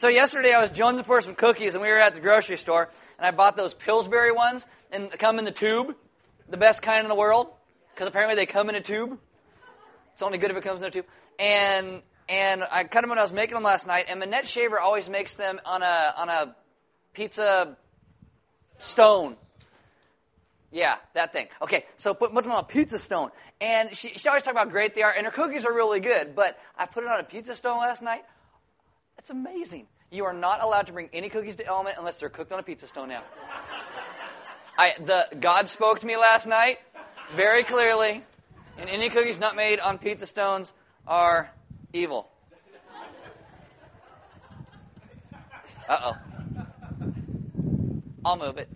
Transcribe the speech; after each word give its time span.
So 0.00 0.08
yesterday 0.08 0.54
I 0.54 0.62
was 0.62 0.70
jonesing 0.70 1.04
for 1.04 1.20
some 1.20 1.34
cookies, 1.34 1.74
and 1.74 1.82
we 1.82 1.90
were 1.90 1.98
at 1.98 2.14
the 2.14 2.22
grocery 2.22 2.56
store, 2.56 2.88
and 3.18 3.26
I 3.26 3.32
bought 3.32 3.54
those 3.54 3.74
Pillsbury 3.74 4.32
ones, 4.32 4.64
and 4.90 5.10
come 5.10 5.38
in 5.38 5.44
the 5.44 5.50
tube, 5.50 5.94
the 6.48 6.56
best 6.56 6.80
kind 6.80 7.04
in 7.04 7.10
the 7.10 7.14
world, 7.14 7.48
because 7.92 8.08
apparently 8.08 8.34
they 8.34 8.46
come 8.46 8.70
in 8.70 8.76
a 8.76 8.80
tube. 8.80 9.18
It's 10.14 10.22
only 10.22 10.38
good 10.38 10.50
if 10.50 10.56
it 10.56 10.64
comes 10.64 10.80
in 10.80 10.88
a 10.88 10.90
tube. 10.90 11.04
And 11.38 12.00
and 12.30 12.62
I 12.64 12.84
cut 12.84 13.02
them 13.02 13.10
when 13.10 13.18
I 13.18 13.20
was 13.20 13.34
making 13.34 13.52
them 13.52 13.62
last 13.62 13.86
night. 13.86 14.06
And 14.08 14.20
Minette 14.20 14.48
Shaver 14.48 14.80
always 14.80 15.06
makes 15.10 15.34
them 15.34 15.60
on 15.66 15.82
a 15.82 16.14
on 16.16 16.30
a 16.30 16.56
pizza 17.12 17.76
stone. 18.78 19.36
Yeah, 20.72 20.94
that 21.12 21.34
thing. 21.34 21.48
Okay, 21.60 21.84
so 21.98 22.14
put, 22.14 22.32
them 22.32 22.52
on 22.52 22.60
a 22.60 22.62
pizza 22.62 22.98
stone. 22.98 23.32
And 23.60 23.94
she, 23.94 24.16
she 24.16 24.28
always 24.28 24.44
talks 24.44 24.52
about 24.52 24.70
great 24.70 24.94
they 24.94 25.02
are, 25.02 25.12
and 25.12 25.26
her 25.26 25.32
cookies 25.32 25.66
are 25.66 25.74
really 25.74 26.00
good. 26.00 26.34
But 26.34 26.58
I 26.78 26.86
put 26.86 27.04
it 27.04 27.10
on 27.10 27.20
a 27.20 27.24
pizza 27.24 27.54
stone 27.54 27.80
last 27.80 28.00
night. 28.00 28.22
It's 29.20 29.28
amazing. 29.28 29.86
You 30.10 30.24
are 30.24 30.32
not 30.32 30.62
allowed 30.62 30.86
to 30.86 30.94
bring 30.94 31.10
any 31.12 31.28
cookies 31.28 31.54
to 31.56 31.66
Element 31.66 31.96
unless 31.98 32.16
they're 32.16 32.30
cooked 32.30 32.52
on 32.52 32.58
a 32.58 32.62
pizza 32.62 32.86
stone 32.86 33.10
now. 33.10 33.22
I, 34.78 34.92
the, 34.98 35.26
God 35.38 35.68
spoke 35.68 36.00
to 36.00 36.06
me 36.06 36.16
last 36.16 36.46
night 36.46 36.78
very 37.36 37.62
clearly. 37.62 38.24
And 38.78 38.88
any 38.88 39.10
cookies 39.10 39.38
not 39.38 39.56
made 39.56 39.78
on 39.78 39.98
pizza 39.98 40.24
stones 40.24 40.72
are 41.06 41.50
evil. 41.92 42.30
Uh 45.86 45.98
oh. 46.02 46.12
I'll 48.24 48.38
move 48.38 48.56
it. 48.56 48.70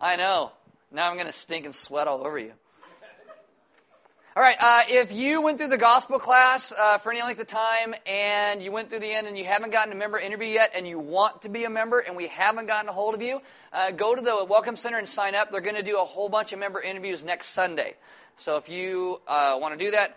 I 0.00 0.14
know. 0.14 0.52
Now 0.92 1.10
I'm 1.10 1.16
going 1.16 1.26
to 1.26 1.32
stink 1.32 1.64
and 1.64 1.74
sweat 1.74 2.06
all 2.06 2.24
over 2.24 2.38
you. 2.38 2.52
All 4.38 4.44
right, 4.44 4.56
uh, 4.60 4.82
if 4.88 5.10
you 5.10 5.42
went 5.42 5.58
through 5.58 5.70
the 5.70 5.76
gospel 5.76 6.20
class 6.20 6.70
uh, 6.70 6.98
for 6.98 7.10
any 7.10 7.20
length 7.22 7.40
of 7.40 7.48
time 7.48 7.92
and 8.06 8.62
you 8.62 8.70
went 8.70 8.88
through 8.88 9.00
the 9.00 9.12
end 9.12 9.26
and 9.26 9.36
you 9.36 9.44
haven't 9.44 9.72
gotten 9.72 9.92
a 9.92 9.96
member 9.96 10.16
interview 10.16 10.46
yet 10.46 10.70
and 10.76 10.86
you 10.86 10.96
want 10.96 11.42
to 11.42 11.48
be 11.48 11.64
a 11.64 11.70
member 11.70 11.98
and 11.98 12.14
we 12.14 12.28
haven't 12.28 12.66
gotten 12.66 12.88
a 12.88 12.92
hold 12.92 13.16
of 13.16 13.20
you, 13.20 13.40
uh, 13.72 13.90
go 13.90 14.14
to 14.14 14.22
the 14.22 14.46
Welcome 14.48 14.76
Center 14.76 14.96
and 14.96 15.08
sign 15.08 15.34
up. 15.34 15.50
They're 15.50 15.60
going 15.60 15.74
to 15.74 15.82
do 15.82 15.98
a 15.98 16.04
whole 16.04 16.28
bunch 16.28 16.52
of 16.52 16.60
member 16.60 16.80
interviews 16.80 17.24
next 17.24 17.48
Sunday. 17.48 17.96
So 18.36 18.58
if 18.58 18.68
you 18.68 19.20
uh, 19.26 19.56
want 19.58 19.76
to 19.76 19.84
do 19.84 19.90
that, 19.90 20.16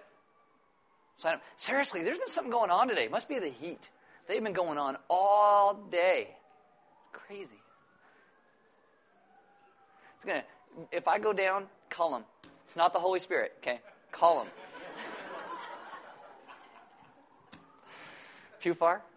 sign 1.18 1.34
up. 1.34 1.42
Seriously, 1.58 2.04
there's 2.04 2.20
been 2.20 2.28
something 2.28 2.52
going 2.52 2.70
on 2.70 2.90
today. 2.90 3.06
It 3.06 3.12
must 3.12 3.28
be 3.28 3.40
the 3.40 3.50
heat. 3.50 3.90
They've 4.28 4.44
been 4.44 4.54
going 4.54 4.78
on 4.78 4.98
all 5.10 5.74
day. 5.90 6.28
Crazy. 7.12 7.50
It's 10.18 10.26
gonna. 10.28 10.44
If 10.92 11.08
I 11.08 11.18
go 11.18 11.34
down, 11.34 11.66
call 11.90 12.12
them. 12.12 12.26
It's 12.68 12.76
not 12.76 12.94
the 12.94 13.00
Holy 13.00 13.20
Spirit. 13.20 13.54
Okay. 13.64 13.80
Call 14.12 14.44
him. 14.44 14.48
Too 18.62 18.74
far? 18.74 19.02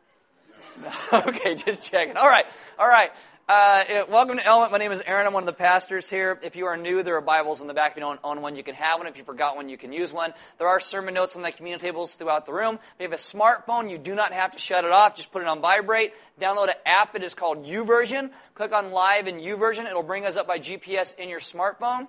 Okay, 1.13 1.55
just 1.55 1.85
checking. 1.85 2.17
All 2.17 2.27
right, 2.27 2.47
all 2.79 2.89
right. 2.89 3.11
Uh, 3.47 4.05
welcome 4.09 4.39
to 4.39 4.45
Element. 4.45 4.73
My 4.73 4.79
name 4.79 4.91
is 4.91 5.03
Aaron. 5.07 5.27
I'm 5.27 5.35
one 5.35 5.43
of 5.43 5.47
the 5.47 5.53
pastors 5.53 6.09
here. 6.09 6.41
If 6.43 6.57
you 6.57 6.65
are 6.65 6.77
new, 6.77 7.03
there 7.03 7.17
are 7.17 7.21
Bibles 7.21 7.61
in 7.61 7.67
the 7.67 7.75
back. 7.75 7.93
If 7.93 7.99
you 7.99 8.01
don't 8.01 8.19
own 8.25 8.41
one, 8.41 8.57
you 8.57 8.65
can 8.65 8.75
have 8.75 8.99
one. 8.99 9.07
If 9.07 9.19
you 9.19 9.25
forgot 9.25 9.55
one, 9.55 9.69
you 9.69 9.77
can 9.77 9.93
use 9.93 10.13
one. 10.13 10.33
There 10.59 10.67
are 10.67 10.81
sermon 10.81 11.15
notes 11.15 11.37
on 11.37 11.43
the 11.43 11.53
community 11.53 11.87
tables 11.87 12.15
throughout 12.15 12.47
the 12.47 12.55
room. 12.55 12.77
If 12.99 13.01
you 13.01 13.11
have 13.11 13.13
a 13.13 13.23
smartphone, 13.23 13.91
you 13.91 13.99
do 13.99 14.15
not 14.15 14.33
have 14.33 14.53
to 14.53 14.59
shut 14.59 14.85
it 14.85 14.91
off. 14.91 15.15
Just 15.17 15.31
put 15.31 15.43
it 15.43 15.49
on 15.49 15.61
vibrate. 15.61 16.13
Download 16.41 16.69
an 16.69 16.75
app. 16.87 17.15
It 17.15 17.23
is 17.23 17.35
called 17.35 17.67
YouVersion. 17.67 18.31
Click 18.55 18.73
on 18.73 18.91
Live 18.91 19.27
in 19.27 19.37
YouVersion. 19.37 19.87
It'll 19.87 20.03
bring 20.03 20.25
us 20.25 20.37
up 20.37 20.47
by 20.47 20.59
GPS 20.59 21.15
in 21.17 21.29
your 21.29 21.41
smartphone. 21.41 22.09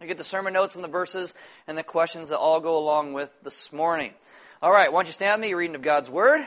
You 0.00 0.06
get 0.06 0.18
the 0.18 0.24
sermon 0.24 0.52
notes 0.52 0.74
and 0.74 0.84
the 0.84 0.88
verses 0.88 1.32
and 1.66 1.76
the 1.76 1.82
questions 1.82 2.28
that 2.28 2.38
all 2.38 2.60
go 2.60 2.76
along 2.76 3.14
with 3.14 3.30
this 3.42 3.72
morning. 3.72 4.12
All 4.60 4.70
right, 4.70 4.92
why 4.92 4.98
don't 4.98 5.06
you 5.06 5.12
stand 5.14 5.40
with 5.40 5.48
me? 5.48 5.54
reading 5.54 5.74
of 5.74 5.80
God's 5.80 6.10
Word. 6.10 6.46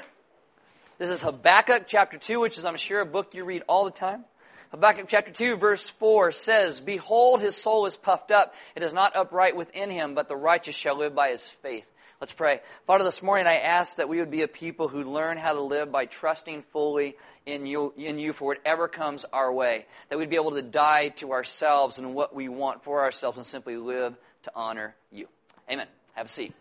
This 1.00 1.09
is 1.09 1.23
Habakkuk 1.23 1.88
chapter 1.88 2.19
2, 2.19 2.39
which 2.39 2.59
is, 2.59 2.66
I'm 2.66 2.78
sure, 2.78 3.02
a 3.02 3.06
book 3.08 3.30
you 3.33 3.44
read 3.45 3.64
all 3.67 3.86
the 3.86 3.91
time. 3.91 4.23
Habakkuk 4.69 5.06
chapter 5.08 5.31
2, 5.31 5.58
verse 5.58 5.89
4 5.89 6.31
says, 6.31 6.79
Behold, 6.79 7.41
his 7.41 7.56
soul 7.56 7.88
is 7.88 7.97
puffed 7.97 8.29
up. 8.29 8.53
It 8.75 8.84
is 8.84 8.94
not 8.94 9.16
upright 9.16 9.56
within 9.56 9.90
him, 9.90 10.13
but 10.13 10.28
the 10.28 10.35
righteous 10.35 10.75
shall 10.75 11.00
live 11.00 11.16
by 11.16 11.29
his 11.29 11.52
faith. 11.63 11.85
Let's 12.22 12.34
pray. 12.34 12.59
Father, 12.85 13.06
this 13.06 13.24
morning 13.24 13.47
I 13.47 13.59
ask 13.59 13.96
that 13.96 14.09
we 14.09 14.18
would 14.18 14.30
be 14.30 14.41
a 14.41 14.47
people 14.50 14.90
who 14.90 15.03
learn 15.03 15.38
how 15.38 15.53
to 15.53 15.62
live 15.62 15.90
by 15.90 16.03
trusting 16.06 16.63
fully 16.74 17.16
in 17.46 17.66
you, 17.66 17.94
in 17.96 18.19
you 18.19 18.34
for 18.34 18.44
whatever 18.44 18.90
comes 18.90 19.25
our 19.31 19.53
way. 19.53 19.85
That 20.09 20.18
we'd 20.18 20.29
be 20.29 20.35
able 20.35 20.52
to 20.52 20.62
die 20.62 21.09
to 21.18 21.31
ourselves 21.31 21.97
and 21.97 22.13
what 22.13 22.35
we 22.35 22.50
want 22.50 22.84
for 22.84 23.03
ourselves 23.03 23.38
and 23.38 23.46
simply 23.46 23.78
live 23.78 24.18
to 24.44 24.52
honor 24.53 24.96
you. 25.13 25.29
Amen. 25.72 25.88
Have 26.12 26.25
a 26.25 26.29
seat. 26.29 26.53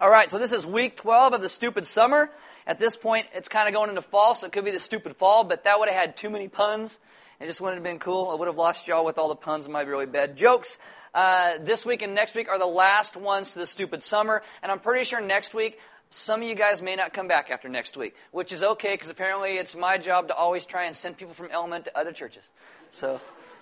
All 0.00 0.10
right, 0.10 0.30
so 0.30 0.38
this 0.38 0.52
is 0.52 0.64
week 0.64 0.94
12 0.94 1.32
of 1.32 1.40
the 1.40 1.48
stupid 1.48 1.84
summer. 1.84 2.30
At 2.68 2.78
this 2.78 2.96
point, 2.96 3.26
it's 3.34 3.48
kind 3.48 3.66
of 3.66 3.74
going 3.74 3.90
into 3.90 4.02
fall, 4.02 4.36
so 4.36 4.46
it 4.46 4.52
could 4.52 4.64
be 4.64 4.70
the 4.70 4.78
stupid 4.78 5.16
fall, 5.16 5.42
but 5.42 5.64
that 5.64 5.80
would 5.80 5.88
have 5.88 5.98
had 5.98 6.16
too 6.16 6.30
many 6.30 6.46
puns. 6.46 6.96
It 7.38 7.46
just 7.46 7.60
wouldn't 7.60 7.78
have 7.78 7.84
been 7.84 7.98
cool. 7.98 8.30
I 8.30 8.34
would 8.34 8.48
have 8.48 8.56
lost 8.56 8.88
y'all 8.88 9.04
with 9.04 9.18
all 9.18 9.28
the 9.28 9.36
puns 9.36 9.66
and 9.66 9.72
my 9.72 9.82
really 9.82 10.06
bad 10.06 10.36
jokes. 10.36 10.78
Uh, 11.14 11.58
this 11.60 11.84
week 11.84 12.02
and 12.02 12.14
next 12.14 12.34
week 12.34 12.48
are 12.48 12.58
the 12.58 12.66
last 12.66 13.16
ones 13.16 13.52
to 13.52 13.58
the 13.58 13.66
stupid 13.66 14.02
summer, 14.02 14.42
and 14.62 14.72
I'm 14.72 14.80
pretty 14.80 15.04
sure 15.04 15.20
next 15.20 15.54
week 15.54 15.78
some 16.10 16.42
of 16.42 16.48
you 16.48 16.54
guys 16.54 16.80
may 16.80 16.96
not 16.96 17.12
come 17.12 17.28
back 17.28 17.50
after 17.50 17.68
next 17.68 17.96
week, 17.96 18.14
which 18.30 18.52
is 18.52 18.62
okay 18.62 18.94
because 18.94 19.10
apparently 19.10 19.56
it's 19.56 19.74
my 19.74 19.98
job 19.98 20.28
to 20.28 20.34
always 20.34 20.64
try 20.64 20.84
and 20.84 20.94
send 20.94 21.16
people 21.16 21.34
from 21.34 21.48
Element 21.50 21.86
to 21.86 21.98
other 21.98 22.12
churches. 22.12 22.44
So 22.90 23.20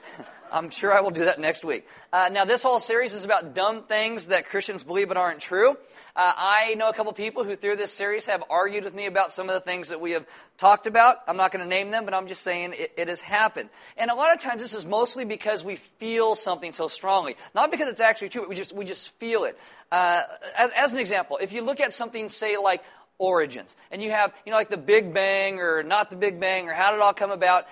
I'm 0.52 0.70
sure 0.70 0.96
I 0.96 1.00
will 1.00 1.10
do 1.10 1.24
that 1.24 1.40
next 1.40 1.64
week. 1.64 1.86
Uh, 2.12 2.28
now, 2.30 2.44
this 2.44 2.62
whole 2.62 2.78
series 2.78 3.14
is 3.14 3.24
about 3.24 3.54
dumb 3.54 3.84
things 3.84 4.26
that 4.26 4.48
Christians 4.50 4.84
believe 4.84 5.08
but 5.08 5.16
aren't 5.16 5.40
true. 5.40 5.76
Uh, 6.16 6.32
I 6.36 6.74
know 6.74 6.88
a 6.88 6.94
couple 6.94 7.12
people 7.12 7.42
who, 7.42 7.56
through 7.56 7.74
this 7.74 7.92
series, 7.92 8.26
have 8.26 8.44
argued 8.48 8.84
with 8.84 8.94
me 8.94 9.06
about 9.06 9.32
some 9.32 9.48
of 9.48 9.54
the 9.54 9.60
things 9.60 9.88
that 9.88 10.00
we 10.00 10.12
have 10.12 10.24
talked 10.58 10.86
about. 10.86 11.16
I'm 11.26 11.36
not 11.36 11.50
going 11.50 11.62
to 11.62 11.68
name 11.68 11.90
them, 11.90 12.04
but 12.04 12.14
I'm 12.14 12.28
just 12.28 12.42
saying 12.42 12.74
it, 12.76 12.92
it 12.96 13.08
has 13.08 13.20
happened. 13.20 13.68
And 13.96 14.12
a 14.12 14.14
lot 14.14 14.32
of 14.32 14.40
times, 14.40 14.62
this 14.62 14.74
is 14.74 14.84
mostly 14.84 15.24
because 15.24 15.64
we 15.64 15.76
feel 15.98 16.36
something 16.36 16.72
so 16.72 16.86
strongly, 16.86 17.34
not 17.52 17.72
because 17.72 17.88
it's 17.88 18.00
actually 18.00 18.28
true. 18.28 18.48
We 18.48 18.54
just 18.54 18.72
we 18.72 18.84
just 18.84 19.08
feel 19.18 19.42
it. 19.42 19.58
Uh, 19.90 20.22
as, 20.56 20.70
as 20.76 20.92
an 20.92 21.00
example, 21.00 21.38
if 21.42 21.50
you 21.50 21.62
look 21.62 21.80
at 21.80 21.92
something, 21.92 22.28
say 22.28 22.58
like 22.58 22.84
origins. 23.18 23.74
And 23.90 24.00
you 24.00 24.10
have, 24.12 24.32
you 24.46 24.50
know, 24.52 24.56
like 24.56 24.70
the 24.70 24.76
Big 24.76 25.12
Bang 25.12 25.58
or 25.58 25.82
not 25.82 26.10
the 26.10 26.16
Big 26.16 26.38
Bang 26.38 26.68
or 26.68 26.74
how 26.74 26.90
did 26.90 26.96
it 26.96 27.02
all 27.02 27.14
come 27.14 27.30
about. 27.30 27.66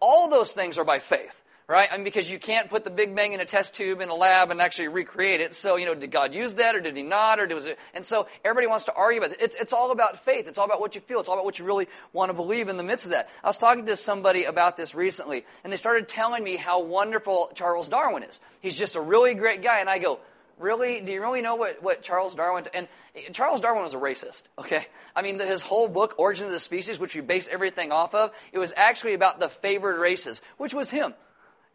All 0.00 0.28
those 0.28 0.50
things 0.52 0.78
are 0.78 0.84
by 0.84 0.98
faith 0.98 1.34
right? 1.68 1.88
I 1.90 1.96
mean, 1.96 2.04
because 2.04 2.30
you 2.30 2.38
can't 2.38 2.70
put 2.70 2.84
the 2.84 2.90
Big 2.90 3.14
Bang 3.14 3.32
in 3.32 3.40
a 3.40 3.44
test 3.44 3.74
tube 3.74 4.00
in 4.00 4.08
a 4.08 4.14
lab 4.14 4.50
and 4.50 4.60
actually 4.60 4.88
recreate 4.88 5.40
it. 5.40 5.54
So, 5.54 5.76
you 5.76 5.86
know, 5.86 5.94
did 5.94 6.12
God 6.12 6.32
use 6.32 6.54
that 6.54 6.76
or 6.76 6.80
did 6.80 6.96
he 6.96 7.02
not? 7.02 7.40
Or 7.40 7.52
was 7.54 7.66
it? 7.66 7.78
And 7.92 8.06
so 8.06 8.28
everybody 8.44 8.68
wants 8.68 8.84
to 8.84 8.92
argue 8.94 9.20
about 9.20 9.32
it. 9.32 9.38
It's, 9.40 9.56
it's 9.58 9.72
all 9.72 9.90
about 9.90 10.24
faith. 10.24 10.46
It's 10.46 10.58
all 10.58 10.64
about 10.64 10.80
what 10.80 10.94
you 10.94 11.00
feel. 11.00 11.18
It's 11.18 11.28
all 11.28 11.34
about 11.34 11.44
what 11.44 11.58
you 11.58 11.64
really 11.64 11.88
want 12.12 12.30
to 12.30 12.34
believe 12.34 12.68
in 12.68 12.76
the 12.76 12.84
midst 12.84 13.06
of 13.06 13.12
that. 13.12 13.28
I 13.42 13.48
was 13.48 13.58
talking 13.58 13.86
to 13.86 13.96
somebody 13.96 14.44
about 14.44 14.76
this 14.76 14.94
recently 14.94 15.44
and 15.64 15.72
they 15.72 15.76
started 15.76 16.08
telling 16.08 16.44
me 16.44 16.56
how 16.56 16.82
wonderful 16.82 17.50
Charles 17.54 17.88
Darwin 17.88 18.22
is. 18.22 18.38
He's 18.60 18.74
just 18.74 18.94
a 18.94 19.00
really 19.00 19.34
great 19.34 19.62
guy. 19.62 19.80
And 19.80 19.90
I 19.90 19.98
go, 19.98 20.20
really 20.58 21.00
do 21.00 21.12
you 21.12 21.20
really 21.20 21.42
know 21.42 21.56
what, 21.56 21.82
what 21.82 22.02
charles 22.02 22.34
darwin 22.34 22.64
and 22.72 22.88
charles 23.34 23.60
darwin 23.60 23.82
was 23.82 23.92
a 23.92 23.98
racist 23.98 24.42
okay 24.58 24.86
i 25.14 25.20
mean 25.20 25.38
his 25.38 25.60
whole 25.60 25.86
book 25.86 26.14
origins 26.16 26.46
of 26.46 26.52
the 26.52 26.58
species 26.58 26.98
which 26.98 27.14
we 27.14 27.20
base 27.20 27.46
everything 27.50 27.92
off 27.92 28.14
of 28.14 28.30
it 28.52 28.58
was 28.58 28.72
actually 28.74 29.12
about 29.12 29.38
the 29.38 29.50
favored 29.60 30.00
races 30.00 30.40
which 30.56 30.72
was 30.72 30.88
him 30.88 31.12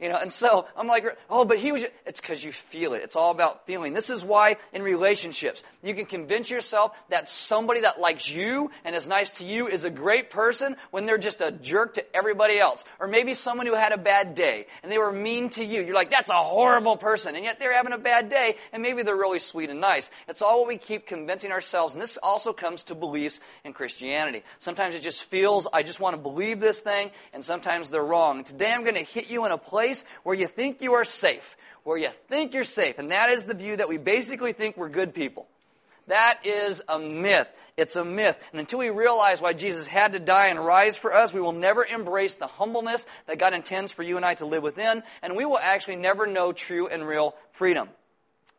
you 0.02 0.10
know, 0.10 0.18
and 0.18 0.32
so 0.32 0.66
I'm 0.76 0.88
like, 0.88 1.06
oh, 1.30 1.46
but 1.46 1.60
he 1.60 1.72
was, 1.72 1.84
just, 1.84 1.94
it's 2.08 2.20
because 2.20 2.44
you 2.44 2.52
feel 2.52 2.94
it. 2.94 3.04
It's 3.04 3.16
all 3.16 3.30
about 3.30 3.68
feeling. 3.68 3.94
This 3.94 4.10
is 4.10 4.26
why 4.26 4.58
in 4.74 4.82
relationships, 4.82 5.62
you 5.84 5.94
can 5.94 6.08
convince 6.08 6.50
yourself 6.50 6.98
that 7.10 7.30
somebody 7.30 7.82
that 7.82 8.02
likes 8.02 8.28
you 8.28 8.72
and 8.84 8.96
is 8.96 9.08
nice 9.08 9.30
to 9.32 9.46
you 9.46 9.68
is 9.68 9.84
a 9.84 9.92
great 9.92 10.32
person 10.32 10.76
when 10.90 11.06
they're 11.06 11.20
just 11.20 11.40
a 11.40 11.52
jerk 11.52 11.94
to 11.94 12.16
everybody 12.16 12.60
else. 12.60 12.84
Or 13.00 13.08
maybe 13.08 13.36
someone 13.36 13.68
who 13.68 13.76
had 13.76 13.92
a 13.92 13.98
bad 13.98 14.34
day 14.34 14.66
and 14.82 14.92
they 14.92 14.98
were 14.98 15.12
mean 15.12 15.52
to 15.52 15.64
you. 15.64 15.84
You're 15.84 15.96
like, 15.96 16.10
that's 16.10 16.30
a 16.30 16.34
horrible 16.34 16.98
person. 16.98 17.36
And 17.36 17.44
yet 17.44 17.58
they're 17.60 17.76
having 17.76 17.94
a 17.94 18.00
bad 18.00 18.30
day 18.30 18.56
and 18.74 18.82
maybe 18.82 19.04
they're 19.04 19.16
really 19.16 19.40
sweet 19.40 19.70
and 19.70 19.80
nice. 19.80 20.10
It's 20.28 20.42
all 20.42 20.62
what 20.62 20.68
we 20.68 20.78
keep 20.80 21.06
convincing 21.06 21.52
ourselves. 21.52 21.94
And 21.94 22.02
this 22.02 22.18
also 22.24 22.54
comes 22.54 22.84
to 22.84 22.96
beliefs 22.96 23.40
in 23.64 23.74
Christianity. 23.74 24.44
Sometimes 24.62 24.96
it 24.96 25.02
just 25.02 25.24
feels, 25.26 25.68
I 25.72 25.84
just 25.84 26.00
want 26.00 26.16
to 26.16 26.22
believe 26.22 26.60
this 26.60 26.82
thing, 26.82 27.12
and 27.34 27.46
sometimes 27.46 27.92
they're 27.92 28.04
wrong. 28.04 28.44
Today 28.44 28.72
I'm 28.72 28.84
going 28.84 28.96
to 28.96 29.04
hit 29.04 29.30
you 29.30 29.46
in 29.46 29.52
a 29.52 29.58
place 29.58 29.91
place 29.92 30.06
where 30.24 30.36
you 30.36 30.48
think 30.48 30.82
you 30.82 30.94
are 30.94 31.04
safe, 31.04 31.58
where 31.84 31.98
you 31.98 32.10
think 32.30 32.54
you're 32.54 32.64
safe. 32.64 32.98
And 32.98 33.12
that 33.12 33.30
is 33.30 33.46
the 33.46 33.54
view 33.54 33.76
that 33.78 33.90
we 33.90 33.98
basically 33.98 34.54
think 34.54 34.78
we're 34.78 34.90
good 34.90 35.14
people. 35.14 35.48
That 36.08 36.46
is 36.46 36.82
a 36.88 36.98
myth. 36.98 37.48
It's 37.78 37.96
a 37.96 38.04
myth. 38.04 38.38
And 38.52 38.60
until 38.60 38.80
we 38.80 38.90
realize 38.90 39.40
why 39.42 39.54
Jesus 39.54 39.88
had 39.88 40.14
to 40.14 40.20
die 40.20 40.48
and 40.48 40.64
rise 40.64 40.98
for 40.98 41.14
us, 41.14 41.34
we 41.34 41.42
will 41.42 41.52
never 41.52 41.86
embrace 41.86 42.36
the 42.36 42.48
humbleness 42.48 43.06
that 43.28 43.40
God 43.40 43.54
intends 43.54 43.92
for 43.92 44.04
you 44.04 44.18
and 44.18 44.26
I 44.26 44.36
to 44.36 44.46
live 44.46 44.64
within, 44.64 45.04
and 45.22 45.36
we 45.36 45.46
will 45.46 45.60
actually 45.60 45.98
never 45.98 46.28
know 46.28 46.52
true 46.54 46.88
and 46.88 47.08
real 47.08 47.36
freedom. 47.54 47.90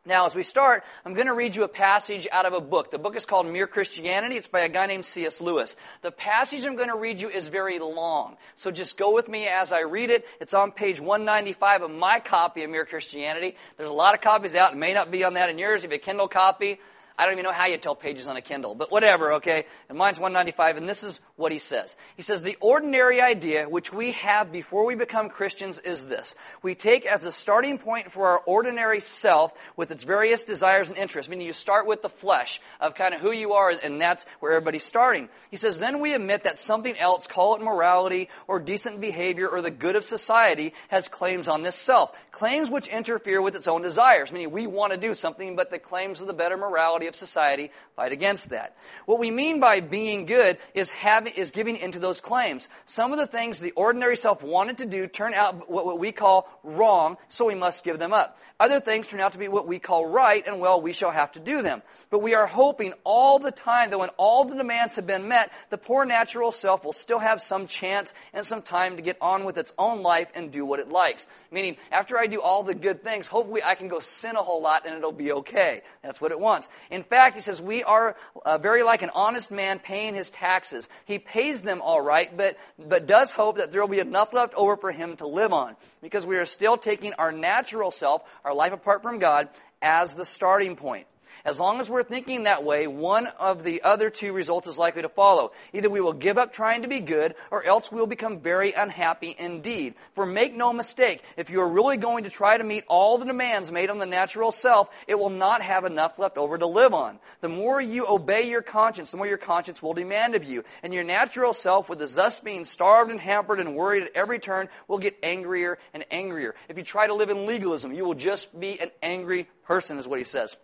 Now, 0.05 0.25
as 0.25 0.35
we 0.35 0.43
start, 0.43 0.83
I'm 1.05 1.13
going 1.13 1.27
to 1.27 1.33
read 1.33 1.55
you 1.55 1.63
a 1.63 1.69
passage 1.69 2.27
out 2.29 2.45
of 2.45 2.51
a 2.51 2.59
book. 2.59 2.91
The 2.91 2.97
book 2.97 3.15
is 3.15 3.25
called 3.25 3.47
Mere 3.47 3.67
Christianity. 3.67 4.35
It's 4.35 4.47
by 4.47 4.61
a 4.61 4.69
guy 4.69 4.85
named 4.85 5.05
C.S. 5.05 5.39
Lewis. 5.39 5.77
The 6.01 6.11
passage 6.11 6.65
I'm 6.65 6.75
going 6.75 6.89
to 6.89 6.97
read 6.97 7.21
you 7.21 7.29
is 7.29 7.47
very 7.47 7.79
long. 7.79 8.35
So 8.57 8.69
just 8.69 8.97
go 8.97 9.13
with 9.13 9.29
me 9.29 9.47
as 9.47 9.71
I 9.71 9.83
read 9.83 10.09
it. 10.09 10.25
It's 10.41 10.53
on 10.53 10.73
page 10.73 10.99
195 10.99 11.83
of 11.83 11.91
my 11.91 12.19
copy 12.19 12.63
of 12.63 12.69
Mere 12.69 12.85
Christianity. 12.85 13.55
There's 13.77 13.89
a 13.89 13.93
lot 13.93 14.13
of 14.13 14.19
copies 14.19 14.55
out. 14.55 14.73
It 14.73 14.77
may 14.77 14.93
not 14.93 15.09
be 15.09 15.23
on 15.23 15.35
that 15.35 15.49
in 15.49 15.57
yours. 15.57 15.85
If 15.85 15.91
you 15.91 15.95
have 15.95 16.01
a 16.01 16.03
Kindle 16.03 16.27
copy, 16.27 16.81
I 17.15 17.25
don't 17.25 17.33
even 17.33 17.43
know 17.43 17.51
how 17.51 17.67
you 17.67 17.77
tell 17.77 17.95
pages 17.95 18.27
on 18.27 18.37
a 18.37 18.41
Kindle, 18.41 18.73
but 18.73 18.91
whatever, 18.91 19.33
okay? 19.33 19.65
And 19.87 19.97
mine's 19.97 20.19
195, 20.19 20.77
and 20.77 20.89
this 20.89 21.03
is 21.03 21.21
what 21.35 21.51
he 21.51 21.59
says. 21.59 21.95
He 22.15 22.23
says, 22.23 22.41
The 22.41 22.57
ordinary 22.59 23.21
idea 23.21 23.69
which 23.69 23.93
we 23.93 24.13
have 24.13 24.51
before 24.51 24.85
we 24.85 24.95
become 24.95 25.29
Christians 25.29 25.77
is 25.77 26.05
this. 26.05 26.33
We 26.63 26.73
take 26.73 27.05
as 27.05 27.23
a 27.25 27.31
starting 27.31 27.77
point 27.77 28.11
for 28.11 28.29
our 28.29 28.39
ordinary 28.39 28.99
self 28.99 29.53
with 29.75 29.91
its 29.91 30.03
various 30.03 30.43
desires 30.43 30.89
and 30.89 30.97
interests, 30.97 31.29
meaning 31.29 31.45
you 31.45 31.53
start 31.53 31.85
with 31.85 32.01
the 32.01 32.09
flesh 32.09 32.59
of 32.81 32.95
kind 32.95 33.13
of 33.13 33.21
who 33.21 33.31
you 33.31 33.53
are, 33.53 33.69
and 33.69 34.01
that's 34.01 34.25
where 34.39 34.53
everybody's 34.53 34.83
starting. 34.83 35.29
He 35.51 35.57
says, 35.57 35.77
Then 35.77 35.99
we 35.99 36.15
admit 36.15 36.45
that 36.45 36.57
something 36.57 36.97
else, 36.97 37.27
call 37.27 37.55
it 37.55 37.61
morality 37.61 38.29
or 38.47 38.59
decent 38.59 38.99
behavior 38.99 39.47
or 39.47 39.61
the 39.61 39.69
good 39.69 39.95
of 39.95 40.03
society, 40.03 40.73
has 40.87 41.07
claims 41.07 41.47
on 41.47 41.61
this 41.61 41.75
self. 41.75 42.11
Claims 42.31 42.71
which 42.71 42.87
interfere 42.87 43.39
with 43.39 43.55
its 43.55 43.67
own 43.67 43.83
desires, 43.83 44.31
meaning 44.31 44.49
we 44.49 44.65
want 44.65 44.93
to 44.93 44.97
do 44.97 45.13
something, 45.13 45.55
but 45.55 45.69
the 45.69 45.77
claims 45.77 46.19
of 46.19 46.25
the 46.25 46.33
better 46.33 46.57
morality 46.57 47.02
of 47.07 47.15
society 47.15 47.71
fight 47.95 48.11
against 48.11 48.49
that. 48.49 48.75
What 49.05 49.19
we 49.19 49.31
mean 49.31 49.59
by 49.59 49.79
being 49.79 50.25
good 50.25 50.57
is 50.73 50.91
having, 50.91 51.33
is 51.33 51.51
giving 51.51 51.77
into 51.77 51.99
those 51.99 52.21
claims. 52.21 52.69
Some 52.85 53.11
of 53.11 53.19
the 53.19 53.27
things 53.27 53.59
the 53.59 53.71
ordinary 53.71 54.15
self 54.15 54.41
wanted 54.41 54.79
to 54.79 54.85
do 54.85 55.07
turn 55.07 55.33
out 55.33 55.69
what, 55.69 55.85
what 55.85 55.99
we 55.99 56.11
call 56.11 56.47
wrong, 56.63 57.17
so 57.29 57.45
we 57.45 57.55
must 57.55 57.83
give 57.83 57.99
them 57.99 58.13
up. 58.13 58.37
Other 58.63 58.79
things 58.79 59.09
turn 59.09 59.19
out 59.19 59.33
to 59.33 59.37
be 59.37 59.49
what 59.49 59.67
we 59.67 59.77
call 59.77 60.05
right, 60.05 60.41
and 60.47 60.61
well, 60.61 60.79
we 60.79 60.93
shall 60.93 61.11
have 61.11 61.33
to 61.33 61.39
do 61.41 61.61
them. 61.61 61.81
But 62.09 62.19
we 62.19 62.33
are 62.33 62.47
hoping 62.47 62.93
all 63.03 63.37
the 63.37 63.51
time 63.51 63.89
that 63.89 63.99
when 63.99 64.07
all 64.15 64.45
the 64.45 64.55
demands 64.55 64.95
have 64.95 65.05
been 65.05 65.27
met, 65.27 65.51
the 65.69 65.77
poor 65.77 66.05
natural 66.05 66.53
self 66.53 66.85
will 66.85 66.93
still 66.93 67.19
have 67.19 67.41
some 67.41 67.67
chance 67.67 68.13
and 68.31 68.45
some 68.45 68.61
time 68.61 68.95
to 68.95 69.01
get 69.01 69.17
on 69.19 69.43
with 69.43 69.57
its 69.57 69.73
own 69.77 70.01
life 70.01 70.29
and 70.33 70.49
do 70.49 70.65
what 70.65 70.79
it 70.79 70.87
likes. 70.87 71.27
Meaning, 71.51 71.75
after 71.91 72.17
I 72.17 72.27
do 72.27 72.41
all 72.41 72.63
the 72.63 72.73
good 72.73 73.03
things, 73.03 73.27
hopefully 73.27 73.61
I 73.61 73.75
can 73.75 73.89
go 73.89 73.99
sin 73.99 74.37
a 74.37 74.41
whole 74.41 74.61
lot 74.61 74.85
and 74.85 74.95
it'll 74.95 75.11
be 75.11 75.33
okay. 75.33 75.81
That's 76.01 76.21
what 76.21 76.31
it 76.31 76.39
wants. 76.39 76.69
In 76.89 77.03
fact, 77.03 77.35
he 77.35 77.41
says, 77.41 77.61
we 77.61 77.83
are 77.83 78.15
uh, 78.45 78.57
very 78.59 78.83
like 78.83 79.01
an 79.01 79.11
honest 79.13 79.51
man 79.51 79.79
paying 79.79 80.15
his 80.15 80.29
taxes. 80.29 80.87
He 81.03 81.19
pays 81.19 81.63
them 81.63 81.81
all 81.81 81.99
right, 81.99 82.35
but, 82.35 82.57
but 82.79 83.07
does 83.07 83.33
hope 83.33 83.57
that 83.57 83.73
there 83.73 83.81
will 83.81 83.89
be 83.89 83.99
enough 83.99 84.31
left 84.31 84.53
over 84.53 84.77
for 84.77 84.93
him 84.93 85.17
to 85.17 85.27
live 85.27 85.51
on. 85.51 85.75
Because 86.01 86.25
we 86.25 86.37
are 86.37 86.45
still 86.45 86.77
taking 86.77 87.11
our 87.15 87.33
natural 87.33 87.91
self, 87.91 88.21
our 88.45 88.52
life 88.53 88.73
apart 88.73 89.01
from 89.01 89.19
God, 89.19 89.49
as 89.81 90.15
the 90.15 90.25
starting 90.25 90.75
point. 90.75 91.07
As 91.45 91.59
long 91.59 91.79
as 91.79 91.89
we're 91.89 92.03
thinking 92.03 92.43
that 92.43 92.63
way, 92.63 92.87
one 92.87 93.27
of 93.27 93.63
the 93.63 93.81
other 93.83 94.09
two 94.09 94.33
results 94.33 94.67
is 94.67 94.77
likely 94.77 95.01
to 95.01 95.09
follow. 95.09 95.51
Either 95.73 95.89
we 95.89 96.01
will 96.01 96.13
give 96.13 96.37
up 96.37 96.53
trying 96.53 96.83
to 96.83 96.87
be 96.87 96.99
good, 96.99 97.35
or 97.51 97.63
else 97.63 97.91
we 97.91 97.99
will 97.99 98.07
become 98.07 98.39
very 98.39 98.71
unhappy 98.73 99.35
indeed. 99.37 99.95
For 100.15 100.25
make 100.25 100.55
no 100.55 100.71
mistake, 100.71 101.21
if 101.37 101.49
you 101.49 101.61
are 101.61 101.69
really 101.69 101.97
going 101.97 102.23
to 102.23 102.29
try 102.29 102.57
to 102.57 102.63
meet 102.63 102.85
all 102.87 103.17
the 103.17 103.25
demands 103.25 103.71
made 103.71 103.89
on 103.89 103.99
the 103.99 104.05
natural 104.05 104.51
self, 104.51 104.89
it 105.07 105.19
will 105.19 105.29
not 105.29 105.61
have 105.61 105.85
enough 105.85 106.19
left 106.19 106.37
over 106.37 106.57
to 106.57 106.67
live 106.67 106.93
on. 106.93 107.19
The 107.41 107.49
more 107.49 107.81
you 107.81 108.07
obey 108.07 108.49
your 108.49 108.61
conscience, 108.61 109.11
the 109.11 109.17
more 109.17 109.27
your 109.27 109.37
conscience 109.37 109.81
will 109.83 109.93
demand 109.93 110.35
of 110.35 110.43
you. 110.43 110.63
And 110.81 110.93
your 110.93 111.03
natural 111.03 111.53
self, 111.53 111.89
with 111.89 111.99
thus 112.15 112.39
being 112.39 112.65
starved 112.65 113.11
and 113.11 113.19
hampered 113.19 113.59
and 113.59 113.75
worried 113.75 114.03
at 114.03 114.15
every 114.15 114.39
turn, 114.39 114.69
will 114.87 114.99
get 114.99 115.17
angrier 115.23 115.77
and 115.93 116.05
angrier. 116.11 116.55
If 116.69 116.77
you 116.77 116.83
try 116.83 117.07
to 117.07 117.13
live 117.13 117.29
in 117.29 117.45
legalism, 117.45 117.93
you 117.93 118.05
will 118.05 118.13
just 118.13 118.57
be 118.57 118.79
an 118.79 118.91
angry 119.01 119.47
person, 119.65 119.97
is 119.97 120.07
what 120.07 120.19
he 120.19 120.25
says. 120.25 120.55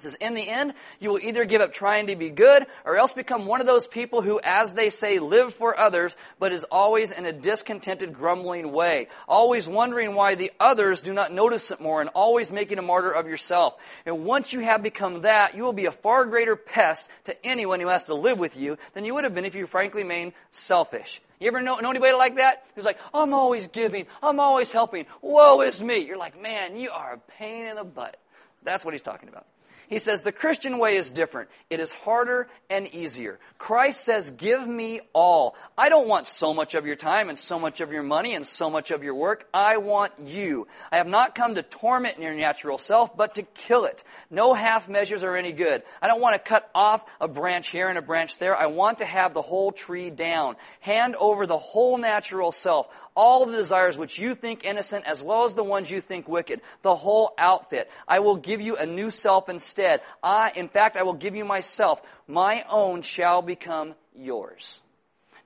It 0.00 0.04
says, 0.04 0.14
in 0.14 0.32
the 0.32 0.48
end, 0.48 0.72
you 0.98 1.10
will 1.10 1.18
either 1.18 1.44
give 1.44 1.60
up 1.60 1.74
trying 1.74 2.06
to 2.06 2.16
be 2.16 2.30
good 2.30 2.64
or 2.86 2.96
else 2.96 3.12
become 3.12 3.44
one 3.44 3.60
of 3.60 3.66
those 3.66 3.86
people 3.86 4.22
who, 4.22 4.40
as 4.42 4.72
they 4.72 4.88
say, 4.88 5.18
live 5.18 5.52
for 5.52 5.78
others, 5.78 6.16
but 6.38 6.52
is 6.52 6.64
always 6.64 7.10
in 7.10 7.26
a 7.26 7.34
discontented, 7.34 8.14
grumbling 8.14 8.72
way. 8.72 9.08
Always 9.28 9.68
wondering 9.68 10.14
why 10.14 10.36
the 10.36 10.52
others 10.58 11.02
do 11.02 11.12
not 11.12 11.34
notice 11.34 11.70
it 11.70 11.82
more 11.82 12.00
and 12.00 12.08
always 12.14 12.50
making 12.50 12.78
a 12.78 12.82
martyr 12.82 13.10
of 13.10 13.26
yourself. 13.26 13.74
And 14.06 14.24
once 14.24 14.54
you 14.54 14.60
have 14.60 14.82
become 14.82 15.20
that, 15.20 15.54
you 15.54 15.64
will 15.64 15.74
be 15.74 15.84
a 15.84 15.92
far 15.92 16.24
greater 16.24 16.56
pest 16.56 17.10
to 17.24 17.46
anyone 17.46 17.80
who 17.80 17.88
has 17.88 18.04
to 18.04 18.14
live 18.14 18.38
with 18.38 18.56
you 18.56 18.78
than 18.94 19.04
you 19.04 19.12
would 19.12 19.24
have 19.24 19.34
been 19.34 19.44
if 19.44 19.54
you 19.54 19.66
frankly 19.66 20.02
remained 20.02 20.32
selfish. 20.50 21.20
You 21.40 21.48
ever 21.48 21.60
know, 21.60 21.76
know 21.76 21.90
anybody 21.90 22.14
like 22.14 22.36
that? 22.36 22.64
Who's 22.74 22.86
like, 22.86 22.98
I'm 23.12 23.34
always 23.34 23.66
giving, 23.66 24.06
I'm 24.22 24.40
always 24.40 24.72
helping, 24.72 25.04
woe 25.20 25.60
is 25.60 25.82
me. 25.82 25.98
You're 25.98 26.16
like, 26.16 26.40
man, 26.40 26.78
you 26.78 26.90
are 26.90 27.12
a 27.12 27.18
pain 27.32 27.66
in 27.66 27.76
the 27.76 27.84
butt. 27.84 28.16
That's 28.62 28.84
what 28.84 28.94
he's 28.94 29.02
talking 29.02 29.28
about. 29.28 29.46
He 29.90 29.98
says 29.98 30.22
the 30.22 30.30
Christian 30.30 30.78
way 30.78 30.96
is 30.96 31.10
different. 31.10 31.50
It 31.68 31.80
is 31.80 31.90
harder 31.90 32.48
and 32.70 32.86
easier. 32.94 33.40
Christ 33.58 34.04
says, 34.04 34.30
give 34.30 34.66
me 34.66 35.00
all. 35.12 35.56
I 35.76 35.88
don't 35.88 36.06
want 36.06 36.28
so 36.28 36.54
much 36.54 36.76
of 36.76 36.86
your 36.86 36.94
time 36.94 37.28
and 37.28 37.36
so 37.36 37.58
much 37.58 37.80
of 37.80 37.90
your 37.90 38.04
money 38.04 38.36
and 38.36 38.46
so 38.46 38.70
much 38.70 38.92
of 38.92 39.02
your 39.02 39.16
work. 39.16 39.48
I 39.52 39.78
want 39.78 40.12
you. 40.24 40.68
I 40.92 40.98
have 40.98 41.08
not 41.08 41.34
come 41.34 41.56
to 41.56 41.64
torment 41.64 42.20
your 42.20 42.34
natural 42.34 42.78
self, 42.78 43.16
but 43.16 43.34
to 43.34 43.42
kill 43.42 43.84
it. 43.84 44.04
No 44.30 44.54
half 44.54 44.88
measures 44.88 45.24
are 45.24 45.36
any 45.36 45.50
good. 45.50 45.82
I 46.00 46.06
don't 46.06 46.20
want 46.20 46.36
to 46.36 46.48
cut 46.48 46.70
off 46.72 47.04
a 47.20 47.26
branch 47.26 47.68
here 47.68 47.88
and 47.88 47.98
a 47.98 48.02
branch 48.02 48.38
there. 48.38 48.56
I 48.56 48.66
want 48.66 48.98
to 48.98 49.04
have 49.04 49.34
the 49.34 49.42
whole 49.42 49.72
tree 49.72 50.10
down. 50.10 50.54
Hand 50.78 51.16
over 51.16 51.48
the 51.48 51.58
whole 51.58 51.98
natural 51.98 52.52
self 52.52 52.86
all 53.20 53.44
the 53.44 53.56
desires 53.56 53.98
which 53.98 54.18
you 54.18 54.34
think 54.34 54.64
innocent 54.64 55.04
as 55.04 55.22
well 55.22 55.44
as 55.44 55.54
the 55.54 55.64
ones 55.64 55.90
you 55.90 56.00
think 56.00 56.28
wicked, 56.28 56.60
the 56.82 56.94
whole 56.94 57.34
outfit. 57.36 57.90
I 58.08 58.20
will 58.20 58.36
give 58.36 58.60
you 58.60 58.76
a 58.76 58.86
new 58.86 59.10
self 59.10 59.48
instead. 59.80 60.00
I, 60.22 60.52
in 60.54 60.68
fact, 60.68 60.96
I 60.96 61.02
will 61.02 61.14
give 61.14 61.34
you 61.34 61.44
myself. 61.44 62.00
My 62.26 62.64
own 62.68 63.02
shall 63.02 63.42
become 63.42 63.94
yours. 64.14 64.80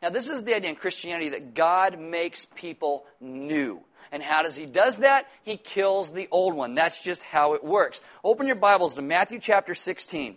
Now, 0.03 0.11
this 0.11 0.29
is 0.29 0.43
the 0.43 0.55
idea 0.55 0.71
in 0.71 0.77
Christianity 0.77 1.31
that 1.31 1.55
God 1.55 1.99
makes 1.99 2.47
people 2.55 3.05
new. 3.21 3.81
And 4.13 4.23
how 4.23 4.43
does 4.43 4.55
he 4.55 4.67
does 4.67 4.99
that? 4.99 5.27
He 5.43 5.57
kills 5.57 6.13
the 6.13 6.29
old 6.31 6.55
one. 6.55 6.75
That's 6.75 7.03
just 7.03 7.23
how 7.23 7.55
it 7.55 7.65
works. 7.65 8.01
Open 8.23 8.47
your 8.47 8.57
Bibles 8.57 8.95
to 8.97 9.03
Matthew 9.03 9.39
chapter 9.41 9.75
16. 9.75 10.37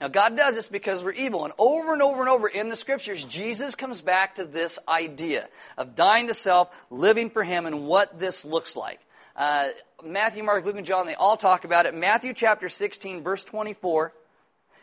Now, 0.00 0.08
God 0.08 0.36
does 0.36 0.54
this 0.54 0.68
because 0.68 1.02
we're 1.02 1.12
evil. 1.12 1.44
And 1.44 1.52
over 1.58 1.92
and 1.92 2.00
over 2.00 2.20
and 2.20 2.28
over 2.28 2.48
in 2.48 2.70
the 2.70 2.76
scriptures, 2.76 3.22
Jesus 3.24 3.74
comes 3.74 4.00
back 4.00 4.36
to 4.36 4.44
this 4.44 4.78
idea 4.88 5.48
of 5.76 5.94
dying 5.94 6.28
to 6.28 6.34
self, 6.34 6.70
living 6.90 7.28
for 7.28 7.42
Him, 7.42 7.66
and 7.66 7.86
what 7.86 8.18
this 8.18 8.44
looks 8.44 8.76
like. 8.76 9.00
Uh, 9.40 9.68
Matthew, 10.04 10.44
Mark, 10.44 10.66
Luke, 10.66 10.76
and 10.76 10.84
John, 10.84 11.06
they 11.06 11.14
all 11.14 11.38
talk 11.38 11.64
about 11.64 11.86
it. 11.86 11.94
Matthew 11.94 12.34
chapter 12.34 12.68
16, 12.68 13.22
verse 13.22 13.42
24. 13.42 14.12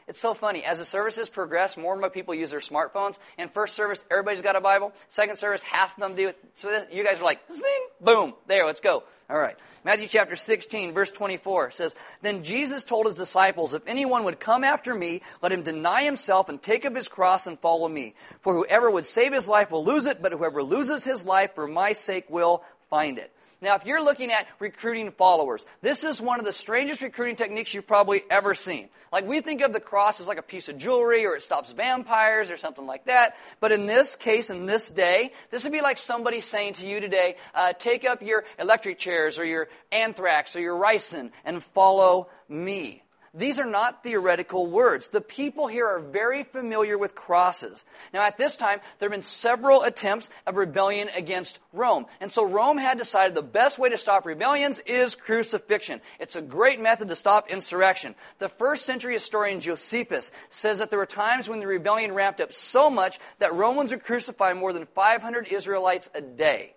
It's 0.08 0.20
so 0.20 0.34
funny. 0.34 0.64
As 0.64 0.80
the 0.80 0.86
services 0.86 1.30
progress, 1.30 1.78
more 1.78 1.94
and 1.94 2.02
more 2.02 2.10
people 2.10 2.34
use 2.34 2.50
their 2.50 2.60
smartphones. 2.60 3.20
In 3.38 3.50
first 3.50 3.76
service, 3.76 4.04
everybody's 4.10 4.42
got 4.42 4.56
a 4.56 4.62
Bible. 4.62 4.94
Second 5.10 5.38
service, 5.38 5.62
half 5.62 5.94
of 5.94 6.00
them 6.00 6.16
do 6.16 6.30
it. 6.30 6.40
So 6.56 6.72
you 6.92 7.04
guys 7.04 7.20
are 7.20 7.24
like, 7.24 7.40
zing, 7.54 7.88
boom, 8.02 8.34
there, 8.48 8.66
let's 8.66 8.80
go. 8.80 9.04
All 9.30 9.38
right. 9.38 9.56
Matthew 9.86 10.08
chapter 10.08 10.36
16, 10.36 10.92
verse 10.92 11.12
24 11.12 11.70
says, 11.70 11.94
Then 12.24 12.44
Jesus 12.44 12.84
told 12.84 13.06
his 13.06 13.16
disciples, 13.16 13.76
If 13.76 13.84
anyone 13.86 14.24
would 14.24 14.40
come 14.40 14.64
after 14.64 14.96
me, 14.96 15.22
let 15.44 15.52
him 15.52 15.62
deny 15.62 16.02
himself 16.02 16.50
and 16.50 16.60
take 16.60 16.84
up 16.84 16.96
his 16.96 17.10
cross 17.10 17.46
and 17.46 17.60
follow 17.60 17.88
me. 17.88 18.16
For 18.42 18.56
whoever 18.56 18.90
would 18.90 19.06
save 19.06 19.34
his 19.34 19.48
life 19.48 19.70
will 19.70 19.86
lose 19.86 20.08
it, 20.08 20.20
but 20.20 20.32
whoever 20.32 20.64
loses 20.64 21.04
his 21.04 21.28
life 21.28 21.54
for 21.54 21.68
my 21.68 21.94
sake 21.94 22.28
will 22.28 22.64
find 22.90 23.20
it. 23.20 23.32
Now, 23.60 23.76
if 23.76 23.86
you're 23.86 24.04
looking 24.04 24.32
at 24.32 24.48
recruiting 24.60 25.12
followers, 25.12 25.66
this 25.82 26.04
is 26.04 26.22
one 26.22 26.40
of 26.40 26.46
the 26.46 26.54
strangest 26.54 27.02
recruiting 27.02 27.36
techniques 27.36 27.74
you've 27.74 27.88
probably 27.88 28.22
ever 28.30 28.54
seen. 28.54 28.90
Like, 29.12 29.26
we 29.26 29.42
think 29.42 29.62
of 29.62 29.74
the 29.74 29.80
cross 29.80 30.20
as 30.20 30.28
like 30.28 30.38
a 30.38 30.44
piece 30.44 30.70
of 30.70 30.78
jewelry 30.78 31.26
or 31.26 31.36
it 31.36 31.42
stops 31.42 31.72
vampires 31.72 32.52
or 32.52 32.58
something 32.58 32.86
like 32.86 33.06
that. 33.06 33.36
But 33.60 33.72
in 33.72 33.88
this 33.88 34.16
case, 34.16 34.52
in 34.52 34.68
this 34.68 34.92
day, 34.92 35.32
this 35.50 35.64
would 35.64 35.72
be 35.72 35.82
like 35.82 35.98
somebody 35.98 36.40
saying 36.40 36.74
to 36.76 36.86
you 36.86 37.00
today, 37.00 37.38
uh, 37.56 37.74
take 37.74 38.06
up 38.06 38.22
your 38.22 38.44
electric 38.60 39.00
chairs 39.00 39.40
or 39.40 39.46
your 39.46 39.70
anthrax 39.92 40.56
or 40.56 40.60
your 40.60 40.78
ricin 40.78 41.32
and 41.44 41.64
follow 41.64 42.30
me. 42.48 43.02
These 43.38 43.60
are 43.60 43.66
not 43.66 44.04
theoretical 44.04 44.66
words. 44.66 45.10
The 45.10 45.22
people 45.22 45.68
here 45.68 45.86
are 45.86 46.00
very 46.00 46.44
familiar 46.44 46.98
with 46.98 47.14
crosses. 47.14 47.86
Now, 48.12 48.24
at 48.26 48.38
this 48.38 48.56
time, 48.56 48.80
there 48.98 49.10
have 49.10 49.16
been 49.16 49.22
several 49.22 49.84
attempts 49.84 50.32
of 50.48 50.56
rebellion 50.56 51.10
against 51.16 51.60
Rome. 51.72 52.08
And 52.20 52.32
so 52.32 52.44
Rome 52.44 52.80
had 52.80 52.98
decided 52.98 53.36
the 53.36 53.44
best 53.44 53.78
way 53.78 53.90
to 53.90 53.98
stop 53.98 54.26
rebellions 54.26 54.80
is 54.80 55.14
crucifixion. 55.14 56.02
It's 56.20 56.36
a 56.36 56.42
great 56.42 56.82
method 56.82 57.10
to 57.10 57.16
stop 57.16 57.52
insurrection. 57.52 58.16
The 58.40 58.50
first 58.50 58.88
century 58.88 59.14
historian 59.14 59.62
Josephus 59.62 60.32
says 60.50 60.80
that 60.80 60.90
there 60.90 61.00
were 61.00 61.06
times 61.06 61.48
when 61.48 61.60
the 61.60 61.68
rebellion 61.68 62.14
ramped 62.14 62.42
up 62.42 62.54
so 62.54 62.90
much 62.90 63.20
that 63.38 63.54
Romans 63.54 63.92
would 63.92 64.04
crucify 64.04 64.54
more 64.54 64.74
than 64.74 64.88
500 64.96 65.48
Israelites 65.48 66.10
a 66.16 66.22
day. 66.22 66.74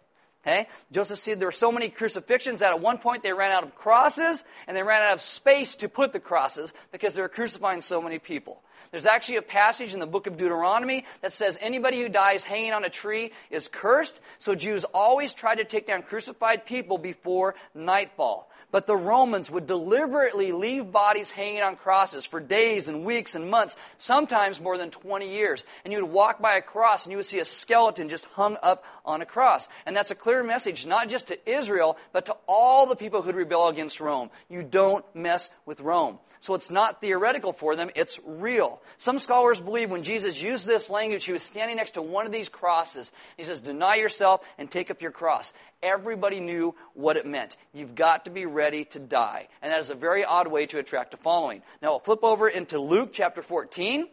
Okay? 0.46 0.68
Joseph 0.90 1.18
said 1.18 1.38
there 1.38 1.48
were 1.48 1.52
so 1.52 1.70
many 1.70 1.90
crucifixions 1.90 2.60
that 2.60 2.70
at 2.70 2.80
one 2.80 2.98
point 2.98 3.22
they 3.22 3.32
ran 3.32 3.52
out 3.52 3.62
of 3.62 3.74
crosses 3.74 4.42
and 4.66 4.76
they 4.76 4.82
ran 4.82 5.02
out 5.02 5.12
of 5.12 5.20
space 5.20 5.76
to 5.76 5.88
put 5.88 6.12
the 6.12 6.20
crosses 6.20 6.72
because 6.92 7.14
they 7.14 7.20
were 7.20 7.28
crucifying 7.28 7.82
so 7.82 8.00
many 8.00 8.18
people. 8.18 8.62
There's 8.90 9.06
actually 9.06 9.36
a 9.36 9.42
passage 9.42 9.94
in 9.94 10.00
the 10.00 10.06
book 10.06 10.26
of 10.26 10.36
Deuteronomy 10.36 11.04
that 11.20 11.32
says 11.32 11.56
anybody 11.60 12.00
who 12.00 12.08
dies 12.08 12.42
hanging 12.42 12.72
on 12.72 12.84
a 12.84 12.90
tree 12.90 13.32
is 13.50 13.68
cursed. 13.68 14.18
So 14.38 14.54
Jews 14.54 14.84
always 14.84 15.32
try 15.32 15.54
to 15.54 15.64
take 15.64 15.86
down 15.86 16.02
crucified 16.02 16.66
people 16.66 16.98
before 16.98 17.54
nightfall. 17.74 18.49
But 18.70 18.86
the 18.86 18.96
Romans 18.96 19.50
would 19.50 19.66
deliberately 19.66 20.52
leave 20.52 20.92
bodies 20.92 21.30
hanging 21.30 21.62
on 21.62 21.76
crosses 21.76 22.24
for 22.24 22.38
days 22.38 22.88
and 22.88 23.04
weeks 23.04 23.34
and 23.34 23.50
months, 23.50 23.74
sometimes 23.98 24.60
more 24.60 24.78
than 24.78 24.90
20 24.90 25.32
years. 25.32 25.64
And 25.84 25.92
you 25.92 26.00
would 26.02 26.12
walk 26.12 26.40
by 26.40 26.54
a 26.54 26.62
cross 26.62 27.04
and 27.04 27.10
you 27.10 27.16
would 27.16 27.26
see 27.26 27.40
a 27.40 27.44
skeleton 27.44 28.08
just 28.08 28.26
hung 28.26 28.56
up 28.62 28.84
on 29.04 29.22
a 29.22 29.26
cross. 29.26 29.66
And 29.86 29.96
that's 29.96 30.10
a 30.10 30.14
clear 30.14 30.44
message 30.44 30.86
not 30.86 31.08
just 31.08 31.28
to 31.28 31.50
Israel, 31.50 31.96
but 32.12 32.26
to 32.26 32.36
all 32.46 32.86
the 32.86 32.96
people 32.96 33.22
who'd 33.22 33.34
rebel 33.34 33.68
against 33.68 34.00
Rome. 34.00 34.30
You 34.48 34.62
don't 34.62 35.04
mess 35.14 35.50
with 35.66 35.80
Rome. 35.80 36.18
So 36.42 36.54
it's 36.54 36.70
not 36.70 37.02
theoretical 37.02 37.52
for 37.52 37.76
them, 37.76 37.90
it's 37.94 38.18
real. 38.24 38.80
Some 38.96 39.18
scholars 39.18 39.60
believe 39.60 39.90
when 39.90 40.02
Jesus 40.02 40.40
used 40.40 40.66
this 40.66 40.88
language, 40.88 41.24
he 41.24 41.32
was 41.32 41.42
standing 41.42 41.76
next 41.76 41.92
to 41.92 42.02
one 42.02 42.24
of 42.24 42.32
these 42.32 42.48
crosses. 42.48 43.10
He 43.36 43.44
says, 43.44 43.60
Deny 43.60 43.96
yourself 43.96 44.40
and 44.56 44.70
take 44.70 44.90
up 44.90 45.02
your 45.02 45.10
cross. 45.10 45.52
Everybody 45.82 46.40
knew 46.40 46.74
what 46.94 47.16
it 47.16 47.26
meant. 47.26 47.56
You've 47.72 47.94
got 47.94 48.26
to 48.26 48.30
be 48.30 48.44
ready 48.44 48.84
to 48.86 48.98
die. 48.98 49.48
And 49.62 49.72
that 49.72 49.80
is 49.80 49.90
a 49.90 49.94
very 49.94 50.24
odd 50.24 50.48
way 50.48 50.66
to 50.66 50.78
attract 50.78 51.14
a 51.14 51.16
following. 51.16 51.62
Now, 51.80 51.90
we'll 51.90 52.00
flip 52.00 52.22
over 52.22 52.48
into 52.48 52.78
Luke 52.78 53.10
chapter 53.12 53.42
14. 53.42 54.06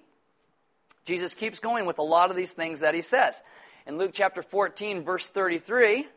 Jesus 1.06 1.36
keeps 1.36 1.60
going 1.60 1.86
with 1.86 2.00
a 2.00 2.04
lot 2.04 2.30
of 2.30 2.38
these 2.38 2.54
things 2.54 2.82
that 2.82 2.94
he 2.96 3.02
says. 3.02 3.42
In 3.86 3.98
Luke 3.98 4.12
chapter 4.14 4.42
14, 4.42 5.04
verse 5.04 5.28
33, 5.28 6.08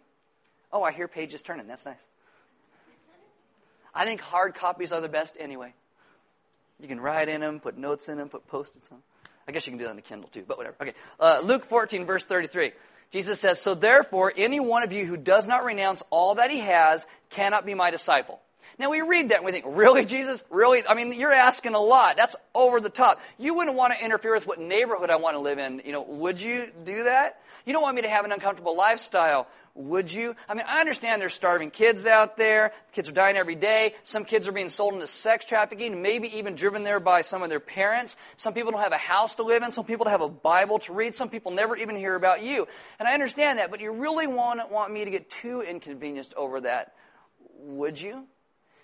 oh, 0.73 0.83
I 0.83 0.92
hear 0.92 1.09
pages 1.09 1.42
turning. 1.42 1.66
That's 1.66 1.87
nice. 1.87 1.97
I 3.95 4.04
think 4.04 4.21
hard 4.21 4.54
copies 4.54 4.92
are 4.92 5.00
the 5.00 5.09
best 5.09 5.37
anyway. 5.38 5.75
You 6.80 6.88
can 6.88 7.00
write 7.00 7.28
in 7.28 7.40
them, 7.40 7.61
put 7.61 7.76
notes 7.76 8.09
in 8.09 8.19
them, 8.19 8.28
put 8.28 8.47
post-its 8.47 8.88
on. 8.90 8.99
I 9.50 9.52
guess 9.52 9.66
you 9.66 9.73
can 9.73 9.78
do 9.78 9.85
that 9.87 9.90
on 9.90 9.97
the 9.97 10.02
Kindle 10.02 10.28
too, 10.28 10.45
but 10.47 10.59
whatever. 10.59 10.76
Okay, 10.80 10.92
uh, 11.19 11.40
Luke 11.42 11.64
14, 11.64 12.07
verse 12.07 12.25
33. 12.25 12.71
Jesus 13.11 13.40
says, 13.40 13.61
So 13.61 13.75
therefore, 13.75 14.33
any 14.37 14.61
one 14.61 14.85
of 14.85 14.92
you 14.92 15.07
who 15.07 15.16
does 15.16 15.49
not 15.49 15.64
renounce 15.64 16.04
all 16.11 16.37
that 16.37 16.52
he 16.52 16.61
has 16.61 17.04
cannot 17.30 17.66
be 17.66 17.75
my 17.75 17.90
disciple. 17.90 18.40
Now 18.78 18.90
we 18.90 19.00
read 19.00 19.30
that 19.30 19.38
and 19.38 19.45
we 19.45 19.50
think, 19.50 19.64
really, 19.66 20.04
Jesus? 20.04 20.45
Really? 20.50 20.87
I 20.87 20.95
mean, 20.95 21.12
you're 21.12 21.33
asking 21.33 21.75
a 21.75 21.80
lot. 21.80 22.16
That's 22.16 22.37
over 22.54 22.80
the 22.80 22.90
top. 22.90 23.21
You 23.38 23.54
wouldn't 23.54 23.76
want 23.76 23.92
to 23.92 24.04
interfere 24.04 24.35
with 24.35 24.47
what 24.47 24.61
neighborhood 24.61 25.11
I 25.11 25.16
want 25.16 25.35
to 25.35 25.40
live 25.40 25.59
in. 25.59 25.83
You 25.85 25.90
know, 25.90 26.02
would 26.02 26.40
you 26.40 26.69
do 26.85 27.02
that? 27.02 27.39
You 27.67 27.73
don't 27.73 27.83
want 27.83 27.97
me 27.97 28.02
to 28.02 28.09
have 28.09 28.25
an 28.25 28.33
uncomfortable 28.33 28.76
lifestyle. 28.76 29.47
Would 29.75 30.12
you? 30.12 30.35
I 30.49 30.55
mean, 30.55 30.64
I 30.67 30.81
understand 30.81 31.23
there's 31.23 31.35
starving 31.35 31.71
kids 31.71 32.05
out 32.05 32.37
there. 32.37 32.73
Kids 32.93 33.09
are 33.09 33.12
dying 33.12 33.37
every 33.37 33.55
day. 33.55 33.95
Some 34.05 34.25
kids 34.25 34.49
are 34.49 34.52
being 34.52 34.69
sold 34.69 34.95
into 34.95 35.07
sex 35.07 35.45
trafficking, 35.45 36.02
maybe 36.02 36.38
even 36.38 36.57
driven 36.57 36.83
there 36.83 36.99
by 36.99 37.23
some 37.23 37.43
of 37.43 37.50
their 37.50 37.61
parents. 37.61 38.17
Some 38.37 38.52
people 38.52 38.73
don't 38.73 38.81
have 38.81 38.93
a 38.93 38.99
house 38.99 39.37
to 39.37 39.45
live 39.45 39.62
in. 39.62 39.71
Some 39.71 39.85
people 39.85 40.05
don't 40.05 40.12
have 40.12 40.23
a 40.23 40.29
Bible 40.29 40.81
to 40.81 40.93
read. 40.93 41.14
Some 41.14 41.29
people 41.29 41.52
never 41.52 41.76
even 41.76 41.97
hear 41.97 42.17
about 42.17 42.43
you. 42.43 42.67
And 42.99 43.09
I 43.09 43.14
understand 43.14 43.61
that, 43.61 43.71
but 43.71 43.81
you 43.81 43.93
really 43.93 44.26
want, 44.26 44.71
want 44.71 44.93
me 44.93 45.05
to 45.05 45.11
get 45.11 45.31
too 45.31 45.62
inconvenienced 45.62 46.35
over 46.35 46.62
that. 46.62 46.95
Would 47.61 48.00
you? 48.00 48.25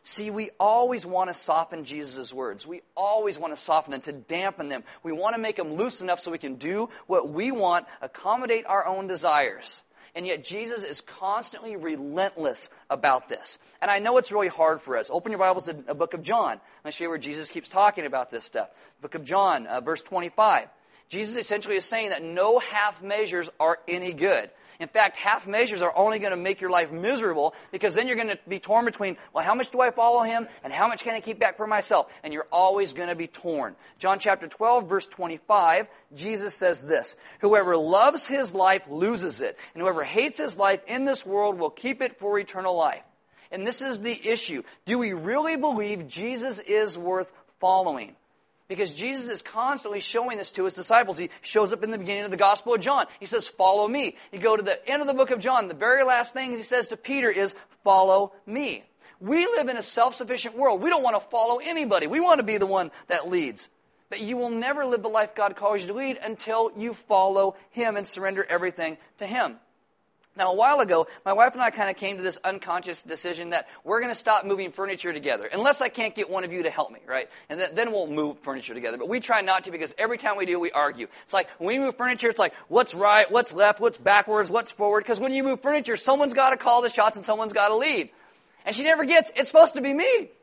See, 0.08 0.30
we 0.30 0.50
always 0.60 1.04
want 1.04 1.30
to 1.30 1.34
soften 1.34 1.84
Jesus' 1.84 2.32
words. 2.32 2.64
We 2.64 2.82
always 2.96 3.36
want 3.36 3.56
to 3.56 3.60
soften 3.60 3.90
them, 3.90 4.02
to 4.02 4.12
dampen 4.12 4.68
them. 4.68 4.84
We 5.02 5.10
want 5.10 5.34
to 5.34 5.42
make 5.42 5.56
them 5.56 5.74
loose 5.74 6.00
enough 6.00 6.20
so 6.20 6.30
we 6.30 6.38
can 6.38 6.54
do 6.54 6.90
what 7.08 7.28
we 7.28 7.50
want, 7.50 7.86
accommodate 8.00 8.66
our 8.66 8.86
own 8.86 9.08
desires. 9.08 9.82
And 10.14 10.24
yet 10.24 10.44
Jesus 10.44 10.84
is 10.84 11.00
constantly 11.00 11.74
relentless 11.74 12.70
about 12.88 13.28
this. 13.28 13.58
And 13.82 13.90
I 13.90 13.98
know 13.98 14.16
it's 14.18 14.30
really 14.30 14.46
hard 14.46 14.80
for 14.80 14.96
us. 14.96 15.10
Open 15.10 15.32
your 15.32 15.40
Bibles 15.40 15.64
to 15.64 15.76
a 15.88 15.94
book 15.94 16.14
of 16.14 16.22
John. 16.22 16.60
I'll 16.84 16.92
show 16.92 17.02
you 17.02 17.10
where 17.10 17.18
Jesus 17.18 17.50
keeps 17.50 17.68
talking 17.68 18.06
about 18.06 18.30
this 18.30 18.44
stuff. 18.44 18.68
Book 19.02 19.16
of 19.16 19.24
John, 19.24 19.66
uh, 19.66 19.80
verse 19.80 20.02
25. 20.02 20.68
Jesus 21.08 21.36
essentially 21.36 21.76
is 21.76 21.84
saying 21.84 22.10
that 22.10 22.22
no 22.22 22.58
half 22.58 23.02
measures 23.02 23.50
are 23.60 23.78
any 23.86 24.12
good. 24.12 24.50
In 24.78 24.88
fact, 24.88 25.16
half 25.16 25.46
measures 25.46 25.80
are 25.80 25.96
only 25.96 26.18
going 26.18 26.32
to 26.32 26.36
make 26.36 26.60
your 26.60 26.70
life 26.70 26.90
miserable 26.90 27.54
because 27.72 27.94
then 27.94 28.06
you're 28.06 28.16
going 28.16 28.28
to 28.28 28.38
be 28.46 28.58
torn 28.58 28.84
between, 28.84 29.16
well, 29.32 29.44
how 29.44 29.54
much 29.54 29.70
do 29.70 29.80
I 29.80 29.90
follow 29.90 30.22
him 30.22 30.48
and 30.62 30.72
how 30.72 30.88
much 30.88 31.02
can 31.02 31.14
I 31.14 31.20
keep 31.20 31.38
back 31.38 31.56
for 31.56 31.66
myself? 31.66 32.08
And 32.22 32.32
you're 32.32 32.46
always 32.52 32.92
going 32.92 33.08
to 33.08 33.14
be 33.14 33.26
torn. 33.26 33.74
John 33.98 34.18
chapter 34.18 34.48
12 34.48 34.88
verse 34.88 35.06
25, 35.06 35.86
Jesus 36.14 36.54
says 36.54 36.82
this, 36.82 37.16
whoever 37.40 37.76
loves 37.76 38.26
his 38.26 38.54
life 38.54 38.82
loses 38.90 39.40
it, 39.40 39.56
and 39.74 39.82
whoever 39.82 40.04
hates 40.04 40.38
his 40.38 40.56
life 40.56 40.80
in 40.86 41.04
this 41.04 41.24
world 41.24 41.58
will 41.58 41.70
keep 41.70 42.02
it 42.02 42.18
for 42.18 42.38
eternal 42.38 42.76
life. 42.76 43.02
And 43.50 43.66
this 43.66 43.80
is 43.80 44.00
the 44.00 44.28
issue. 44.28 44.62
Do 44.84 44.98
we 44.98 45.12
really 45.12 45.56
believe 45.56 46.08
Jesus 46.08 46.58
is 46.58 46.98
worth 46.98 47.30
following? 47.60 48.16
Because 48.68 48.92
Jesus 48.92 49.30
is 49.30 49.42
constantly 49.42 50.00
showing 50.00 50.38
this 50.38 50.50
to 50.52 50.64
his 50.64 50.74
disciples. 50.74 51.18
He 51.18 51.30
shows 51.40 51.72
up 51.72 51.84
in 51.84 51.92
the 51.92 51.98
beginning 51.98 52.24
of 52.24 52.32
the 52.32 52.36
Gospel 52.36 52.74
of 52.74 52.80
John. 52.80 53.06
He 53.20 53.26
says, 53.26 53.46
Follow 53.46 53.86
me. 53.86 54.16
You 54.32 54.40
go 54.40 54.56
to 54.56 54.62
the 54.62 54.88
end 54.88 55.02
of 55.02 55.06
the 55.06 55.14
book 55.14 55.30
of 55.30 55.38
John. 55.38 55.68
The 55.68 55.74
very 55.74 56.04
last 56.04 56.32
thing 56.32 56.56
he 56.56 56.62
says 56.62 56.88
to 56.88 56.96
Peter 56.96 57.30
is, 57.30 57.54
Follow 57.84 58.32
me. 58.44 58.82
We 59.20 59.46
live 59.46 59.68
in 59.68 59.76
a 59.76 59.82
self 59.82 60.14
sufficient 60.14 60.56
world. 60.56 60.82
We 60.82 60.90
don't 60.90 61.02
want 61.02 61.22
to 61.22 61.30
follow 61.30 61.58
anybody. 61.58 62.06
We 62.06 62.20
want 62.20 62.40
to 62.40 62.44
be 62.44 62.58
the 62.58 62.66
one 62.66 62.90
that 63.06 63.28
leads. 63.28 63.68
But 64.08 64.20
you 64.20 64.36
will 64.36 64.50
never 64.50 64.84
live 64.84 65.02
the 65.02 65.08
life 65.08 65.34
God 65.34 65.56
calls 65.56 65.80
you 65.80 65.88
to 65.88 65.94
lead 65.94 66.18
until 66.22 66.70
you 66.76 66.94
follow 66.94 67.56
Him 67.70 67.96
and 67.96 68.06
surrender 68.06 68.44
everything 68.48 68.98
to 69.18 69.26
Him. 69.26 69.56
Now, 70.36 70.52
a 70.52 70.54
while 70.54 70.80
ago, 70.80 71.06
my 71.24 71.32
wife 71.32 71.54
and 71.54 71.62
I 71.62 71.70
kind 71.70 71.88
of 71.88 71.96
came 71.96 72.18
to 72.18 72.22
this 72.22 72.38
unconscious 72.44 73.00
decision 73.02 73.50
that 73.50 73.66
we're 73.84 74.00
going 74.00 74.12
to 74.12 74.18
stop 74.18 74.44
moving 74.44 74.70
furniture 74.70 75.12
together, 75.12 75.48
unless 75.50 75.80
I 75.80 75.88
can't 75.88 76.14
get 76.14 76.28
one 76.28 76.44
of 76.44 76.52
you 76.52 76.64
to 76.64 76.70
help 76.70 76.92
me, 76.92 77.00
right? 77.06 77.28
And 77.48 77.58
then, 77.58 77.74
then 77.74 77.92
we'll 77.92 78.06
move 78.06 78.38
furniture 78.40 78.74
together. 78.74 78.98
But 78.98 79.08
we 79.08 79.20
try 79.20 79.40
not 79.40 79.64
to 79.64 79.70
because 79.70 79.94
every 79.96 80.18
time 80.18 80.36
we 80.36 80.44
do, 80.44 80.60
we 80.60 80.70
argue. 80.70 81.06
It's 81.24 81.32
like 81.32 81.48
when 81.58 81.68
we 81.68 81.78
move 81.78 81.96
furniture, 81.96 82.28
it's 82.28 82.38
like 82.38 82.52
what's 82.68 82.94
right, 82.94 83.30
what's 83.30 83.54
left, 83.54 83.80
what's 83.80 83.96
backwards, 83.96 84.50
what's 84.50 84.70
forward. 84.70 85.04
Because 85.04 85.18
when 85.18 85.32
you 85.32 85.42
move 85.42 85.62
furniture, 85.62 85.96
someone's 85.96 86.34
got 86.34 86.50
to 86.50 86.58
call 86.58 86.82
the 86.82 86.90
shots 86.90 87.16
and 87.16 87.24
someone's 87.24 87.54
got 87.54 87.68
to 87.68 87.76
lead. 87.76 88.10
And 88.66 88.76
she 88.76 88.82
never 88.82 89.04
gets, 89.04 89.30
it's 89.34 89.48
supposed 89.48 89.74
to 89.74 89.80
be 89.80 89.94
me. 89.94 90.30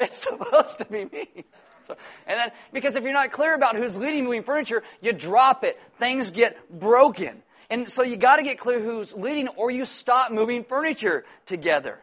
It's 0.00 0.16
supposed 0.16 0.78
to 0.78 0.84
be 0.84 1.06
me. 1.06 1.44
So, 1.88 1.96
and 2.26 2.38
then, 2.38 2.52
because 2.72 2.94
if 2.94 3.02
you're 3.02 3.12
not 3.12 3.32
clear 3.32 3.52
about 3.52 3.74
who's 3.74 3.96
leading 3.96 4.24
moving 4.24 4.44
furniture, 4.44 4.84
you 5.00 5.12
drop 5.12 5.64
it. 5.64 5.76
Things 5.98 6.30
get 6.30 6.56
broken. 6.70 7.42
And 7.70 7.88
so 7.88 8.02
you 8.02 8.16
got 8.16 8.36
to 8.36 8.42
get 8.42 8.58
clear 8.58 8.80
who's 8.80 9.12
leading 9.12 9.48
or 9.48 9.70
you 9.70 9.84
stop 9.84 10.32
moving 10.32 10.64
furniture 10.64 11.24
together. 11.46 11.98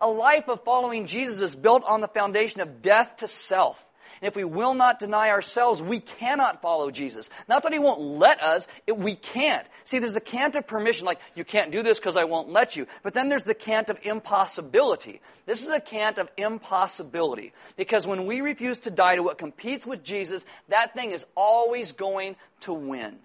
A 0.00 0.08
life 0.08 0.48
of 0.48 0.64
following 0.64 1.06
Jesus 1.06 1.40
is 1.40 1.54
built 1.54 1.82
on 1.84 2.00
the 2.00 2.08
foundation 2.08 2.60
of 2.60 2.80
death 2.80 3.18
to 3.18 3.28
self. 3.28 3.76
And 4.20 4.28
if 4.28 4.36
we 4.36 4.44
will 4.44 4.74
not 4.74 4.98
deny 4.98 5.30
ourselves, 5.30 5.82
we 5.82 5.98
cannot 5.98 6.60
follow 6.60 6.90
Jesus. 6.90 7.30
Not 7.48 7.62
that 7.62 7.72
he 7.72 7.78
won't 7.78 8.00
let 8.00 8.42
us, 8.42 8.68
it, 8.86 8.98
we 8.98 9.14
can't. 9.14 9.66
See, 9.84 9.98
there's 9.98 10.14
the 10.14 10.20
can't 10.20 10.54
of 10.56 10.66
permission, 10.66 11.06
like, 11.06 11.20
you 11.34 11.44
can't 11.44 11.72
do 11.72 11.82
this 11.82 11.98
because 11.98 12.18
I 12.18 12.24
won't 12.24 12.50
let 12.50 12.76
you. 12.76 12.86
But 13.02 13.14
then 13.14 13.30
there's 13.30 13.44
the 13.44 13.54
can't 13.54 13.88
of 13.88 13.98
impossibility. 14.02 15.22
This 15.46 15.62
is 15.62 15.70
a 15.70 15.80
can't 15.80 16.18
of 16.18 16.28
impossibility. 16.36 17.54
Because 17.76 18.06
when 18.06 18.26
we 18.26 18.42
refuse 18.42 18.80
to 18.80 18.90
die 18.90 19.16
to 19.16 19.22
what 19.22 19.38
competes 19.38 19.86
with 19.86 20.04
Jesus, 20.04 20.44
that 20.68 20.92
thing 20.92 21.12
is 21.12 21.24
always 21.34 21.92
going 21.92 22.36
to 22.60 22.74
win. 22.74 23.18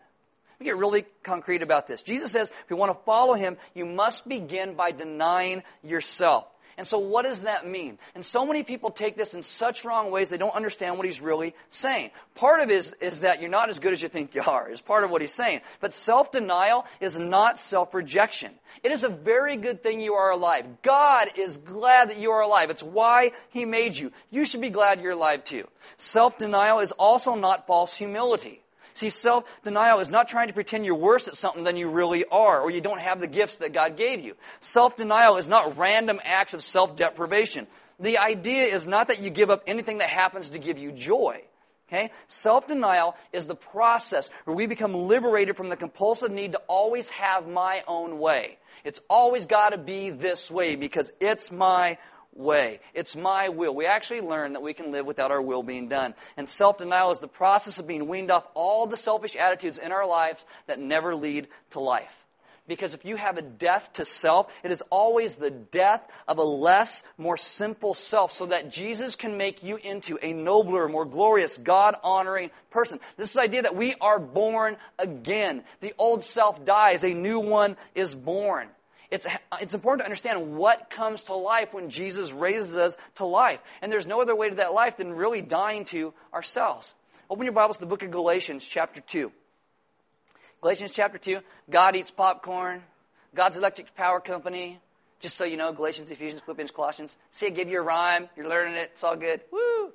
Me 0.60 0.66
get 0.66 0.78
really 0.78 1.06
concrete 1.24 1.62
about 1.62 1.88
this. 1.88 2.04
Jesus 2.04 2.32
says 2.32 2.50
if 2.50 2.70
you 2.70 2.76
want 2.76 2.98
to 2.98 3.04
follow 3.06 3.34
him, 3.34 3.58
you 3.74 3.86
must 3.86 4.28
begin 4.28 4.76
by 4.76 4.92
denying 4.92 5.64
yourself. 5.84 6.46
And 6.78 6.86
so 6.86 6.98
what 6.98 7.24
does 7.24 7.44
that 7.44 7.66
mean? 7.66 8.00
And 8.16 8.26
so 8.26 8.46
many 8.46 8.64
people 8.64 8.92
take 8.92 9.16
this 9.16 9.34
in 9.34 9.44
such 9.44 9.86
wrong 9.86 10.12
ways 10.12 10.28
they 10.28 10.38
don't 10.38 10.54
understand 10.54 10.98
what 10.98 11.06
he's 11.06 11.22
really 11.22 11.56
saying. 11.70 12.12
Part 12.36 12.62
of 12.62 12.70
it 12.70 12.76
is, 12.76 12.94
is 13.00 13.22
that 13.22 13.40
you're 13.40 13.50
not 13.50 13.70
as 13.70 13.80
good 13.80 13.94
as 13.94 14.02
you 14.02 14.10
think 14.10 14.36
you 14.36 14.44
are, 14.46 14.70
is 14.70 14.82
part 14.82 15.06
of 15.06 15.10
what 15.10 15.22
he's 15.22 15.34
saying. 15.34 15.62
But 15.80 15.94
self-denial 15.94 16.86
is 17.00 17.18
not 17.18 17.60
self-rejection. 17.60 18.52
It 18.84 18.92
is 18.92 19.06
a 19.06 19.10
very 19.10 19.56
good 19.56 19.84
thing 19.84 20.02
you 20.02 20.16
are 20.16 20.32
alive. 20.32 20.66
God 20.82 21.30
is 21.38 21.56
glad 21.56 22.10
that 22.10 22.18
you 22.18 22.32
are 22.32 22.42
alive. 22.42 22.70
It's 22.70 22.84
why 22.84 23.32
he 23.52 23.64
made 23.64 23.96
you. 23.96 24.12
You 24.30 24.44
should 24.44 24.62
be 24.62 24.70
glad 24.70 25.00
you're 25.00 25.14
alive 25.14 25.46
too. 25.46 25.68
Self-denial 25.96 26.80
is 26.80 26.92
also 26.92 27.36
not 27.36 27.68
false 27.68 27.96
humility. 27.96 28.62
See, 28.96 29.10
self-denial 29.10 30.00
is 30.00 30.10
not 30.10 30.30
trying 30.30 30.48
to 30.48 30.54
pretend 30.54 30.86
you're 30.86 30.96
worse 30.96 31.28
at 31.28 31.36
something 31.36 31.64
than 31.64 31.76
you 31.76 31.90
really 31.90 32.24
are, 32.26 32.62
or 32.62 32.72
you 32.72 32.80
don't 32.80 33.02
have 33.02 33.20
the 33.20 33.28
gifts 33.28 33.58
that 33.58 33.74
God 33.74 33.98
gave 33.98 34.22
you. 34.22 34.36
Self-denial 34.62 35.36
is 35.36 35.50
not 35.50 35.78
random 35.78 36.20
acts 36.24 36.54
of 36.54 36.64
self-deprivation. 36.64 37.68
The 38.00 38.18
idea 38.18 38.64
is 38.64 38.88
not 38.88 39.10
that 39.10 39.22
you 39.22 39.30
give 39.30 39.50
up 39.50 39.64
anything 39.68 39.98
that 39.98 40.10
happens 40.10 40.52
to 40.52 40.60
give 40.60 40.78
you 40.78 40.94
joy. 40.94 41.42
Okay? 41.88 42.12
Self-denial 42.30 43.16
is 43.34 43.48
the 43.48 43.56
process 43.56 44.30
where 44.46 44.56
we 44.56 44.66
become 44.66 44.94
liberated 44.94 45.58
from 45.58 45.68
the 45.68 45.76
compulsive 45.76 46.32
need 46.32 46.54
to 46.54 46.62
always 46.68 47.10
have 47.10 47.48
my 47.48 47.84
own 47.88 48.18
way. 48.18 48.58
It's 48.86 49.02
always 49.10 49.46
got 49.46 49.70
to 49.70 49.78
be 49.78 50.10
this 50.10 50.50
way 50.50 50.76
because 50.76 51.12
it's 51.20 51.52
my 51.52 51.98
way. 52.36 52.80
It's 52.94 53.16
my 53.16 53.50
will. 53.50 53.74
We 53.74 53.86
actually 53.86 54.22
learn 54.22 54.54
that 54.54 54.62
we 54.62 54.74
can 54.74 54.92
live 54.92 55.06
without 55.06 55.32
our 55.32 55.42
will 55.42 55.64
being 55.64 55.88
done. 55.88 56.14
And 56.38 56.48
self 56.48 56.78
denial 56.78 57.12
is 57.12 57.20
the 57.20 57.28
process 57.28 57.80
of 57.80 57.88
being 57.88 58.08
weaned 58.08 58.32
off 58.32 58.46
all 58.54 58.86
the 58.88 58.98
selfish 58.98 59.36
attitudes 59.36 59.78
in 59.78 59.92
our 59.92 60.06
lives 60.06 60.44
that 60.68 60.80
never 60.80 61.16
lead 61.16 61.48
to 61.72 61.80
life. 61.80 62.14
Because 62.68 62.96
if 62.96 63.06
you 63.06 63.16
have 63.16 63.38
a 63.38 63.44
death 63.44 63.92
to 63.94 64.06
self, 64.06 64.52
it 64.64 64.72
is 64.72 64.82
always 64.90 65.36
the 65.36 65.52
death 65.52 66.02
of 66.28 66.40
a 66.40 66.44
less, 66.44 67.04
more 67.16 67.38
sinful 67.38 67.94
self 67.94 68.32
so 68.32 68.48
that 68.48 68.72
Jesus 68.72 69.16
can 69.16 69.38
make 69.38 69.62
you 69.62 69.76
into 69.76 70.18
a 70.20 70.34
nobler, 70.34 70.88
more 70.88 71.06
glorious, 71.06 71.60
God 71.60 71.96
honoring 72.04 72.50
person. 72.72 73.00
This 73.18 73.28
is 73.28 73.34
the 73.34 73.42
idea 73.42 73.62
that 73.62 73.76
we 73.76 73.94
are 74.02 74.18
born 74.18 74.78
again. 74.98 75.64
The 75.82 75.94
old 76.00 76.24
self 76.24 76.66
dies, 76.66 77.04
a 77.04 77.14
new 77.14 77.40
one 77.40 77.78
is 77.94 78.16
born. 78.16 78.70
It's, 79.12 79.26
it's 79.62 79.74
important 79.74 80.02
to 80.02 80.06
understand 80.06 80.56
what 80.56 80.90
comes 80.90 81.24
to 81.24 81.36
life 81.36 81.74
when 81.74 81.90
Jesus 81.90 82.32
raises 82.32 82.76
us 82.76 82.98
to 83.16 83.26
life. 83.26 83.60
And 83.82 83.92
there's 83.92 84.08
no 84.08 84.22
other 84.22 84.36
way 84.36 84.50
to 84.50 84.56
that 84.56 84.74
life 84.74 84.98
than 84.98 85.14
really 85.14 85.42
dying 85.42 85.86
to 85.86 86.14
ourselves. 86.34 86.94
Open 87.30 87.46
your 87.46 87.54
Bibles 87.54 87.78
to 87.78 87.82
the 87.82 87.90
book 87.90 88.04
of 88.04 88.12
Galatians, 88.12 88.66
chapter 88.66 89.02
2. 89.02 89.32
Galatians 90.62 90.92
chapter 90.92 91.18
2. 91.18 91.40
God 91.70 91.96
eats 91.96 92.12
popcorn. 92.12 92.82
God's 93.36 93.58
electric 93.58 93.96
power 93.96 94.20
company. 94.20 94.80
Just 95.20 95.38
so 95.38 95.44
you 95.44 95.58
know, 95.58 95.72
Galatians, 95.74 96.12
Ephesians, 96.12 96.42
Philippians, 96.46 96.72
Colossians. 96.72 97.16
See, 97.32 97.48
I 97.48 97.50
give 97.50 97.70
you 97.70 97.80
a 97.80 97.84
rhyme. 97.84 98.30
You're 98.36 98.48
learning 98.48 98.76
it. 98.76 98.92
It's 98.94 99.04
all 99.04 99.16
good. 99.16 99.42
Woo! 99.52 99.92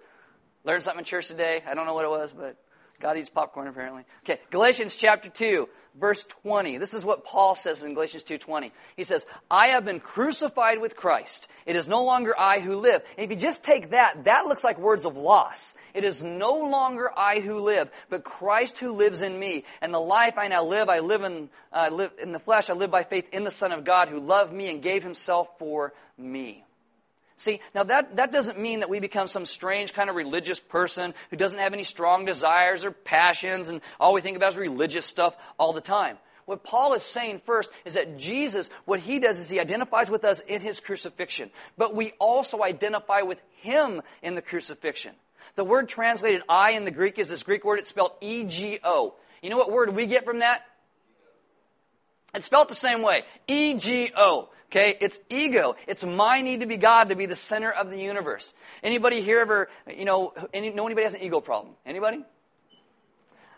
Learned 0.64 0.82
something 0.82 1.00
in 1.00 1.04
church 1.04 1.28
today. 1.28 1.62
I 1.66 1.74
don't 1.74 1.86
know 1.86 1.94
what 1.94 2.04
it 2.04 2.10
was, 2.10 2.32
but 2.32 2.56
God 3.00 3.16
eats 3.16 3.30
popcorn 3.30 3.66
apparently. 3.66 4.04
Okay, 4.24 4.40
Galatians 4.50 4.94
chapter 4.94 5.30
2, 5.30 5.68
verse 5.98 6.24
20. 6.42 6.76
This 6.76 6.92
is 6.92 7.04
what 7.04 7.24
Paul 7.24 7.54
says 7.54 7.82
in 7.82 7.94
Galatians 7.94 8.24
2:20. 8.24 8.72
He 8.96 9.04
says, 9.04 9.24
"I 9.50 9.68
have 9.68 9.84
been 9.84 10.00
crucified 10.00 10.78
with 10.78 10.96
Christ. 10.96 11.48
It 11.66 11.76
is 11.76 11.88
no 11.88 12.04
longer 12.04 12.38
I 12.38 12.60
who 12.60 12.76
live." 12.76 13.02
And 13.16 13.24
if 13.24 13.30
you 13.30 13.36
just 13.36 13.64
take 13.64 13.90
that, 13.90 14.24
that 14.24 14.46
looks 14.46 14.62
like 14.62 14.78
words 14.78 15.06
of 15.06 15.16
loss. 15.16 15.74
It 15.94 16.04
is 16.04 16.22
no 16.22 16.52
longer 16.52 17.10
I 17.16 17.40
who 17.40 17.58
live, 17.58 17.90
but 18.10 18.22
Christ 18.22 18.78
who 18.78 18.92
lives 18.92 19.22
in 19.22 19.38
me. 19.38 19.64
And 19.80 19.92
the 19.92 20.00
life 20.00 20.36
I 20.36 20.48
now 20.48 20.64
live, 20.64 20.88
I 20.88 21.00
live 21.00 21.22
in 21.22 21.48
uh, 21.72 21.88
live 21.90 22.12
in 22.18 22.32
the 22.32 22.38
flesh. 22.38 22.68
I 22.68 22.74
live 22.74 22.90
by 22.90 23.04
faith 23.04 23.28
in 23.32 23.44
the 23.44 23.50
Son 23.50 23.72
of 23.72 23.84
God 23.84 24.08
who 24.08 24.20
loved 24.20 24.52
me 24.52 24.68
and 24.68 24.82
gave 24.82 25.02
himself 25.02 25.48
for 25.58 25.94
me. 26.18 26.64
See, 27.40 27.60
now 27.74 27.84
that, 27.84 28.16
that 28.16 28.32
doesn't 28.32 28.60
mean 28.60 28.80
that 28.80 28.90
we 28.90 29.00
become 29.00 29.26
some 29.26 29.46
strange 29.46 29.94
kind 29.94 30.10
of 30.10 30.16
religious 30.16 30.60
person 30.60 31.14
who 31.30 31.38
doesn't 31.38 31.58
have 31.58 31.72
any 31.72 31.84
strong 31.84 32.26
desires 32.26 32.84
or 32.84 32.90
passions 32.90 33.70
and 33.70 33.80
all 33.98 34.12
we 34.12 34.20
think 34.20 34.36
about 34.36 34.52
is 34.52 34.58
religious 34.58 35.06
stuff 35.06 35.34
all 35.58 35.72
the 35.72 35.80
time. 35.80 36.18
What 36.44 36.64
Paul 36.64 36.92
is 36.92 37.02
saying 37.02 37.40
first 37.46 37.70
is 37.86 37.94
that 37.94 38.18
Jesus, 38.18 38.68
what 38.84 39.00
he 39.00 39.20
does 39.20 39.38
is 39.38 39.48
he 39.48 39.58
identifies 39.58 40.10
with 40.10 40.22
us 40.22 40.40
in 40.40 40.60
his 40.60 40.80
crucifixion, 40.80 41.50
but 41.78 41.94
we 41.94 42.12
also 42.18 42.62
identify 42.62 43.22
with 43.22 43.40
him 43.62 44.02
in 44.20 44.34
the 44.34 44.42
crucifixion. 44.42 45.14
The 45.54 45.64
word 45.64 45.88
translated 45.88 46.42
I 46.46 46.72
in 46.72 46.84
the 46.84 46.90
Greek 46.90 47.18
is 47.18 47.30
this 47.30 47.42
Greek 47.42 47.64
word, 47.64 47.78
it's 47.78 47.88
spelled 47.88 48.12
E-G-O. 48.20 49.14
You 49.40 49.48
know 49.48 49.56
what 49.56 49.72
word 49.72 49.96
we 49.96 50.04
get 50.04 50.26
from 50.26 50.40
that? 50.40 50.60
It's 52.34 52.44
spelled 52.44 52.68
the 52.68 52.74
same 52.74 53.00
way. 53.00 53.22
E-G-O. 53.48 54.50
Okay, 54.70 54.96
it's 55.00 55.18
ego. 55.28 55.74
It's 55.88 56.04
my 56.04 56.42
need 56.42 56.60
to 56.60 56.66
be 56.66 56.76
God 56.76 57.08
to 57.08 57.16
be 57.16 57.26
the 57.26 57.34
center 57.34 57.72
of 57.72 57.90
the 57.90 57.98
universe. 57.98 58.54
Anybody 58.84 59.20
here 59.20 59.40
ever, 59.40 59.68
you 59.92 60.04
know, 60.04 60.32
any, 60.54 60.70
know 60.70 60.86
anybody 60.86 61.04
has 61.04 61.14
an 61.14 61.22
ego 61.22 61.40
problem? 61.40 61.74
Anybody? 61.84 62.24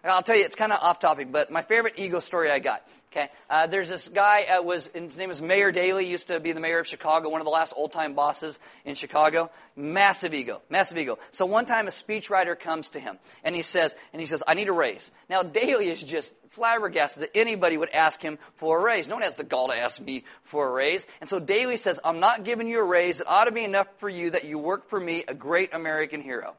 I'll 0.05 0.23
tell 0.23 0.37
you, 0.37 0.45
it's 0.45 0.57
kind 0.57 0.73
of 0.73 0.81
off 0.81 0.99
topic, 0.99 1.31
but 1.31 1.51
my 1.51 1.63
favorite 1.63 1.95
ego 1.97 2.19
story 2.19 2.51
I 2.51 2.59
got. 2.59 2.83
Okay, 3.13 3.29
uh, 3.51 3.67
there's 3.67 3.91
this 3.91 4.09
guy. 4.09 4.45
Uh, 4.45 4.63
was 4.63 4.89
his 4.95 5.19
name 5.19 5.31
is 5.31 5.43
Mayor 5.43 5.71
Daley. 5.71 6.07
Used 6.07 6.29
to 6.29 6.41
be 6.41 6.53
the 6.53 6.61
mayor 6.61 6.79
of 6.79 6.87
Chicago, 6.87 7.29
one 7.29 7.43
of 7.43 7.45
the 7.45 7.51
last 7.51 7.75
old 7.77 7.93
time 7.93 8.15
bosses 8.15 8.59
in 8.87 8.95
Chicago. 8.95 9.51
Massive 9.77 10.33
ego, 10.33 10.63
massive 10.71 10.97
ego. 10.97 11.19
So 11.31 11.45
one 11.45 11.67
time 11.67 11.87
a 11.89 11.91
speechwriter 11.91 12.59
comes 12.59 12.91
to 12.91 13.01
him 13.01 13.19
and 13.45 13.55
he 13.55 13.61
says, 13.61 13.95
and 14.15 14.21
he 14.21 14.27
says, 14.27 14.43
I 14.49 14.55
need 14.55 14.69
a 14.69 14.73
raise. 14.73 15.11
Now 15.29 15.43
Daley 15.43 15.91
is 15.91 16.03
just 16.03 16.33
flabbergasted 16.53 17.23
that 17.23 17.37
anybody 17.37 17.77
would 17.77 17.91
ask 17.91 18.21
him 18.23 18.39
for 18.57 18.81
a 18.81 18.83
raise. 18.83 19.09
No 19.09 19.17
one 19.17 19.25
has 19.25 19.35
the 19.35 19.45
gall 19.45 19.69
to 19.69 19.77
ask 19.77 20.01
me 20.01 20.25
for 20.45 20.67
a 20.67 20.73
raise. 20.73 21.07
And 21.21 21.29
so 21.29 21.39
Daley 21.39 21.77
says, 21.77 22.01
I'm 22.03 22.19
not 22.19 22.45
giving 22.45 22.67
you 22.67 22.81
a 22.81 22.85
raise. 22.85 23.21
It 23.21 23.27
ought 23.27 23.45
to 23.45 23.53
be 23.53 23.65
enough 23.65 23.89
for 23.99 24.09
you 24.09 24.31
that 24.31 24.45
you 24.45 24.59
work 24.59 24.89
for 24.89 24.99
me, 24.99 25.25
a 25.29 25.35
great 25.35 25.75
American 25.75 26.23
hero. 26.23 26.55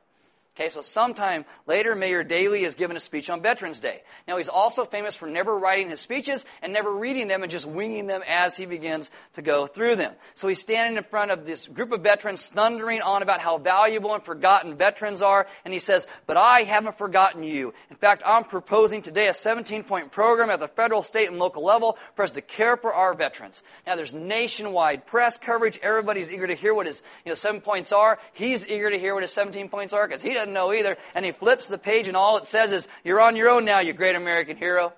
Okay, 0.55 0.69
so 0.69 0.83
sometime 0.83 1.45
later, 1.65 1.95
Mayor 1.95 2.24
Daley 2.24 2.63
is 2.63 2.75
given 2.75 2.95
a 2.95 3.00
speech 3.00 3.31
on 3.31 3.41
Veterans 3.41 3.79
Day. 3.79 4.03
Now, 4.27 4.38
he's 4.38 4.50
also 4.50 4.86
famous 4.86 5.15
for 5.15 5.27
never 5.27 5.57
writing 5.57 5.89
his 5.89 6.00
speeches 6.00 6.45
and 6.62 6.72
never 6.72 6.93
reading 6.93 7.27
them 7.27 7.41
and 7.41 7.51
just 7.51 7.65
winging 7.65 8.05
them 8.05 8.22
as 8.27 8.55
he 8.55 8.67
begins 8.67 9.10
to 9.33 9.41
go 9.41 9.65
through 9.65 9.95
them. 9.95 10.13
So 10.36 10.48
he's 10.48 10.62
standing 10.62 10.95
in 10.95 11.03
front 11.05 11.31
of 11.31 11.48
this 11.48 11.67
group 11.67 11.91
of 11.91 12.01
veterans, 12.01 12.48
thundering 12.50 13.01
on 13.01 13.24
about 13.24 13.39
how 13.39 13.57
valuable 13.57 14.13
and 14.13 14.24
forgotten 14.24 14.77
veterans 14.77 15.24
are, 15.24 15.48
and 15.65 15.74
he 15.74 15.79
says, 15.79 16.05
But 16.27 16.38
I 16.38 16.60
haven't 16.60 17.00
forgotten 17.00 17.41
you. 17.41 17.74
In 17.89 17.95
fact, 17.95 18.22
I'm 18.24 18.43
proposing 18.43 19.01
today 19.01 19.29
a 19.29 19.33
17 19.33 19.86
point 19.86 20.12
program 20.12 20.51
at 20.51 20.60
the 20.60 20.67
federal, 20.67 21.01
state, 21.01 21.29
and 21.29 21.39
local 21.39 21.65
level 21.65 21.98
for 22.15 22.22
us 22.22 22.31
to 22.33 22.41
care 22.41 22.77
for 22.77 22.93
our 22.93 23.15
veterans. 23.15 23.63
Now, 23.88 23.95
there's 23.95 24.13
nationwide 24.13 25.07
press 25.07 25.39
coverage. 25.39 25.79
Everybody's 25.81 26.31
eager 26.31 26.45
to 26.45 26.53
hear 26.53 26.75
what 26.75 26.86
his 26.86 27.01
you 27.25 27.31
know, 27.31 27.36
seven 27.36 27.60
points 27.60 27.91
are. 27.91 28.19
He's 28.33 28.67
eager 28.67 28.91
to 28.91 29.00
hear 29.00 29.15
what 29.15 29.24
his 29.24 29.33
17 29.33 29.69
points 29.69 29.93
are 29.93 30.07
because 30.07 30.22
he 30.22 30.43
know 30.52 30.74
either. 30.74 30.98
And 31.16 31.24
he 31.24 31.32
flips 31.32 31.68
the 31.68 31.78
page, 31.78 32.08
and 32.08 32.18
all 32.18 32.38
it 32.38 32.46
says 32.46 32.72
is, 32.72 32.88
You're 33.04 33.22
on 33.22 33.36
your 33.36 33.50
own 33.50 33.66
now, 33.66 33.80
you 33.80 33.94
great 33.94 34.16
American 34.16 34.58
hero. 34.58 34.94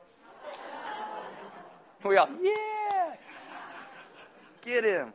we 2.04 2.18
all, 2.18 2.30
Yeah! 2.42 3.16
Get 4.64 4.84
him. 4.84 5.14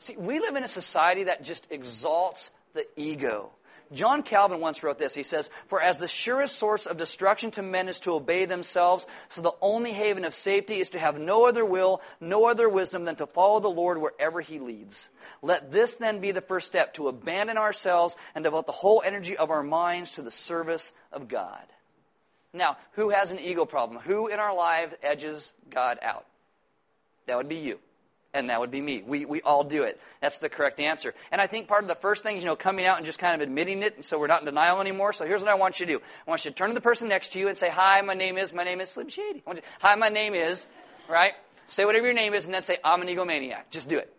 See, 0.00 0.16
we 0.16 0.40
live 0.40 0.56
in 0.56 0.64
a 0.64 0.68
society 0.68 1.24
that 1.24 1.42
just 1.42 1.66
exalts 1.70 2.50
the 2.74 2.86
ego. 2.96 3.52
John 3.92 4.22
Calvin 4.22 4.60
once 4.60 4.82
wrote 4.82 4.98
this. 4.98 5.14
He 5.14 5.22
says, 5.22 5.50
For 5.68 5.80
as 5.80 5.98
the 5.98 6.08
surest 6.08 6.56
source 6.56 6.86
of 6.86 6.96
destruction 6.96 7.50
to 7.52 7.62
men 7.62 7.88
is 7.88 8.00
to 8.00 8.14
obey 8.14 8.44
themselves, 8.44 9.06
so 9.28 9.42
the 9.42 9.52
only 9.60 9.92
haven 9.92 10.24
of 10.24 10.34
safety 10.34 10.80
is 10.80 10.90
to 10.90 10.98
have 10.98 11.18
no 11.18 11.46
other 11.46 11.64
will, 11.64 12.00
no 12.20 12.46
other 12.46 12.68
wisdom 12.68 13.04
than 13.04 13.16
to 13.16 13.26
follow 13.26 13.60
the 13.60 13.68
Lord 13.68 13.98
wherever 13.98 14.40
he 14.40 14.58
leads. 14.58 15.10
Let 15.42 15.72
this 15.72 15.96
then 15.96 16.20
be 16.20 16.32
the 16.32 16.40
first 16.40 16.66
step 16.66 16.94
to 16.94 17.08
abandon 17.08 17.58
ourselves 17.58 18.16
and 18.34 18.44
devote 18.44 18.66
the 18.66 18.72
whole 18.72 19.02
energy 19.04 19.36
of 19.36 19.50
our 19.50 19.62
minds 19.62 20.12
to 20.12 20.22
the 20.22 20.30
service 20.30 20.92
of 21.12 21.28
God. 21.28 21.64
Now, 22.54 22.76
who 22.92 23.10
has 23.10 23.30
an 23.30 23.38
ego 23.38 23.64
problem? 23.64 24.00
Who 24.02 24.28
in 24.28 24.38
our 24.38 24.54
life 24.54 24.94
edges 25.02 25.52
God 25.70 25.98
out? 26.02 26.26
That 27.26 27.36
would 27.36 27.48
be 27.48 27.56
you 27.56 27.78
and 28.34 28.48
that 28.48 28.60
would 28.60 28.70
be 28.70 28.80
me. 28.80 29.02
We, 29.06 29.24
we 29.24 29.42
all 29.42 29.64
do 29.64 29.82
it. 29.82 30.00
That's 30.20 30.38
the 30.38 30.48
correct 30.48 30.80
answer. 30.80 31.14
And 31.30 31.40
I 31.40 31.46
think 31.46 31.68
part 31.68 31.84
of 31.84 31.88
the 31.88 31.94
first 31.94 32.22
thing 32.22 32.36
is, 32.36 32.44
you 32.44 32.48
know, 32.48 32.56
coming 32.56 32.86
out 32.86 32.96
and 32.96 33.04
just 33.04 33.18
kind 33.18 33.34
of 33.34 33.40
admitting 33.40 33.82
it, 33.82 33.96
and 33.96 34.04
so 34.04 34.18
we're 34.18 34.26
not 34.26 34.40
in 34.40 34.46
denial 34.46 34.80
anymore. 34.80 35.12
So 35.12 35.26
here's 35.26 35.42
what 35.42 35.50
I 35.50 35.54
want 35.54 35.80
you 35.80 35.86
to 35.86 35.92
do. 35.92 35.98
I 35.98 36.30
want 36.30 36.44
you 36.44 36.50
to 36.50 36.56
turn 36.56 36.68
to 36.68 36.74
the 36.74 36.80
person 36.80 37.08
next 37.08 37.32
to 37.32 37.38
you 37.38 37.48
and 37.48 37.58
say, 37.58 37.68
hi, 37.68 38.00
my 38.00 38.14
name 38.14 38.38
is, 38.38 38.52
my 38.52 38.64
name 38.64 38.80
is 38.80 38.90
Slim 38.90 39.08
Shady. 39.08 39.42
You, 39.46 39.60
hi, 39.80 39.94
my 39.96 40.08
name 40.08 40.34
is, 40.34 40.66
right? 41.08 41.32
Say 41.66 41.84
whatever 41.84 42.06
your 42.06 42.14
name 42.14 42.34
is, 42.34 42.44
and 42.44 42.54
then 42.54 42.62
say, 42.62 42.78
I'm 42.82 43.02
an 43.02 43.08
egomaniac. 43.08 43.70
Just 43.70 43.88
do 43.88 43.98
it. 43.98 44.14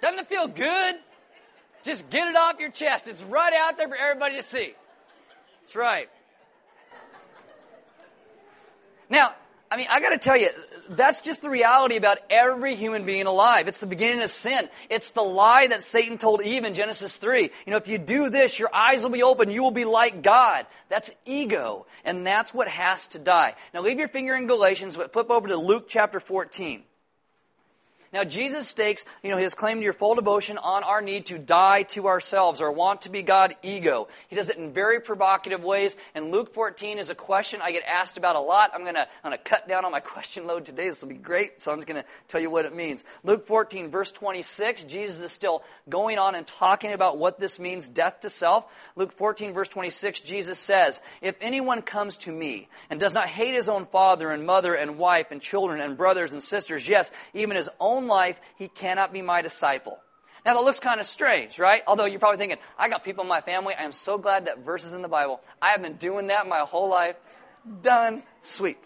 Doesn't 0.00 0.18
it 0.18 0.28
feel 0.28 0.46
good? 0.48 0.96
Just 1.82 2.10
get 2.10 2.28
it 2.28 2.36
off 2.36 2.56
your 2.60 2.70
chest. 2.70 3.08
It's 3.08 3.22
right 3.22 3.52
out 3.54 3.78
there 3.78 3.88
for 3.88 3.96
everybody 3.96 4.36
to 4.36 4.42
see. 4.42 4.74
That's 5.64 5.76
right. 5.76 6.10
Now, 9.08 9.32
I 9.70 9.78
mean, 9.78 9.86
I 9.90 9.98
got 9.98 10.10
to 10.10 10.18
tell 10.18 10.36
you, 10.36 10.50
that's 10.90 11.22
just 11.22 11.40
the 11.40 11.48
reality 11.48 11.96
about 11.96 12.18
every 12.28 12.76
human 12.76 13.06
being 13.06 13.24
alive. 13.24 13.66
It's 13.66 13.80
the 13.80 13.86
beginning 13.86 14.22
of 14.22 14.30
sin. 14.30 14.68
It's 14.90 15.12
the 15.12 15.22
lie 15.22 15.68
that 15.68 15.82
Satan 15.82 16.18
told 16.18 16.42
Eve 16.42 16.64
in 16.64 16.74
Genesis 16.74 17.16
3. 17.16 17.44
You 17.44 17.70
know, 17.70 17.78
if 17.78 17.88
you 17.88 17.96
do 17.96 18.28
this, 18.28 18.58
your 18.58 18.68
eyes 18.74 19.04
will 19.04 19.10
be 19.10 19.22
open. 19.22 19.50
You 19.50 19.62
will 19.62 19.70
be 19.70 19.86
like 19.86 20.20
God. 20.20 20.66
That's 20.90 21.10
ego. 21.24 21.86
And 22.04 22.26
that's 22.26 22.52
what 22.52 22.68
has 22.68 23.08
to 23.08 23.18
die. 23.18 23.54
Now, 23.72 23.80
leave 23.80 23.98
your 23.98 24.08
finger 24.08 24.36
in 24.36 24.46
Galatians, 24.46 24.98
but 24.98 25.14
flip 25.14 25.30
over 25.30 25.48
to 25.48 25.56
Luke 25.56 25.86
chapter 25.88 26.20
14. 26.20 26.82
Now, 28.14 28.22
Jesus 28.22 28.68
stakes, 28.68 29.04
you 29.24 29.30
know, 29.32 29.36
his 29.36 29.54
claim 29.54 29.78
to 29.78 29.82
your 29.82 29.92
full 29.92 30.14
devotion 30.14 30.56
on 30.56 30.84
our 30.84 31.02
need 31.02 31.26
to 31.26 31.38
die 31.38 31.82
to 31.94 32.06
ourselves, 32.06 32.60
our 32.60 32.70
want 32.70 33.02
to 33.02 33.10
be 33.10 33.22
God 33.22 33.56
ego. 33.60 34.06
He 34.28 34.36
does 34.36 34.48
it 34.50 34.56
in 34.56 34.72
very 34.72 35.00
provocative 35.00 35.64
ways. 35.64 35.96
And 36.14 36.30
Luke 36.30 36.54
14 36.54 37.00
is 37.00 37.10
a 37.10 37.16
question 37.16 37.58
I 37.60 37.72
get 37.72 37.82
asked 37.82 38.16
about 38.16 38.36
a 38.36 38.40
lot. 38.40 38.70
I'm 38.72 38.84
gonna, 38.84 39.08
I'm 39.24 39.32
gonna 39.32 39.38
cut 39.38 39.66
down 39.66 39.84
on 39.84 39.90
my 39.90 39.98
question 40.14 40.46
load 40.46 40.64
today. 40.64 40.88
This 40.88 41.02
will 41.02 41.08
be 41.08 41.16
great. 41.16 41.60
So 41.60 41.72
I'm 41.72 41.78
just 41.78 41.88
gonna 41.88 42.04
tell 42.28 42.40
you 42.40 42.50
what 42.50 42.66
it 42.66 42.72
means. 42.72 43.02
Luke 43.24 43.48
14 43.48 43.90
verse 43.90 44.12
26, 44.12 44.84
Jesus 44.84 45.18
is 45.18 45.32
still 45.32 45.64
going 45.88 46.16
on 46.16 46.36
and 46.36 46.46
talking 46.46 46.92
about 46.92 47.18
what 47.18 47.40
this 47.40 47.58
means, 47.58 47.88
death 47.88 48.20
to 48.20 48.30
self. 48.30 48.64
Luke 48.94 49.12
14 49.14 49.54
verse 49.54 49.68
26, 49.68 50.20
Jesus 50.20 50.60
says, 50.60 51.00
if 51.20 51.34
anyone 51.40 51.82
comes 51.82 52.18
to 52.18 52.30
me 52.30 52.68
and 52.90 53.00
does 53.00 53.12
not 53.12 53.26
hate 53.26 53.56
his 53.56 53.68
own 53.68 53.86
father 53.86 54.30
and 54.30 54.46
mother 54.46 54.72
and 54.72 54.98
wife 54.98 55.32
and 55.32 55.42
children 55.42 55.80
and 55.80 55.96
brothers 55.96 56.32
and 56.32 56.44
sisters, 56.44 56.86
yes, 56.86 57.10
even 57.32 57.56
his 57.56 57.68
own 57.80 58.03
own 58.04 58.08
life, 58.08 58.36
he 58.56 58.68
cannot 58.68 59.12
be 59.12 59.22
my 59.22 59.42
disciple. 59.42 59.98
Now 60.44 60.54
that 60.54 60.64
looks 60.64 60.78
kind 60.78 61.00
of 61.00 61.06
strange, 61.06 61.58
right? 61.58 61.82
Although 61.86 62.04
you're 62.04 62.20
probably 62.20 62.38
thinking, 62.38 62.58
I 62.78 62.88
got 62.88 63.02
people 63.02 63.22
in 63.22 63.28
my 63.28 63.40
family. 63.40 63.74
I 63.78 63.84
am 63.84 63.92
so 63.92 64.18
glad 64.18 64.46
that 64.46 64.58
verse 64.58 64.84
is 64.84 64.92
in 64.92 65.00
the 65.00 65.08
Bible. 65.08 65.40
I 65.60 65.70
have 65.70 65.80
been 65.80 65.96
doing 65.96 66.26
that 66.26 66.46
my 66.46 66.60
whole 66.60 66.88
life. 66.88 67.16
Done. 67.82 68.22
Sweet. 68.42 68.76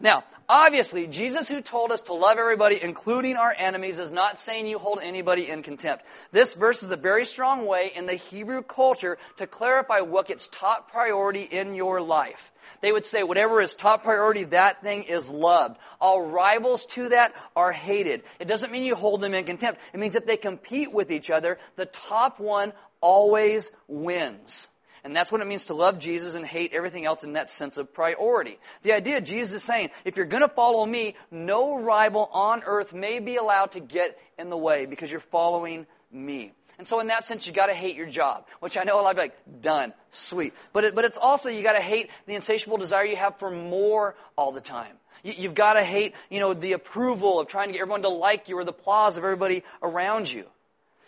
Now, 0.00 0.24
obviously, 0.48 1.06
Jesus 1.06 1.48
who 1.48 1.60
told 1.60 1.92
us 1.92 2.00
to 2.02 2.14
love 2.14 2.36
everybody, 2.36 2.82
including 2.82 3.36
our 3.36 3.54
enemies, 3.56 4.00
is 4.00 4.10
not 4.10 4.40
saying 4.40 4.66
you 4.66 4.80
hold 4.80 4.98
anybody 5.00 5.48
in 5.48 5.62
contempt. 5.62 6.04
This 6.32 6.54
verse 6.54 6.82
is 6.82 6.90
a 6.90 6.96
very 6.96 7.24
strong 7.26 7.64
way 7.64 7.92
in 7.94 8.06
the 8.06 8.14
Hebrew 8.14 8.62
culture 8.62 9.16
to 9.36 9.46
clarify 9.46 10.00
what 10.00 10.26
gets 10.26 10.48
top 10.48 10.90
priority 10.90 11.42
in 11.42 11.76
your 11.76 12.00
life. 12.00 12.50
They 12.80 12.92
would 12.92 13.04
say 13.04 13.22
whatever 13.22 13.60
is 13.60 13.74
top 13.74 14.04
priority, 14.04 14.44
that 14.44 14.82
thing 14.82 15.04
is 15.04 15.30
loved. 15.30 15.78
All 16.00 16.22
rivals 16.22 16.86
to 16.86 17.10
that 17.10 17.32
are 17.56 17.72
hated. 17.72 18.22
It 18.38 18.48
doesn't 18.48 18.72
mean 18.72 18.84
you 18.84 18.94
hold 18.94 19.20
them 19.20 19.34
in 19.34 19.44
contempt. 19.44 19.80
It 19.92 20.00
means 20.00 20.16
if 20.16 20.26
they 20.26 20.36
compete 20.36 20.92
with 20.92 21.10
each 21.10 21.30
other, 21.30 21.58
the 21.76 21.86
top 21.86 22.40
one 22.40 22.72
always 23.00 23.70
wins. 23.88 24.68
And 25.04 25.14
that's 25.14 25.30
what 25.30 25.42
it 25.42 25.46
means 25.46 25.66
to 25.66 25.74
love 25.74 25.98
Jesus 25.98 26.34
and 26.34 26.46
hate 26.46 26.72
everything 26.72 27.04
else 27.04 27.24
in 27.24 27.34
that 27.34 27.50
sense 27.50 27.76
of 27.76 27.92
priority. 27.92 28.58
The 28.82 28.94
idea 28.94 29.20
Jesus 29.20 29.56
is 29.56 29.62
saying, 29.62 29.90
if 30.06 30.16
you're 30.16 30.24
going 30.24 30.42
to 30.42 30.48
follow 30.48 30.84
me, 30.86 31.14
no 31.30 31.78
rival 31.78 32.30
on 32.32 32.62
earth 32.64 32.94
may 32.94 33.18
be 33.18 33.36
allowed 33.36 33.72
to 33.72 33.80
get 33.80 34.18
in 34.38 34.48
the 34.48 34.56
way 34.56 34.86
because 34.86 35.10
you're 35.10 35.20
following 35.20 35.86
me. 36.14 36.52
And 36.78 36.88
so 36.88 37.00
in 37.00 37.06
that 37.08 37.24
sense, 37.24 37.46
you 37.46 37.52
gotta 37.52 37.74
hate 37.74 37.96
your 37.96 38.06
job, 38.06 38.46
which 38.60 38.76
I 38.76 38.82
know 38.84 39.00
a 39.00 39.02
lot 39.02 39.12
of 39.12 39.18
like, 39.18 39.36
done, 39.60 39.92
sweet. 40.10 40.54
But, 40.72 40.84
it, 40.84 40.94
but 40.94 41.04
it's 41.04 41.18
also, 41.18 41.48
you 41.48 41.62
gotta 41.62 41.80
hate 41.80 42.10
the 42.26 42.34
insatiable 42.34 42.78
desire 42.78 43.04
you 43.04 43.16
have 43.16 43.38
for 43.38 43.50
more 43.50 44.16
all 44.36 44.52
the 44.52 44.60
time. 44.60 44.96
You, 45.22 45.34
you've 45.36 45.54
gotta 45.54 45.84
hate, 45.84 46.14
you 46.30 46.40
know, 46.40 46.52
the 46.52 46.72
approval 46.72 47.38
of 47.38 47.48
trying 47.48 47.68
to 47.68 47.72
get 47.72 47.80
everyone 47.80 48.02
to 48.02 48.08
like 48.08 48.48
you 48.48 48.58
or 48.58 48.64
the 48.64 48.70
applause 48.70 49.16
of 49.16 49.24
everybody 49.24 49.62
around 49.82 50.30
you. 50.30 50.44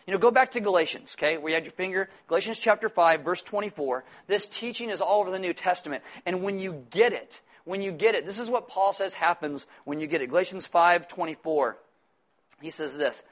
You 0.06 0.12
know, 0.12 0.18
go 0.18 0.30
back 0.30 0.52
to 0.52 0.60
Galatians, 0.60 1.16
okay, 1.18 1.36
where 1.36 1.50
you 1.50 1.54
had 1.54 1.64
your 1.64 1.72
finger. 1.72 2.08
Galatians 2.28 2.60
chapter 2.60 2.88
5, 2.88 3.22
verse 3.22 3.42
24. 3.42 4.04
This 4.28 4.46
teaching 4.46 4.90
is 4.90 5.00
all 5.00 5.20
over 5.20 5.32
the 5.32 5.38
New 5.40 5.52
Testament. 5.52 6.04
And 6.24 6.42
when 6.42 6.60
you 6.60 6.84
get 6.90 7.12
it, 7.12 7.40
when 7.64 7.82
you 7.82 7.90
get 7.90 8.14
it, 8.14 8.24
this 8.24 8.38
is 8.38 8.48
what 8.48 8.68
Paul 8.68 8.92
says 8.92 9.14
happens 9.14 9.66
when 9.84 9.98
you 9.98 10.06
get 10.06 10.22
it. 10.22 10.28
Galatians 10.28 10.64
5, 10.64 11.08
24. 11.08 11.76
He 12.62 12.70
says 12.70 12.96
this. 12.96 13.24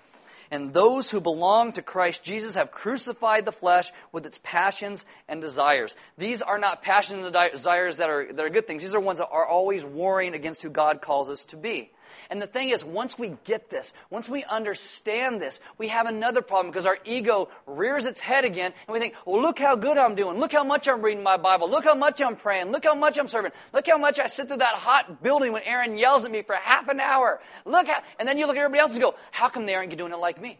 And 0.55 0.73
those 0.73 1.11
who 1.11 1.21
belong 1.21 1.73
to 1.73 1.83
Christ 1.83 2.23
Jesus 2.23 2.55
have 2.55 2.71
crucified 2.71 3.45
the 3.45 3.51
flesh 3.51 3.91
with 4.13 4.25
its 4.25 4.39
passions 4.41 5.05
and 5.27 5.41
desires. 5.41 5.97
These 6.17 6.43
are 6.43 6.59
not 6.59 6.81
passions 6.81 7.25
and 7.25 7.53
desires 7.53 7.97
that 7.97 8.09
are, 8.09 8.33
that 8.33 8.41
are 8.41 8.51
good 8.51 8.69
things. 8.69 8.85
These 8.85 8.95
are 8.95 9.01
ones 9.01 9.19
that 9.19 9.27
are 9.33 9.45
always 9.45 9.85
warring 9.85 10.33
against 10.33 10.63
who 10.63 10.71
God 10.71 11.03
calls 11.03 11.29
us 11.29 11.45
to 11.47 11.57
be. 11.57 11.91
And 12.31 12.41
the 12.41 12.47
thing 12.47 12.71
is, 12.71 12.85
once 12.85 13.19
we 13.19 13.37
get 13.45 13.71
this, 13.71 13.93
once 14.11 14.29
we 14.29 14.45
understand 14.45 15.41
this, 15.41 15.61
we 15.79 15.89
have 15.89 16.07
another 16.07 16.43
problem 16.43 16.71
because 16.71 16.87
our 16.87 16.99
ego 17.05 17.49
rears 17.67 18.05
its 18.05 18.21
head 18.21 18.45
again 18.45 18.73
and 18.87 18.93
we 18.93 19.01
think, 19.01 19.15
well, 19.27 19.41
look 19.41 19.59
how 19.59 19.77
good 19.77 19.99
I'm 19.99 20.15
doing. 20.15 20.39
Look 20.39 20.53
how 20.53 20.65
much 20.65 20.89
I'm 20.89 21.03
reading 21.03 21.23
my 21.23 21.37
Bible. 21.37 21.71
Look 21.71 21.85
how 21.85 21.95
much 21.95 22.21
I'm 22.21 22.37
praying. 22.37 22.73
Look 22.73 22.85
how 22.85 22.95
much 22.95 23.19
I'm 23.19 23.29
serving. 23.29 23.53
Look 23.73 23.87
how 23.87 23.99
much 23.99 24.19
I 24.19 24.27
sit 24.27 24.49
through 24.49 24.59
that 24.59 24.75
hot 24.75 25.23
building 25.23 25.53
when 25.53 25.63
Aaron 25.63 25.99
yells 25.99 26.25
at 26.25 26.31
me 26.31 26.43
for 26.43 26.55
half 26.55 26.89
an 26.89 27.01
hour. 27.01 27.41
Look 27.65 27.87
how, 27.87 28.03
and 28.19 28.29
then 28.29 28.39
you 28.39 28.47
look 28.47 28.57
at 28.57 28.61
everybody 28.61 28.81
else 28.81 28.93
and 28.93 29.01
go, 29.01 29.15
how 29.31 29.49
come 29.49 29.67
they 29.67 29.75
aren't 29.75 29.97
doing 29.97 30.13
it 30.13 30.19
like 30.19 30.41
me? 30.41 30.59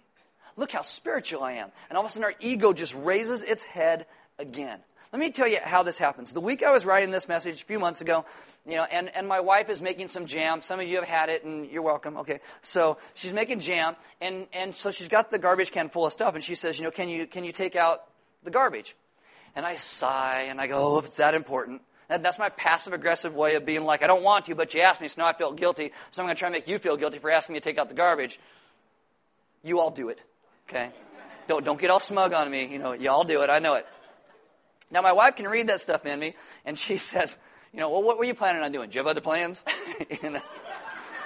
Look 0.57 0.71
how 0.71 0.83
spiritual 0.83 1.43
I 1.43 1.55
am. 1.55 1.71
And 1.89 1.99
all 1.99 2.05
of 2.05 2.11
a 2.11 2.13
sudden 2.13 2.25
our 2.25 2.35
ego 2.41 2.73
just 2.73 2.95
raises 2.95 3.43
its 3.43 3.65
head 3.65 4.07
again. 4.39 4.81
Let 5.13 5.21
me 5.21 5.31
tell 5.31 5.47
you 5.47 5.59
how 5.63 5.85
this 5.85 5.97
happens. 5.97 6.33
The 6.33 6.41
week 6.41 6.65
I 6.65 6.73
was 6.73 6.85
writing 6.85 7.13
this 7.13 7.29
message 7.29 7.63
a 7.63 7.65
few 7.65 7.79
months 7.79 8.01
ago, 8.01 8.25
you 8.67 8.75
know, 8.75 8.83
and, 8.83 9.15
and 9.15 9.29
my 9.29 9.39
wife 9.39 9.71
is 9.71 9.81
making 9.81 10.09
some 10.09 10.27
jam. 10.27 10.61
Some 10.61 10.81
of 10.81 10.89
you 10.89 10.97
have 10.97 11.05
had 11.05 11.29
it, 11.29 11.45
and 11.45 11.71
you're 11.71 11.83
welcome. 11.83 12.17
Okay, 12.17 12.41
so 12.63 12.99
she's 13.15 13.33
making 13.33 13.61
jam, 13.61 13.95
and, 14.21 14.49
and 14.53 14.75
so 14.75 14.91
she's 14.91 15.09
got 15.09 15.31
the 15.31 15.39
garbage 15.39 15.71
can 15.71 15.89
full 15.89 16.05
of 16.05 16.13
stuff, 16.13 16.35
and 16.35 16.43
she 16.43 16.57
says, 16.57 16.79
you 16.79 16.85
know, 16.85 16.91
can 16.91 17.09
you, 17.09 17.29
can 17.29 17.45
you 17.45 17.53
take 17.53 17.77
out 17.77 18.03
the 18.43 18.51
garbage? 18.51 18.97
And 19.55 19.65
I 19.65 19.77
sigh, 19.77 20.47
and 20.49 20.61
I 20.61 20.67
go, 20.67 20.79
oh, 20.79 20.99
if 20.99 21.05
it's 21.05 21.19
that 21.19 21.35
important. 21.35 21.83
And 22.09 22.25
that's 22.25 22.41
my 22.41 22.49
passive 22.49 22.93
aggressive 22.93 23.35
way 23.35 23.55
of 23.55 23.65
being 23.65 23.85
like, 23.85 24.03
I 24.03 24.09
don't 24.09 24.25
want 24.25 24.47
to, 24.47 24.57
but 24.57 24.75
you 24.75 24.81
asked 24.81 25.01
me, 25.01 25.07
so 25.07 25.23
now 25.23 25.29
I 25.29 25.33
feel 25.33 25.53
guilty, 25.53 25.93
so 26.11 26.23
I'm 26.23 26.27
going 26.27 26.35
to 26.35 26.39
try 26.41 26.49
and 26.49 26.55
make 26.55 26.67
you 26.67 26.81
feel 26.81 26.97
guilty 26.97 27.19
for 27.19 27.31
asking 27.31 27.53
me 27.53 27.61
to 27.61 27.65
take 27.65 27.79
out 27.79 27.89
the 27.89 27.95
garbage. 27.95 28.41
You 29.63 29.79
all 29.79 29.93
do 29.93 30.09
it, 30.09 30.21
okay? 30.69 30.91
Don't, 31.47 31.65
don't 31.65 31.81
get 31.81 31.91
all 31.91 32.01
smug 32.01 32.33
on 32.33 32.51
me. 32.51 32.67
You 32.67 32.79
know, 32.79 32.93
you 32.93 33.11
all 33.11 33.23
do 33.23 33.43
it. 33.43 33.51
I 33.51 33.61
know 33.61 33.75
it. 33.75 33.87
Now, 34.91 35.03
my 35.03 35.13
wife 35.13 35.37
can 35.37 35.47
read 35.47 35.69
that 35.69 35.81
stuff 35.81 36.07
in 36.07 36.19
me, 36.19 36.35
and 36.65 36.79
she 36.79 36.97
says, 37.11 37.37
you 37.73 37.81
know, 37.81 37.91
well, 37.91 38.03
what 38.03 38.19
were 38.19 38.25
you 38.25 38.35
planning 38.35 38.63
on 38.63 38.73
doing? 38.73 38.91
Do 38.91 38.95
you 38.95 39.01
have 39.01 39.09
other 39.09 39.21
plans? 39.21 39.65
I'm 40.23 40.41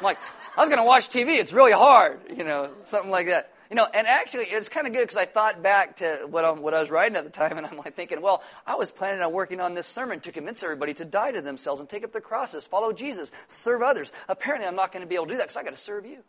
like, 0.02 0.18
I 0.56 0.60
was 0.60 0.68
going 0.68 0.80
to 0.80 0.84
watch 0.84 1.10
TV. 1.10 1.38
It's 1.38 1.52
really 1.52 1.72
hard, 1.72 2.20
you 2.36 2.44
know, 2.44 2.70
something 2.86 3.10
like 3.10 3.26
that. 3.26 3.52
You 3.68 3.76
know, 3.76 3.84
and 3.84 4.06
actually, 4.06 4.46
it's 4.46 4.70
kind 4.70 4.86
of 4.86 4.94
good 4.94 5.02
because 5.02 5.18
I 5.18 5.26
thought 5.26 5.62
back 5.62 5.98
to 5.98 6.26
what, 6.30 6.44
i 6.44 6.50
what 6.52 6.72
I 6.72 6.80
was 6.80 6.90
writing 6.90 7.16
at 7.16 7.24
the 7.24 7.30
time, 7.30 7.58
and 7.58 7.66
I'm 7.66 7.76
like 7.76 7.94
thinking, 7.94 8.22
well, 8.22 8.42
I 8.66 8.76
was 8.76 8.90
planning 8.90 9.20
on 9.20 9.30
working 9.30 9.60
on 9.60 9.74
this 9.74 9.86
sermon 9.86 10.20
to 10.20 10.32
convince 10.32 10.62
everybody 10.62 10.94
to 10.94 11.04
die 11.04 11.32
to 11.32 11.42
themselves 11.42 11.78
and 11.78 11.88
take 11.88 12.02
up 12.02 12.12
their 12.12 12.22
crosses, 12.22 12.66
follow 12.66 12.92
Jesus, 12.94 13.30
serve 13.48 13.82
others. 13.82 14.10
Apparently, 14.26 14.66
I'm 14.66 14.76
not 14.76 14.90
going 14.90 15.02
to 15.02 15.06
be 15.06 15.16
able 15.16 15.26
to 15.26 15.32
do 15.32 15.36
that 15.36 15.48
because 15.48 15.56
I 15.58 15.64
got 15.64 15.74
to 15.74 15.82
serve 15.82 16.06
you. 16.06 16.20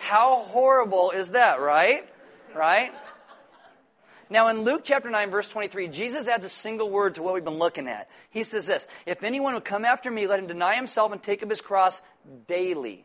How 0.00 0.42
horrible 0.42 1.12
is 1.12 1.32
that, 1.32 1.60
right? 1.60 2.08
Right? 2.54 2.92
Now, 4.28 4.48
in 4.48 4.62
Luke 4.62 4.80
chapter 4.84 5.08
9, 5.08 5.30
verse 5.30 5.48
23, 5.48 5.88
Jesus 5.88 6.26
adds 6.26 6.44
a 6.44 6.48
single 6.48 6.90
word 6.90 7.14
to 7.14 7.22
what 7.22 7.34
we've 7.34 7.44
been 7.44 7.58
looking 7.58 7.86
at. 7.86 8.08
He 8.30 8.42
says 8.42 8.66
this 8.66 8.86
If 9.06 9.22
anyone 9.22 9.54
would 9.54 9.64
come 9.64 9.84
after 9.84 10.10
me, 10.10 10.26
let 10.26 10.38
him 10.38 10.46
deny 10.46 10.74
himself 10.74 11.12
and 11.12 11.22
take 11.22 11.42
up 11.42 11.50
his 11.50 11.60
cross 11.60 12.00
daily 12.48 13.04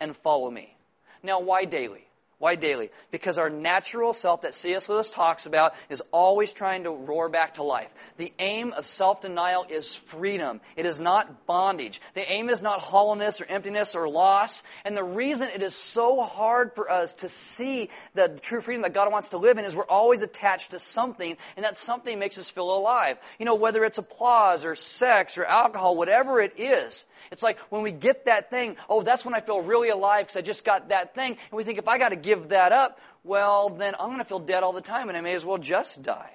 and 0.00 0.16
follow 0.18 0.50
me. 0.50 0.76
Now, 1.22 1.40
why 1.40 1.64
daily? 1.64 2.06
Why 2.40 2.54
daily? 2.54 2.88
Because 3.10 3.36
our 3.36 3.50
natural 3.50 4.14
self 4.14 4.40
that 4.42 4.54
C.S. 4.54 4.88
Lewis 4.88 5.10
talks 5.10 5.44
about 5.44 5.74
is 5.90 6.02
always 6.10 6.52
trying 6.52 6.84
to 6.84 6.90
roar 6.90 7.28
back 7.28 7.54
to 7.54 7.62
life. 7.62 7.90
The 8.16 8.32
aim 8.38 8.72
of 8.72 8.86
self 8.86 9.20
denial 9.20 9.66
is 9.68 9.94
freedom. 9.94 10.62
It 10.74 10.86
is 10.86 10.98
not 10.98 11.44
bondage. 11.44 12.00
The 12.14 12.32
aim 12.32 12.48
is 12.48 12.62
not 12.62 12.80
hollowness 12.80 13.42
or 13.42 13.44
emptiness 13.44 13.94
or 13.94 14.08
loss. 14.08 14.62
And 14.86 14.96
the 14.96 15.04
reason 15.04 15.50
it 15.54 15.62
is 15.62 15.74
so 15.74 16.22
hard 16.22 16.74
for 16.74 16.90
us 16.90 17.12
to 17.16 17.28
see 17.28 17.90
the 18.14 18.28
true 18.40 18.62
freedom 18.62 18.84
that 18.84 18.94
God 18.94 19.12
wants 19.12 19.28
to 19.30 19.36
live 19.36 19.58
in 19.58 19.66
is 19.66 19.76
we're 19.76 19.84
always 19.84 20.22
attached 20.22 20.70
to 20.70 20.78
something, 20.78 21.36
and 21.56 21.64
that 21.66 21.76
something 21.76 22.18
makes 22.18 22.38
us 22.38 22.48
feel 22.48 22.74
alive. 22.74 23.18
You 23.38 23.44
know, 23.44 23.54
whether 23.54 23.84
it's 23.84 23.98
applause 23.98 24.64
or 24.64 24.76
sex 24.76 25.36
or 25.36 25.44
alcohol, 25.44 25.94
whatever 25.94 26.40
it 26.40 26.58
is. 26.58 27.04
It's 27.30 27.42
like 27.42 27.58
when 27.70 27.82
we 27.82 27.92
get 27.92 28.26
that 28.26 28.50
thing, 28.50 28.76
oh, 28.88 29.02
that's 29.02 29.24
when 29.24 29.34
I 29.34 29.40
feel 29.40 29.60
really 29.60 29.88
alive 29.88 30.26
because 30.26 30.36
I 30.36 30.42
just 30.42 30.64
got 30.64 30.88
that 30.88 31.14
thing. 31.14 31.32
And 31.32 31.56
we 31.56 31.64
think 31.64 31.78
if 31.78 31.88
I 31.88 31.98
got 31.98 32.10
to 32.10 32.16
give 32.16 32.50
that 32.50 32.72
up, 32.72 32.98
well, 33.24 33.70
then 33.70 33.94
I'm 33.98 34.08
going 34.08 34.18
to 34.18 34.24
feel 34.24 34.38
dead 34.38 34.62
all 34.62 34.72
the 34.72 34.80
time 34.80 35.08
and 35.08 35.16
I 35.16 35.20
may 35.20 35.34
as 35.34 35.44
well 35.44 35.58
just 35.58 36.02
die. 36.02 36.32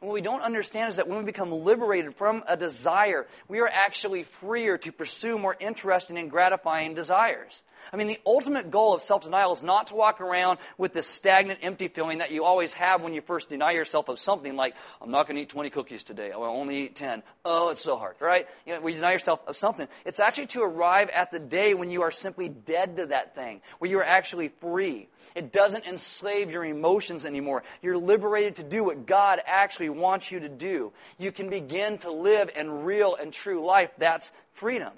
And 0.00 0.08
what 0.08 0.14
we 0.14 0.20
don't 0.20 0.42
understand 0.42 0.90
is 0.90 0.96
that 0.96 1.08
when 1.08 1.18
we 1.18 1.24
become 1.24 1.50
liberated 1.52 2.14
from 2.14 2.44
a 2.46 2.56
desire, 2.56 3.26
we 3.48 3.60
are 3.60 3.68
actually 3.68 4.24
freer 4.40 4.76
to 4.78 4.92
pursue 4.92 5.38
more 5.38 5.56
interesting 5.58 6.18
and 6.18 6.30
gratifying 6.30 6.94
desires. 6.94 7.62
I 7.92 7.96
mean, 7.96 8.06
the 8.06 8.18
ultimate 8.26 8.70
goal 8.70 8.94
of 8.94 9.02
self 9.02 9.24
denial 9.24 9.52
is 9.52 9.62
not 9.62 9.88
to 9.88 9.94
walk 9.94 10.20
around 10.20 10.58
with 10.78 10.92
this 10.92 11.06
stagnant, 11.06 11.60
empty 11.62 11.88
feeling 11.88 12.18
that 12.18 12.30
you 12.30 12.44
always 12.44 12.72
have 12.74 13.02
when 13.02 13.12
you 13.12 13.20
first 13.20 13.48
deny 13.48 13.72
yourself 13.72 14.08
of 14.08 14.18
something 14.18 14.56
like, 14.56 14.74
I'm 15.00 15.10
not 15.10 15.26
going 15.26 15.36
to 15.36 15.42
eat 15.42 15.48
20 15.48 15.70
cookies 15.70 16.02
today. 16.02 16.32
I'll 16.32 16.44
only 16.44 16.84
eat 16.84 16.96
10. 16.96 17.22
Oh, 17.44 17.70
it's 17.70 17.82
so 17.82 17.96
hard, 17.96 18.16
right? 18.20 18.46
You 18.66 18.74
know, 18.74 18.86
you 18.86 18.94
deny 18.94 19.12
yourself 19.12 19.40
of 19.46 19.56
something, 19.56 19.88
it's 20.04 20.20
actually 20.20 20.46
to 20.48 20.62
arrive 20.62 21.10
at 21.10 21.30
the 21.30 21.38
day 21.38 21.74
when 21.74 21.90
you 21.90 22.02
are 22.02 22.10
simply 22.10 22.48
dead 22.48 22.96
to 22.96 23.06
that 23.06 23.34
thing, 23.34 23.60
where 23.78 23.90
you 23.90 23.98
are 23.98 24.04
actually 24.04 24.48
free. 24.60 25.08
It 25.34 25.52
doesn't 25.52 25.84
enslave 25.84 26.50
your 26.50 26.64
emotions 26.64 27.26
anymore. 27.26 27.62
You're 27.82 27.98
liberated 27.98 28.56
to 28.56 28.62
do 28.62 28.84
what 28.84 29.06
God 29.06 29.40
actually 29.46 29.90
wants 29.90 30.30
you 30.30 30.40
to 30.40 30.48
do. 30.48 30.92
You 31.18 31.30
can 31.30 31.50
begin 31.50 31.98
to 31.98 32.10
live 32.10 32.50
in 32.56 32.84
real 32.84 33.14
and 33.14 33.32
true 33.32 33.64
life. 33.64 33.90
That's 33.98 34.32
freedom. 34.54 34.92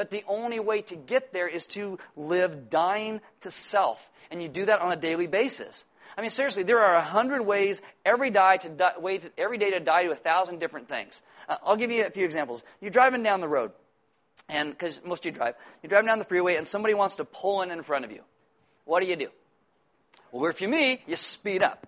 But 0.00 0.08
the 0.08 0.24
only 0.26 0.58
way 0.60 0.80
to 0.80 0.96
get 0.96 1.30
there 1.30 1.46
is 1.46 1.66
to 1.76 1.98
live 2.16 2.70
dying 2.70 3.20
to 3.42 3.50
self. 3.50 4.00
And 4.30 4.40
you 4.40 4.48
do 4.48 4.64
that 4.64 4.80
on 4.80 4.90
a 4.90 4.96
daily 4.96 5.26
basis. 5.26 5.84
I 6.16 6.22
mean, 6.22 6.30
seriously, 6.30 6.62
there 6.62 6.80
are 6.80 6.94
a 6.96 7.02
hundred 7.02 7.42
ways 7.42 7.82
every, 8.02 8.30
die 8.30 8.56
to 8.56 8.70
die, 8.70 8.94
way 8.98 9.18
to, 9.18 9.30
every 9.36 9.58
day 9.58 9.72
to 9.72 9.80
die 9.80 10.04
to 10.04 10.12
a 10.12 10.16
thousand 10.16 10.58
different 10.58 10.88
things. 10.88 11.20
Uh, 11.46 11.56
I'll 11.62 11.76
give 11.76 11.90
you 11.90 12.06
a 12.06 12.10
few 12.10 12.24
examples. 12.24 12.64
You're 12.80 12.90
driving 12.90 13.22
down 13.22 13.42
the 13.42 13.48
road, 13.48 13.72
and 14.48 14.70
because 14.70 14.98
most 15.04 15.20
of 15.20 15.26
you 15.26 15.32
drive, 15.32 15.56
you're 15.82 15.90
driving 15.90 16.06
down 16.06 16.18
the 16.18 16.24
freeway, 16.24 16.56
and 16.56 16.66
somebody 16.66 16.94
wants 16.94 17.16
to 17.16 17.26
pull 17.26 17.60
in 17.60 17.70
in 17.70 17.82
front 17.82 18.06
of 18.06 18.10
you. 18.10 18.22
What 18.86 19.00
do 19.00 19.06
you 19.06 19.16
do? 19.16 19.28
Well, 20.32 20.50
if 20.50 20.62
you're 20.62 20.70
me, 20.70 21.02
you 21.06 21.16
speed 21.16 21.62
up. 21.62 21.86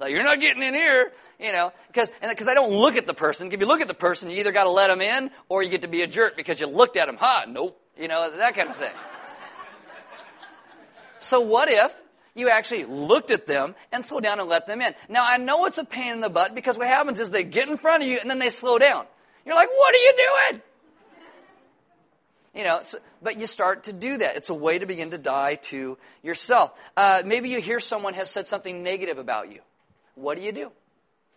Like, 0.00 0.12
you're 0.12 0.24
not 0.24 0.40
getting 0.40 0.62
in 0.62 0.72
here 0.72 1.12
you 1.38 1.52
know, 1.52 1.72
because 1.86 2.10
because 2.20 2.48
I 2.48 2.54
don't 2.54 2.72
look 2.72 2.96
at 2.96 3.06
the 3.06 3.14
person. 3.14 3.52
If 3.52 3.60
you 3.60 3.66
look 3.66 3.80
at 3.80 3.88
the 3.88 3.94
person, 3.94 4.30
you 4.30 4.38
either 4.38 4.52
got 4.52 4.64
to 4.64 4.70
let 4.70 4.88
them 4.88 5.00
in 5.00 5.30
or 5.48 5.62
you 5.62 5.70
get 5.70 5.82
to 5.82 5.88
be 5.88 6.02
a 6.02 6.06
jerk 6.06 6.36
because 6.36 6.58
you 6.58 6.66
looked 6.66 6.96
at 6.96 7.06
them. 7.06 7.16
Ha, 7.16 7.44
nope, 7.48 7.80
you 7.96 8.08
know 8.08 8.30
that 8.36 8.54
kind 8.54 8.70
of 8.70 8.76
thing. 8.76 8.92
so 11.20 11.40
what 11.40 11.68
if 11.70 11.94
you 12.34 12.48
actually 12.48 12.84
looked 12.84 13.30
at 13.30 13.46
them 13.46 13.74
and 13.92 14.04
slowed 14.04 14.24
down 14.24 14.40
and 14.40 14.48
let 14.48 14.66
them 14.66 14.80
in? 14.80 14.94
Now 15.08 15.24
I 15.24 15.36
know 15.36 15.66
it's 15.66 15.78
a 15.78 15.84
pain 15.84 16.12
in 16.12 16.20
the 16.20 16.30
butt 16.30 16.54
because 16.54 16.76
what 16.76 16.88
happens 16.88 17.20
is 17.20 17.30
they 17.30 17.44
get 17.44 17.68
in 17.68 17.78
front 17.78 18.02
of 18.02 18.08
you 18.08 18.18
and 18.18 18.28
then 18.28 18.40
they 18.40 18.50
slow 18.50 18.78
down. 18.78 19.06
You're 19.46 19.54
like, 19.54 19.70
what 19.70 19.94
are 19.94 19.98
you 19.98 20.14
doing? 20.16 20.62
You 22.54 22.64
know, 22.64 22.80
so, 22.82 22.98
but 23.22 23.38
you 23.38 23.46
start 23.46 23.84
to 23.84 23.92
do 23.92 24.16
that. 24.16 24.36
It's 24.36 24.50
a 24.50 24.54
way 24.54 24.78
to 24.78 24.86
begin 24.86 25.12
to 25.12 25.18
die 25.18 25.56
to 25.66 25.96
yourself. 26.24 26.72
Uh, 26.96 27.22
maybe 27.24 27.50
you 27.50 27.60
hear 27.60 27.78
someone 27.78 28.14
has 28.14 28.30
said 28.30 28.48
something 28.48 28.82
negative 28.82 29.18
about 29.18 29.52
you. 29.52 29.60
What 30.16 30.36
do 30.36 30.42
you 30.42 30.50
do? 30.50 30.72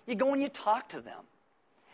You 0.06 0.16
go 0.16 0.34
and 0.34 0.42
you 0.42 0.50
talk 0.50 0.90
to 0.90 1.02
them. 1.02 1.20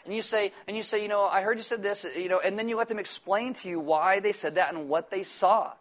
And 0.06 0.15
you 0.15 0.22
say, 0.22 0.54
and 0.67 0.78
you 0.78 0.84
say, 0.84 1.02
you 1.02 1.10
know, 1.10 1.26
I 1.26 1.41
heard 1.41 1.58
you 1.58 1.63
said 1.63 1.84
this, 1.84 2.06
you 2.15 2.30
know, 2.30 2.39
and 2.39 2.58
then 2.58 2.70
you 2.70 2.78
let 2.78 2.88
them 2.88 3.00
explain 3.00 3.54
to 3.56 3.70
you 3.70 3.80
why 3.80 4.22
they 4.22 4.32
said 4.32 4.56
that 4.56 4.74
and 4.74 4.88
what 4.88 5.12
they 5.12 5.24
saw. 5.24 5.74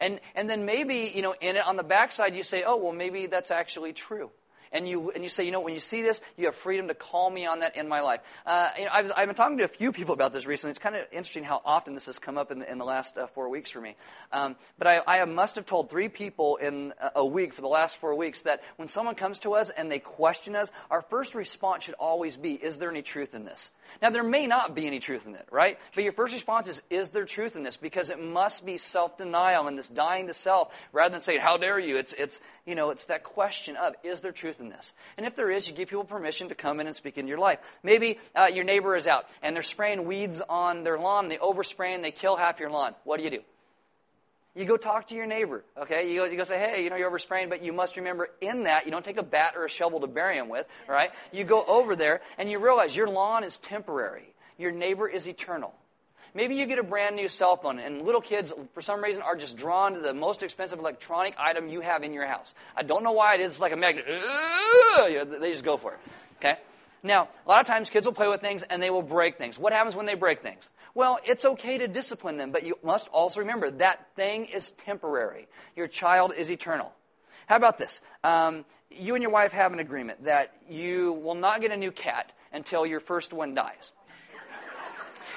And, 0.00 0.20
and 0.36 0.48
then 0.48 0.64
maybe, 0.64 1.12
you 1.14 1.22
know, 1.22 1.34
in 1.40 1.56
it, 1.56 1.66
on 1.66 1.76
the 1.76 1.82
backside, 1.82 2.34
you 2.34 2.44
say, 2.44 2.62
oh, 2.64 2.76
well, 2.76 2.92
maybe 2.92 3.26
that's 3.26 3.50
actually 3.50 3.92
true. 3.92 4.30
And 4.72 4.88
you 4.88 5.10
and 5.10 5.22
you 5.22 5.28
say, 5.28 5.44
you 5.44 5.50
know, 5.50 5.60
when 5.60 5.74
you 5.74 5.80
see 5.80 6.02
this, 6.02 6.20
you 6.36 6.46
have 6.46 6.56
freedom 6.56 6.88
to 6.88 6.94
call 6.94 7.30
me 7.30 7.46
on 7.46 7.60
that 7.60 7.76
in 7.76 7.88
my 7.88 8.00
life. 8.00 8.20
Uh, 8.46 8.68
you 8.78 8.84
know, 8.84 8.90
I've, 8.92 9.12
I've 9.16 9.26
been 9.26 9.36
talking 9.36 9.58
to 9.58 9.64
a 9.64 9.68
few 9.68 9.92
people 9.92 10.14
about 10.14 10.32
this 10.32 10.46
recently. 10.46 10.70
It's 10.70 10.78
kind 10.78 10.96
of 10.96 11.02
interesting 11.12 11.44
how 11.44 11.60
often 11.64 11.94
this 11.94 12.06
has 12.06 12.18
come 12.18 12.38
up 12.38 12.50
in 12.50 12.60
the, 12.60 12.70
in 12.70 12.78
the 12.78 12.84
last 12.84 13.16
uh, 13.16 13.26
four 13.28 13.48
weeks 13.48 13.70
for 13.70 13.80
me. 13.80 13.96
Um, 14.32 14.56
but 14.78 14.86
I, 14.86 15.00
I 15.06 15.24
must 15.24 15.56
have 15.56 15.66
told 15.66 15.90
three 15.90 16.08
people 16.08 16.56
in 16.56 16.92
a 17.14 17.24
week 17.24 17.54
for 17.54 17.60
the 17.60 17.68
last 17.68 17.96
four 17.98 18.14
weeks 18.14 18.42
that 18.42 18.62
when 18.76 18.88
someone 18.88 19.14
comes 19.14 19.40
to 19.40 19.54
us 19.54 19.70
and 19.70 19.90
they 19.90 19.98
question 19.98 20.56
us, 20.56 20.70
our 20.90 21.02
first 21.02 21.34
response 21.34 21.84
should 21.84 21.94
always 21.94 22.36
be, 22.36 22.52
"Is 22.52 22.78
there 22.78 22.90
any 22.90 23.02
truth 23.02 23.34
in 23.34 23.44
this?" 23.44 23.70
Now, 24.00 24.10
there 24.10 24.22
may 24.22 24.46
not 24.46 24.74
be 24.74 24.86
any 24.86 25.00
truth 25.00 25.26
in 25.26 25.34
it, 25.34 25.46
right? 25.50 25.78
But 25.94 26.04
your 26.04 26.14
first 26.14 26.32
response 26.32 26.68
is, 26.68 26.80
is 26.88 27.10
there 27.10 27.26
truth 27.26 27.56
in 27.56 27.62
this? 27.62 27.76
Because 27.76 28.08
it 28.08 28.18
must 28.18 28.64
be 28.64 28.78
self-denial 28.78 29.68
and 29.68 29.76
this 29.76 29.88
dying 29.88 30.28
to 30.28 30.34
self 30.34 30.72
rather 30.92 31.10
than 31.10 31.20
saying, 31.20 31.40
how 31.40 31.58
dare 31.58 31.78
you? 31.78 31.98
It's, 31.98 32.14
it's, 32.14 32.40
you 32.64 32.74
know, 32.74 32.90
it's 32.90 33.04
that 33.06 33.22
question 33.22 33.76
of, 33.76 33.94
is 34.02 34.20
there 34.20 34.32
truth 34.32 34.60
in 34.62 34.70
this? 34.70 34.92
And 35.16 35.26
if 35.26 35.36
there 35.36 35.50
is, 35.50 35.68
you 35.68 35.74
give 35.74 35.88
people 35.88 36.04
permission 36.04 36.48
to 36.48 36.54
come 36.54 36.80
in 36.80 36.86
and 36.86 36.96
speak 36.96 37.18
into 37.18 37.28
your 37.28 37.38
life. 37.38 37.58
Maybe 37.82 38.18
uh, 38.34 38.46
your 38.46 38.64
neighbor 38.64 38.96
is 38.96 39.06
out 39.06 39.26
and 39.42 39.54
they're 39.54 39.62
spraying 39.62 40.06
weeds 40.06 40.40
on 40.48 40.84
their 40.84 40.98
lawn, 40.98 41.28
they 41.28 41.36
overspray 41.36 41.94
and 41.94 42.02
they 42.02 42.12
kill 42.12 42.36
half 42.36 42.60
your 42.60 42.70
lawn. 42.70 42.94
What 43.04 43.18
do 43.18 43.24
you 43.24 43.30
do? 43.30 43.40
You 44.54 44.66
go 44.66 44.76
talk 44.76 45.08
to 45.08 45.14
your 45.14 45.26
neighbor, 45.26 45.64
okay? 45.78 46.10
You 46.10 46.20
go, 46.20 46.24
you 46.26 46.36
go 46.36 46.44
say, 46.44 46.58
hey, 46.58 46.84
you 46.84 46.90
know, 46.90 46.96
you're 46.96 47.10
overspraying, 47.10 47.48
but 47.48 47.64
you 47.64 47.72
must 47.72 47.96
remember 47.96 48.28
in 48.40 48.64
that, 48.64 48.84
you 48.84 48.90
don't 48.90 49.04
take 49.04 49.16
a 49.16 49.22
bat 49.22 49.54
or 49.56 49.64
a 49.64 49.68
shovel 49.70 50.00
to 50.00 50.06
bury 50.06 50.36
him 50.36 50.50
with, 50.50 50.66
right? 50.86 51.10
You 51.32 51.44
go 51.44 51.64
over 51.64 51.96
there 51.96 52.20
and 52.36 52.50
you 52.50 52.58
realize 52.58 52.94
your 52.94 53.08
lawn 53.08 53.44
is 53.44 53.56
temporary. 53.58 54.34
Your 54.58 54.70
neighbor 54.70 55.08
is 55.08 55.26
eternal. 55.26 55.72
Maybe 56.34 56.54
you 56.54 56.64
get 56.64 56.78
a 56.78 56.82
brand 56.82 57.14
new 57.14 57.28
cell 57.28 57.56
phone 57.56 57.78
and 57.78 58.02
little 58.02 58.22
kids, 58.22 58.52
for 58.72 58.80
some 58.80 59.02
reason, 59.02 59.22
are 59.22 59.36
just 59.36 59.56
drawn 59.56 59.94
to 59.94 60.00
the 60.00 60.14
most 60.14 60.42
expensive 60.42 60.78
electronic 60.78 61.34
item 61.38 61.68
you 61.68 61.80
have 61.80 62.02
in 62.02 62.14
your 62.14 62.26
house. 62.26 62.54
I 62.74 62.82
don't 62.82 63.04
know 63.04 63.12
why 63.12 63.34
it 63.34 63.40
is. 63.42 63.52
It's 63.52 63.60
like 63.60 63.72
a 63.72 63.76
magnet. 63.76 64.06
They 64.08 65.50
just 65.52 65.64
go 65.64 65.76
for 65.76 65.92
it, 65.92 65.98
okay? 66.38 66.58
Now, 67.02 67.28
a 67.46 67.48
lot 67.48 67.60
of 67.60 67.66
times 67.66 67.90
kids 67.90 68.06
will 68.06 68.14
play 68.14 68.28
with 68.28 68.40
things 68.40 68.62
and 68.62 68.82
they 68.82 68.88
will 68.88 69.02
break 69.02 69.36
things. 69.36 69.58
What 69.58 69.72
happens 69.74 69.94
when 69.94 70.06
they 70.06 70.14
break 70.14 70.42
things? 70.42 70.70
Well, 70.94 71.18
it's 71.26 71.44
okay 71.44 71.78
to 71.78 71.88
discipline 71.88 72.36
them, 72.36 72.50
but 72.50 72.64
you 72.64 72.76
must 72.82 73.08
also 73.08 73.40
remember 73.40 73.70
that 73.72 74.06
thing 74.14 74.46
is 74.46 74.70
temporary. 74.84 75.48
Your 75.76 75.88
child 75.88 76.32
is 76.36 76.50
eternal. 76.50 76.92
How 77.46 77.56
about 77.56 77.76
this? 77.76 78.00
Um, 78.24 78.64
you 78.90 79.14
and 79.14 79.22
your 79.22 79.32
wife 79.32 79.52
have 79.52 79.72
an 79.72 79.80
agreement 79.80 80.24
that 80.24 80.54
you 80.68 81.12
will 81.12 81.34
not 81.34 81.60
get 81.60 81.72
a 81.72 81.76
new 81.76 81.90
cat 81.90 82.32
until 82.52 82.86
your 82.86 83.00
first 83.00 83.32
one 83.32 83.54
dies. 83.54 83.90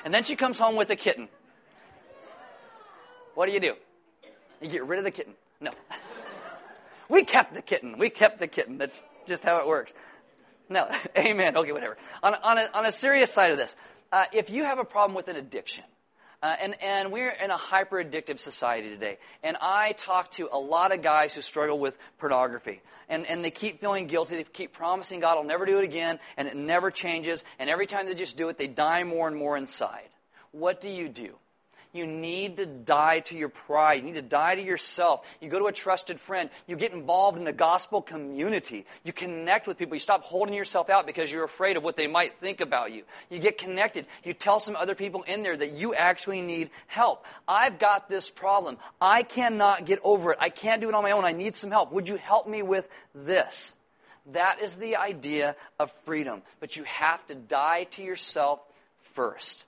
And 0.03 0.13
then 0.13 0.23
she 0.23 0.35
comes 0.35 0.57
home 0.57 0.75
with 0.75 0.89
a 0.89 0.95
kitten. 0.95 1.29
What 3.33 3.47
do 3.47 3.51
you 3.51 3.59
do? 3.59 3.73
You 4.61 4.69
get 4.69 4.85
rid 4.85 4.99
of 4.99 5.05
the 5.05 5.11
kitten. 5.11 5.33
No. 5.59 5.71
we 7.09 7.23
kept 7.23 7.53
the 7.53 7.61
kitten. 7.61 7.97
We 7.97 8.09
kept 8.09 8.39
the 8.39 8.47
kitten. 8.47 8.77
That's 8.77 9.03
just 9.25 9.43
how 9.43 9.59
it 9.59 9.67
works. 9.67 9.93
No, 10.69 10.89
amen. 11.17 11.57
Okay, 11.57 11.71
whatever. 11.71 11.97
On, 12.23 12.33
on, 12.33 12.57
a, 12.57 12.69
on 12.73 12.85
a 12.85 12.91
serious 12.91 13.31
side 13.31 13.51
of 13.51 13.57
this, 13.57 13.75
uh, 14.11 14.25
if 14.31 14.49
you 14.49 14.63
have 14.63 14.79
a 14.79 14.85
problem 14.85 15.15
with 15.15 15.27
an 15.27 15.35
addiction, 15.35 15.83
uh, 16.45 16.55
and, 16.61 16.75
and 16.79 17.11
we're 17.11 17.31
in 17.31 17.49
a 17.49 17.57
hyper 17.57 18.03
addictive 18.03 18.39
society 18.39 18.89
today. 18.89 19.17
And 19.41 19.57
I 19.59 19.93
talk 19.93 20.29
to 20.33 20.47
a 20.51 20.59
lot 20.59 20.93
of 20.93 21.01
guys 21.01 21.33
who 21.33 21.41
struggle 21.41 21.79
with 21.79 21.97
pornography. 22.19 22.83
And, 23.09 23.25
and 23.25 23.43
they 23.43 23.49
keep 23.49 23.81
feeling 23.81 24.05
guilty. 24.05 24.35
They 24.35 24.43
keep 24.43 24.71
promising 24.71 25.21
God 25.21 25.37
I'll 25.37 25.43
never 25.43 25.65
do 25.65 25.79
it 25.79 25.83
again. 25.83 26.19
And 26.37 26.47
it 26.47 26.55
never 26.55 26.91
changes. 26.91 27.43
And 27.57 27.67
every 27.67 27.87
time 27.87 28.05
they 28.05 28.13
just 28.13 28.37
do 28.37 28.49
it, 28.49 28.59
they 28.59 28.67
die 28.67 29.03
more 29.03 29.27
and 29.27 29.35
more 29.35 29.57
inside. 29.57 30.07
What 30.51 30.81
do 30.81 30.89
you 30.89 31.09
do? 31.09 31.33
You 31.95 32.05
need 32.05 32.57
to 32.57 32.65
die 32.65 33.21
to 33.21 33.37
your 33.37 33.47
pride. 33.47 34.01
You 34.01 34.03
need 34.03 34.15
to 34.15 34.21
die 34.21 34.55
to 34.55 34.61
yourself. 34.61 35.21
You 35.39 35.49
go 35.49 35.59
to 35.59 35.67
a 35.67 35.71
trusted 35.71 36.19
friend. 36.19 36.49
You 36.67 36.75
get 36.75 36.91
involved 36.91 37.37
in 37.37 37.45
the 37.45 37.53
gospel 37.53 38.01
community. 38.01 38.85
You 39.05 39.13
connect 39.13 39.65
with 39.65 39.77
people. 39.77 39.95
You 39.95 40.01
stop 40.01 40.23
holding 40.23 40.53
yourself 40.53 40.89
out 40.89 41.05
because 41.05 41.31
you're 41.31 41.45
afraid 41.45 41.77
of 41.77 41.83
what 41.83 41.95
they 41.95 42.07
might 42.07 42.37
think 42.41 42.59
about 42.59 42.91
you. 42.91 43.03
You 43.29 43.39
get 43.39 43.57
connected. 43.57 44.07
You 44.25 44.33
tell 44.33 44.59
some 44.59 44.75
other 44.75 44.93
people 44.93 45.23
in 45.23 45.41
there 45.41 45.55
that 45.55 45.71
you 45.71 45.95
actually 45.95 46.41
need 46.41 46.69
help. 46.87 47.23
I've 47.47 47.79
got 47.79 48.09
this 48.09 48.29
problem. 48.29 48.77
I 48.99 49.23
cannot 49.23 49.85
get 49.85 49.99
over 50.03 50.33
it. 50.33 50.37
I 50.41 50.49
can't 50.49 50.81
do 50.81 50.89
it 50.89 50.95
on 50.95 51.03
my 51.03 51.11
own. 51.11 51.23
I 51.23 51.31
need 51.31 51.55
some 51.55 51.71
help. 51.71 51.93
Would 51.93 52.09
you 52.09 52.17
help 52.17 52.45
me 52.45 52.61
with 52.61 52.89
this? 53.13 53.73
That 54.33 54.61
is 54.61 54.75
the 54.75 54.97
idea 54.97 55.55
of 55.79 55.93
freedom. 56.03 56.41
But 56.59 56.75
you 56.75 56.83
have 56.83 57.25
to 57.27 57.35
die 57.35 57.85
to 57.91 58.03
yourself 58.03 58.59
first. 59.13 59.63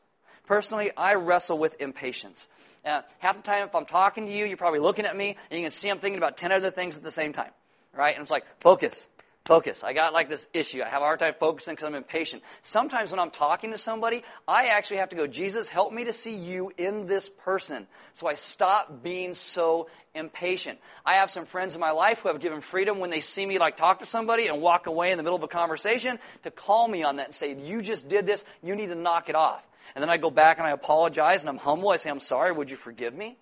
Personally, 0.48 0.92
I 0.96 1.16
wrestle 1.16 1.58
with 1.58 1.80
impatience. 1.80 2.48
Uh, 2.86 3.02
half 3.20 3.36
the 3.36 3.44
time, 3.44 3.68
if 3.68 3.76
I'm 3.76 3.86
talking 3.86 4.28
to 4.28 4.32
you, 4.32 4.46
you're 4.46 4.58
probably 4.58 4.80
looking 4.80 5.06
at 5.06 5.16
me, 5.16 5.36
and 5.52 5.60
you 5.60 5.66
can 5.66 5.72
see 5.72 5.90
I'm 5.90 6.00
thinking 6.00 6.18
about 6.18 6.38
10 6.38 6.54
other 6.54 6.72
things 6.72 6.98
at 6.98 7.04
the 7.04 7.12
same 7.12 7.34
time. 7.34 7.52
Right? 7.94 8.16
And 8.16 8.22
it's 8.22 8.32
like, 8.32 8.46
focus, 8.62 9.08
focus. 9.44 9.84
I 9.84 9.94
got 9.94 10.14
like 10.14 10.30
this 10.30 10.46
issue. 10.54 10.82
I 10.84 10.88
have 10.88 11.02
a 11.02 11.06
hard 11.06 11.20
time 11.20 11.34
focusing 11.40 11.74
because 11.74 11.88
I'm 11.88 11.96
impatient. 11.96 12.44
Sometimes 12.64 13.12
when 13.12 13.20
I'm 13.20 13.32
talking 13.32 13.72
to 13.72 13.78
somebody, 13.78 14.24
I 14.48 14.68
actually 14.68 14.98
have 14.98 15.10
to 15.10 15.16
go, 15.16 15.28
Jesus, 15.28 15.68
help 15.68 15.92
me 15.92 16.06
to 16.06 16.14
see 16.14 16.36
you 16.36 16.72
in 16.78 17.08
this 17.08 17.30
person. 17.30 17.88
So 18.14 18.28
I 18.28 18.36
stop 18.36 19.04
being 19.04 19.34
so 19.34 19.90
impatient. 20.14 20.80
I 21.06 21.16
have 21.16 21.32
some 21.32 21.46
friends 21.46 21.76
in 21.76 21.82
my 21.82 21.92
life 21.92 22.20
who 22.20 22.30
have 22.30 22.40
given 22.40 22.62
freedom 22.62 23.00
when 23.00 23.10
they 23.10 23.22
see 23.22 23.46
me 23.46 23.58
like 23.58 23.76
talk 23.76 24.00
to 24.00 24.06
somebody 24.06 24.48
and 24.48 24.62
walk 24.62 24.88
away 24.88 25.12
in 25.12 25.18
the 25.18 25.24
middle 25.24 25.38
of 25.38 25.44
a 25.44 25.48
conversation 25.48 26.20
to 26.44 26.52
call 26.52 26.88
me 26.88 27.04
on 27.04 27.16
that 27.18 27.26
and 27.26 27.36
say, 27.36 27.54
you 27.54 27.82
just 27.82 28.08
did 28.08 28.26
this. 28.26 28.44
You 28.62 28.76
need 28.76 28.88
to 28.88 28.96
knock 28.96 29.28
it 29.28 29.36
off. 29.36 29.66
And 29.96 30.02
then 30.02 30.10
I 30.10 30.18
go 30.18 30.30
back 30.30 30.58
and 30.58 30.68
I 30.68 30.72
apologize 30.72 31.42
and 31.42 31.50
I'm 31.50 31.58
humble. 31.58 31.90
I 31.90 31.98
say, 31.98 32.10
I'm 32.10 32.20
sorry. 32.20 32.52
Would 32.52 32.70
you 32.70 32.78
forgive 32.78 33.14
me? 33.14 33.38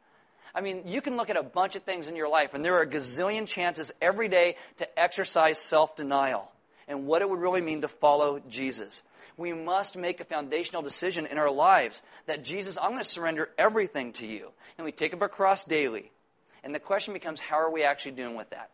I 0.53 0.61
mean, 0.61 0.83
you 0.85 1.01
can 1.01 1.17
look 1.17 1.29
at 1.29 1.35
a 1.35 1.43
bunch 1.43 1.75
of 1.75 1.83
things 1.83 2.07
in 2.07 2.15
your 2.15 2.29
life, 2.29 2.53
and 2.53 2.63
there 2.63 2.75
are 2.75 2.81
a 2.83 2.89
gazillion 2.89 3.45
chances 3.45 3.91
every 4.01 4.29
day 4.29 4.55
to 4.77 4.99
exercise 4.99 5.59
self 5.59 5.97
denial 5.97 6.49
and 6.87 7.05
what 7.07 7.21
it 7.21 7.29
would 7.29 7.39
really 7.39 7.61
mean 7.61 7.81
to 7.81 7.89
follow 7.89 8.39
Jesus. 8.49 9.01
We 9.37 9.51
must 9.51 9.97
make 9.97 10.21
a 10.21 10.25
foundational 10.25 10.81
decision 10.81 11.25
in 11.25 11.37
our 11.37 11.51
lives 11.51 12.01
that 12.25 12.43
Jesus, 12.43 12.77
I'm 12.77 12.91
going 12.91 13.03
to 13.03 13.09
surrender 13.09 13.49
everything 13.57 14.13
to 14.13 14.25
you. 14.25 14.51
And 14.77 14.85
we 14.85 14.93
take 14.93 15.13
up 15.13 15.21
our 15.21 15.27
cross 15.27 15.65
daily. 15.65 16.11
And 16.63 16.73
the 16.73 16.79
question 16.79 17.13
becomes, 17.13 17.41
how 17.41 17.57
are 17.57 17.69
we 17.69 17.83
actually 17.83 18.13
doing 18.13 18.35
with 18.35 18.49
that? 18.51 18.69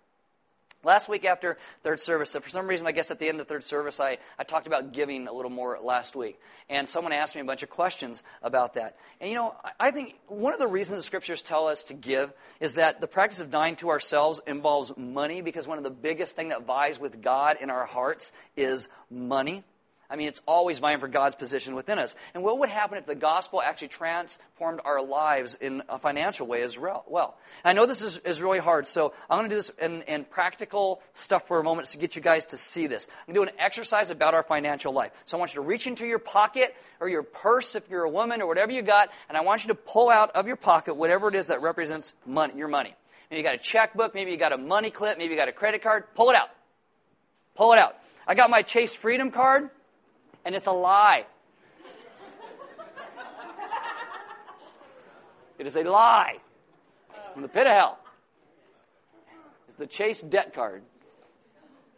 Last 0.83 1.09
week 1.09 1.25
after 1.25 1.57
third 1.83 1.99
service, 1.99 2.31
for 2.31 2.49
some 2.49 2.67
reason, 2.67 2.87
I 2.87 2.91
guess 2.91 3.11
at 3.11 3.19
the 3.19 3.29
end 3.29 3.39
of 3.39 3.47
third 3.47 3.63
service, 3.63 3.99
I, 3.99 4.17
I 4.39 4.43
talked 4.43 4.65
about 4.65 4.93
giving 4.93 5.27
a 5.27 5.33
little 5.33 5.51
more 5.51 5.77
last 5.79 6.15
week. 6.15 6.39
And 6.69 6.89
someone 6.89 7.13
asked 7.13 7.35
me 7.35 7.41
a 7.41 7.45
bunch 7.45 7.61
of 7.61 7.69
questions 7.69 8.23
about 8.41 8.73
that. 8.73 8.97
And 9.19 9.29
you 9.29 9.35
know, 9.35 9.53
I 9.79 9.91
think 9.91 10.15
one 10.27 10.53
of 10.53 10.59
the 10.59 10.67
reasons 10.67 10.99
the 10.99 11.03
scriptures 11.03 11.43
tell 11.43 11.67
us 11.67 11.83
to 11.85 11.93
give 11.93 12.33
is 12.59 12.75
that 12.75 12.99
the 12.99 13.07
practice 13.07 13.41
of 13.41 13.51
dying 13.51 13.75
to 13.77 13.89
ourselves 13.89 14.41
involves 14.47 14.91
money 14.97 15.41
because 15.41 15.67
one 15.67 15.77
of 15.77 15.83
the 15.83 15.91
biggest 15.91 16.35
thing 16.35 16.49
that 16.49 16.65
vies 16.65 16.99
with 16.99 17.21
God 17.21 17.57
in 17.61 17.69
our 17.69 17.85
hearts 17.85 18.33
is 18.57 18.89
money. 19.11 19.63
I 20.11 20.17
mean, 20.17 20.27
it's 20.27 20.41
always 20.45 20.79
vying 20.79 20.99
for 20.99 21.07
God's 21.07 21.37
position 21.37 21.73
within 21.73 21.97
us. 21.97 22.15
And 22.33 22.43
what 22.43 22.59
would 22.59 22.69
happen 22.69 22.97
if 22.97 23.05
the 23.05 23.15
gospel 23.15 23.61
actually 23.61 23.87
transformed 23.87 24.81
our 24.83 25.01
lives 25.01 25.55
in 25.59 25.83
a 25.87 25.97
financial 25.97 26.45
way 26.45 26.63
as 26.63 26.77
well? 26.77 27.37
I 27.63 27.71
know 27.71 27.85
this 27.85 28.01
is, 28.01 28.17
is 28.17 28.41
really 28.41 28.59
hard, 28.59 28.87
so 28.87 29.13
I'm 29.29 29.39
going 29.39 29.49
to 29.49 29.55
do 29.55 29.57
this 29.57 29.71
in, 29.81 30.01
in 30.01 30.25
practical 30.25 31.01
stuff 31.13 31.47
for 31.47 31.61
a 31.61 31.63
moment 31.63 31.87
to 31.89 31.97
get 31.97 32.17
you 32.17 32.21
guys 32.21 32.47
to 32.47 32.57
see 32.57 32.87
this. 32.87 33.07
I'm 33.25 33.33
going 33.33 33.47
to 33.47 33.53
do 33.53 33.55
an 33.55 33.63
exercise 33.63 34.09
about 34.09 34.33
our 34.33 34.43
financial 34.43 34.91
life. 34.91 35.11
So 35.25 35.37
I 35.37 35.39
want 35.39 35.53
you 35.53 35.61
to 35.61 35.67
reach 35.67 35.87
into 35.87 36.05
your 36.05 36.19
pocket 36.19 36.75
or 36.99 37.07
your 37.07 37.23
purse 37.23 37.75
if 37.75 37.89
you're 37.89 38.03
a 38.03 38.09
woman 38.09 38.41
or 38.41 38.47
whatever 38.47 38.73
you 38.73 38.81
got, 38.81 39.09
and 39.29 39.37
I 39.37 39.41
want 39.41 39.63
you 39.63 39.69
to 39.69 39.75
pull 39.75 40.09
out 40.09 40.31
of 40.31 40.45
your 40.45 40.57
pocket 40.57 40.95
whatever 40.95 41.29
it 41.29 41.35
is 41.35 41.47
that 41.47 41.61
represents 41.61 42.13
money, 42.25 42.53
your 42.57 42.67
money. 42.67 42.93
Maybe 43.29 43.39
you 43.39 43.47
got 43.47 43.55
a 43.55 43.59
checkbook, 43.59 44.13
maybe 44.13 44.31
you 44.31 44.37
got 44.37 44.51
a 44.51 44.57
money 44.57 44.91
clip, 44.91 45.17
maybe 45.17 45.33
you 45.33 45.39
got 45.39 45.47
a 45.47 45.53
credit 45.53 45.81
card. 45.81 46.03
Pull 46.15 46.31
it 46.31 46.35
out. 46.35 46.49
Pull 47.55 47.71
it 47.71 47.79
out. 47.79 47.95
I 48.27 48.35
got 48.35 48.49
my 48.49 48.61
Chase 48.61 48.93
Freedom 48.93 49.31
card 49.31 49.69
and 50.45 50.55
it's 50.55 50.67
a 50.67 50.71
lie. 50.71 51.25
It 55.57 55.67
is 55.67 55.75
a 55.75 55.83
lie 55.83 56.37
from 57.33 57.43
the 57.43 57.47
pit 57.47 57.67
of 57.67 57.73
hell. 57.73 57.99
It's 59.67 59.77
the 59.77 59.85
Chase 59.85 60.21
debt 60.21 60.53
card, 60.53 60.81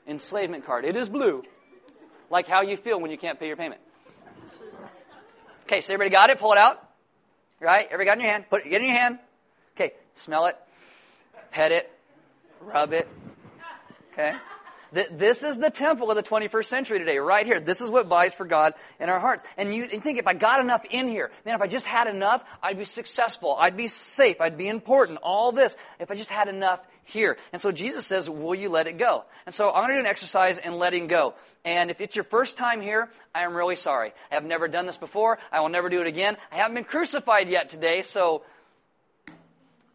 enslavement 0.06 0.66
card. 0.66 0.86
It 0.86 0.96
is 0.96 1.08
blue, 1.08 1.44
like 2.30 2.48
how 2.48 2.62
you 2.62 2.76
feel 2.76 3.00
when 3.00 3.10
you 3.10 3.18
can't 3.18 3.40
pay 3.40 3.48
your 3.48 3.56
payment. 3.56 3.80
Okay, 5.64 5.80
so 5.80 5.94
everybody 5.94 6.12
got 6.12 6.30
it? 6.30 6.40
Pull 6.40 6.52
it 6.52 6.58
out. 6.58 6.88
Right? 7.62 7.86
Everybody 7.86 8.06
got 8.06 8.18
in 8.18 8.24
your 8.26 8.32
hand? 8.32 8.46
Put 8.50 8.66
it, 8.66 8.70
get 8.70 8.82
in 8.82 8.88
your 8.88 8.98
hand. 8.98 9.20
Okay, 9.78 9.94
smell 10.16 10.48
it, 10.48 10.58
pet 11.52 11.72
it, 11.72 11.90
rub 12.60 12.92
it. 12.92 13.08
Okay? 14.12 14.34
This 14.94 15.44
is 15.44 15.58
the 15.58 15.70
temple 15.70 16.12
of 16.12 16.16
the 16.16 16.24
21st 16.24 16.66
century 16.66 17.00
today, 17.00 17.18
right 17.18 17.46
here. 17.46 17.60
This 17.60 17.82
is 17.82 17.90
what 17.90 18.08
buys 18.08 18.34
for 18.34 18.46
God 18.46 18.76
in 19.00 19.10
our 19.10 19.20
hearts. 19.20 19.44
And 19.58 19.74
you 19.74 19.86
think 19.86 20.20
if 20.20 20.28
I 20.28 20.34
got 20.34 20.62
enough 20.62 20.86
in 20.90 21.08
here, 21.08 21.32
man, 21.46 21.56
if 21.56 21.62
I 21.62 21.68
just 21.68 21.88
had 21.88 22.08
enough, 22.08 22.44
I'd 22.62 22.78
be 22.78 22.86
successful. 22.86 23.56
I'd 23.60 23.76
be 23.76 23.88
safe. 23.88 24.40
I'd 24.40 24.58
be 24.58 24.68
important. 24.68 25.20
All 25.24 25.52
this. 25.52 25.76
If 26.00 26.12
I 26.12 26.16
just 26.16 26.30
had 26.30 26.48
enough 26.48 26.80
here. 27.06 27.38
And 27.52 27.62
so 27.62 27.72
Jesus 27.72 28.06
says, 28.06 28.30
will 28.30 28.56
you 28.56 28.70
let 28.70 28.88
it 28.88 28.98
go? 28.98 29.26
And 29.46 29.54
so 29.54 29.70
I'm 29.70 29.84
going 29.84 29.90
to 29.90 29.94
do 29.96 30.00
an 30.00 30.06
exercise 30.06 30.58
in 30.58 30.78
letting 30.78 31.08
go. 31.08 31.34
And 31.66 31.90
if 31.90 32.00
it's 32.00 32.16
your 32.16 32.24
first 32.24 32.58
time 32.58 32.82
here, 32.82 33.10
I 33.34 33.42
am 33.42 33.56
really 33.56 33.76
sorry. 33.76 34.14
I 34.32 34.36
have 34.36 34.46
never 34.46 34.68
done 34.68 34.86
this 34.86 34.98
before. 34.98 35.40
I 35.52 35.60
will 35.62 35.70
never 35.70 35.90
do 35.90 36.02
it 36.02 36.08
again. 36.08 36.38
I 36.52 36.58
haven't 36.58 36.76
been 36.76 36.84
crucified 36.84 37.50
yet 37.50 37.70
today, 37.70 38.04
so 38.04 38.44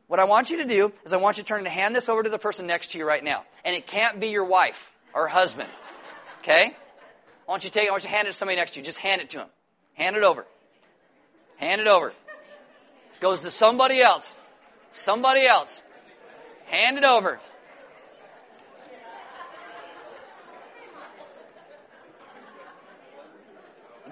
what 0.08 0.18
I 0.18 0.24
want 0.24 0.50
you 0.50 0.56
to 0.58 0.64
do 0.64 0.92
is 1.04 1.12
I 1.12 1.18
want 1.18 1.36
you 1.36 1.44
to 1.44 1.48
turn 1.48 1.60
and 1.60 1.68
hand 1.68 1.94
this 1.94 2.08
over 2.08 2.22
to 2.22 2.30
the 2.30 2.38
person 2.38 2.66
next 2.66 2.92
to 2.92 2.98
you 2.98 3.06
right 3.06 3.22
now. 3.22 3.44
And 3.64 3.76
it 3.76 3.86
can't 3.86 4.18
be 4.18 4.28
your 4.28 4.44
wife. 4.44 4.90
or 5.14 5.28
husband. 5.28 5.68
Okay? 6.40 6.74
I 7.46 7.50
want 7.50 7.64
you 7.64 7.70
to 7.70 7.78
take 7.78 7.88
I 7.88 7.90
want 7.90 8.04
you 8.04 8.10
to 8.10 8.14
hand 8.14 8.28
it 8.28 8.32
to 8.32 8.36
somebody 8.36 8.56
next 8.56 8.72
to 8.72 8.80
you. 8.80 8.84
Just 8.84 8.98
hand 8.98 9.20
it 9.20 9.30
to 9.30 9.38
him. 9.40 9.48
Hand 9.94 10.16
it 10.16 10.22
over. 10.22 10.46
Hand 11.56 11.80
it 11.80 11.86
over. 11.86 12.12
Goes 13.20 13.40
to 13.40 13.50
somebody 13.50 14.00
else. 14.00 14.36
Somebody 14.92 15.46
else. 15.46 15.82
Hand 16.66 16.98
it 16.98 17.04
over. 17.04 17.40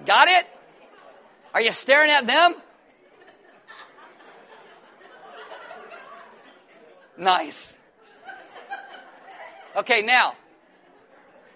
Got 0.05 0.27
it? 0.27 0.45
Are 1.53 1.61
you 1.61 1.71
staring 1.71 2.11
at 2.11 2.27
them? 2.27 2.55
Nice. 7.17 7.75
Okay, 9.75 10.01
now. 10.01 10.33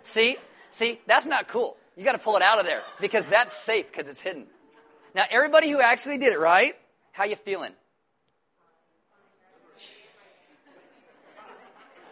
See? 0.03 0.37
See? 0.71 0.99
That's 1.07 1.25
not 1.25 1.47
cool. 1.47 1.77
You 1.95 2.03
got 2.03 2.13
to 2.13 2.17
pull 2.17 2.35
it 2.35 2.41
out 2.41 2.59
of 2.59 2.65
there 2.65 2.81
because 2.99 3.25
that's 3.25 3.55
safe 3.55 3.85
because 3.91 4.07
it's 4.07 4.19
hidden. 4.19 4.47
Now, 5.13 5.23
everybody 5.29 5.69
who 5.69 5.81
actually 5.81 6.17
did 6.17 6.33
it 6.33 6.39
right, 6.39 6.73
how 7.11 7.25
you 7.25 7.35
feeling? 7.35 7.73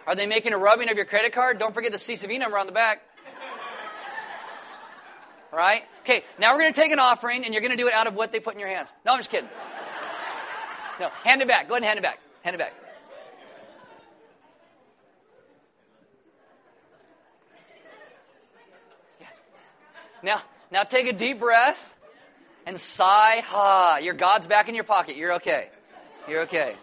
Are 0.06 0.16
they 0.16 0.26
making 0.26 0.54
a 0.54 0.58
rubbing 0.58 0.90
of 0.90 0.96
your 0.96 1.06
credit 1.06 1.34
card? 1.34 1.60
Don't 1.60 1.74
forget 1.74 1.92
the 1.92 1.98
CCV 1.98 2.40
number 2.40 2.58
on 2.58 2.66
the 2.66 2.72
back. 2.72 3.02
Right? 5.52 5.84
Okay, 6.02 6.24
now 6.40 6.54
we're 6.54 6.62
going 6.62 6.74
to 6.74 6.80
take 6.80 6.92
an 6.92 7.00
offering 7.00 7.46
and 7.46 7.54
you're 7.54 7.62
going 7.62 7.72
to 7.72 7.78
do 7.78 7.88
it 7.88 7.94
out 7.94 8.08
of 8.08 8.14
what 8.14 8.32
they 8.32 8.40
put 8.40 8.54
in 8.54 8.60
your 8.60 8.70
hands. 8.70 8.90
No, 9.06 9.14
I'm 9.14 9.20
just 9.20 9.30
kidding. 9.30 9.50
No, 11.00 11.10
hand 11.24 11.42
it 11.42 11.48
back. 11.48 11.68
Go 11.68 11.76
ahead 11.76 11.84
and 11.84 11.86
hand 11.86 12.00
it 12.00 12.04
back. 12.04 12.20
Hand 12.44 12.56
it 12.56 12.60
back. 12.60 12.74
Now, 20.24 20.42
now 20.72 20.84
take 20.84 21.08
a 21.08 21.14
deep 21.14 21.40
breath 21.40 21.80
and 22.66 22.80
sigh. 22.80 23.42
Ha, 23.46 23.98
your 23.98 24.14
God's 24.14 24.48
back 24.48 24.70
in 24.70 24.76
your 24.76 24.84
pocket. 24.84 25.16
You're 25.16 25.36
okay. 25.36 25.70
You're 26.28 26.42
okay. 26.44 26.76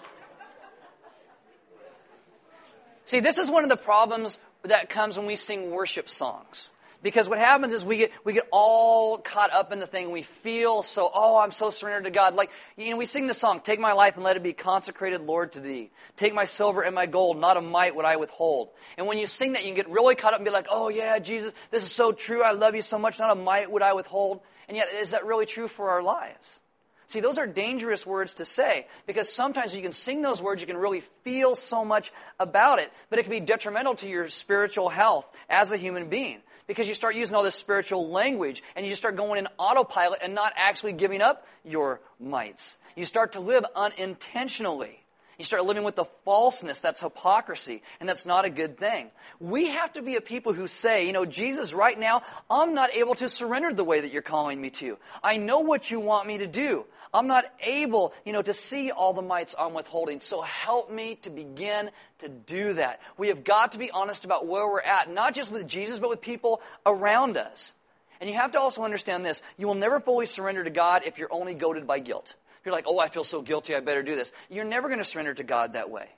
See, 3.04 3.20
this 3.20 3.38
is 3.38 3.50
one 3.50 3.62
of 3.62 3.70
the 3.70 3.76
problems 3.76 4.38
that 4.64 4.88
comes 4.88 5.16
when 5.16 5.26
we 5.26 5.36
sing 5.36 5.70
worship 5.70 6.10
songs. 6.10 6.70
Because 7.02 7.28
what 7.28 7.38
happens 7.38 7.72
is 7.72 7.84
we 7.84 7.98
get, 7.98 8.12
we 8.24 8.32
get 8.32 8.48
all 8.50 9.18
caught 9.18 9.52
up 9.52 9.72
in 9.72 9.78
the 9.78 9.86
thing. 9.86 10.10
We 10.10 10.22
feel 10.22 10.82
so, 10.82 11.10
oh, 11.12 11.38
I'm 11.38 11.52
so 11.52 11.70
surrendered 11.70 12.04
to 12.04 12.10
God. 12.10 12.34
Like, 12.34 12.50
you 12.76 12.90
know, 12.90 12.96
we 12.96 13.06
sing 13.06 13.26
the 13.26 13.34
song, 13.34 13.60
Take 13.60 13.78
my 13.78 13.92
life 13.92 14.14
and 14.14 14.24
let 14.24 14.36
it 14.36 14.42
be 14.42 14.52
consecrated, 14.52 15.20
Lord, 15.20 15.52
to 15.52 15.60
thee. 15.60 15.90
Take 16.16 16.34
my 16.34 16.46
silver 16.46 16.82
and 16.82 16.94
my 16.94 17.06
gold, 17.06 17.38
not 17.38 17.56
a 17.56 17.60
mite 17.60 17.94
would 17.94 18.04
I 18.04 18.16
withhold. 18.16 18.70
And 18.96 19.06
when 19.06 19.18
you 19.18 19.26
sing 19.26 19.52
that, 19.52 19.64
you 19.64 19.74
get 19.74 19.88
really 19.90 20.14
caught 20.14 20.32
up 20.32 20.40
and 20.40 20.44
be 20.44 20.50
like, 20.50 20.68
oh 20.70 20.88
yeah, 20.88 21.18
Jesus, 21.18 21.52
this 21.70 21.84
is 21.84 21.92
so 21.92 22.12
true. 22.12 22.42
I 22.42 22.52
love 22.52 22.74
you 22.74 22.82
so 22.82 22.98
much, 22.98 23.18
not 23.18 23.30
a 23.30 23.40
mite 23.40 23.70
would 23.70 23.82
I 23.82 23.92
withhold. 23.92 24.40
And 24.68 24.76
yet, 24.76 24.88
is 25.00 25.10
that 25.10 25.26
really 25.26 25.46
true 25.46 25.68
for 25.68 25.90
our 25.90 26.02
lives? 26.02 26.60
See, 27.08 27.20
those 27.20 27.38
are 27.38 27.46
dangerous 27.46 28.04
words 28.04 28.34
to 28.34 28.44
say 28.44 28.88
because 29.06 29.32
sometimes 29.32 29.72
you 29.72 29.80
can 29.80 29.92
sing 29.92 30.22
those 30.22 30.42
words, 30.42 30.60
you 30.60 30.66
can 30.66 30.76
really 30.76 31.04
feel 31.22 31.54
so 31.54 31.84
much 31.84 32.12
about 32.40 32.80
it, 32.80 32.90
but 33.10 33.20
it 33.20 33.22
can 33.22 33.30
be 33.30 33.38
detrimental 33.38 33.94
to 33.96 34.08
your 34.08 34.26
spiritual 34.26 34.88
health 34.88 35.24
as 35.48 35.70
a 35.70 35.76
human 35.76 36.08
being 36.08 36.40
because 36.66 36.88
you 36.88 36.94
start 36.94 37.14
using 37.14 37.34
all 37.34 37.42
this 37.42 37.54
spiritual 37.54 38.10
language 38.10 38.62
and 38.74 38.86
you 38.86 38.94
start 38.94 39.16
going 39.16 39.38
in 39.38 39.48
autopilot 39.58 40.20
and 40.22 40.34
not 40.34 40.52
actually 40.56 40.92
giving 40.92 41.22
up 41.22 41.46
your 41.64 42.00
mites. 42.18 42.76
You 42.96 43.06
start 43.06 43.32
to 43.32 43.40
live 43.40 43.64
unintentionally. 43.74 45.05
You 45.38 45.44
start 45.44 45.64
living 45.64 45.82
with 45.82 45.96
the 45.96 46.06
falseness. 46.24 46.80
That's 46.80 47.00
hypocrisy. 47.00 47.82
And 48.00 48.08
that's 48.08 48.24
not 48.24 48.46
a 48.46 48.50
good 48.50 48.78
thing. 48.78 49.10
We 49.38 49.68
have 49.68 49.92
to 49.94 50.02
be 50.02 50.16
a 50.16 50.20
people 50.22 50.54
who 50.54 50.66
say, 50.66 51.06
you 51.06 51.12
know, 51.12 51.26
Jesus, 51.26 51.74
right 51.74 51.98
now, 51.98 52.22
I'm 52.50 52.72
not 52.72 52.94
able 52.94 53.14
to 53.16 53.28
surrender 53.28 53.72
the 53.72 53.84
way 53.84 54.00
that 54.00 54.12
you're 54.12 54.22
calling 54.22 54.60
me 54.60 54.70
to. 54.70 54.96
I 55.22 55.36
know 55.36 55.60
what 55.60 55.90
you 55.90 56.00
want 56.00 56.26
me 56.26 56.38
to 56.38 56.46
do. 56.46 56.86
I'm 57.12 57.26
not 57.26 57.44
able, 57.60 58.14
you 58.24 58.32
know, 58.32 58.42
to 58.42 58.54
see 58.54 58.90
all 58.90 59.12
the 59.12 59.22
mites 59.22 59.54
I'm 59.58 59.74
withholding. 59.74 60.20
So 60.20 60.40
help 60.40 60.90
me 60.90 61.16
to 61.22 61.30
begin 61.30 61.90
to 62.20 62.28
do 62.28 62.74
that. 62.74 63.00
We 63.18 63.28
have 63.28 63.44
got 63.44 63.72
to 63.72 63.78
be 63.78 63.90
honest 63.90 64.24
about 64.24 64.46
where 64.46 64.66
we're 64.66 64.80
at, 64.80 65.12
not 65.12 65.34
just 65.34 65.50
with 65.50 65.68
Jesus, 65.68 65.98
but 65.98 66.08
with 66.08 66.22
people 66.22 66.62
around 66.86 67.36
us. 67.36 67.72
And 68.20 68.30
you 68.30 68.36
have 68.36 68.52
to 68.52 68.60
also 68.60 68.82
understand 68.84 69.26
this. 69.26 69.42
You 69.58 69.66
will 69.66 69.74
never 69.74 70.00
fully 70.00 70.24
surrender 70.24 70.64
to 70.64 70.70
God 70.70 71.02
if 71.04 71.18
you're 71.18 71.32
only 71.32 71.52
goaded 71.52 71.86
by 71.86 71.98
guilt 71.98 72.34
you're 72.66 72.74
like, 72.74 72.86
oh, 72.86 72.98
I 72.98 73.08
feel 73.08 73.24
so 73.24 73.40
guilty, 73.40 73.74
I 73.74 73.80
better 73.80 74.02
do 74.02 74.16
this. 74.16 74.30
You're 74.50 74.64
never 74.64 74.88
going 74.88 74.98
to 74.98 75.04
surrender 75.04 75.34
to 75.34 75.44
God 75.44 75.72
that 75.74 75.90
way. 75.90 76.08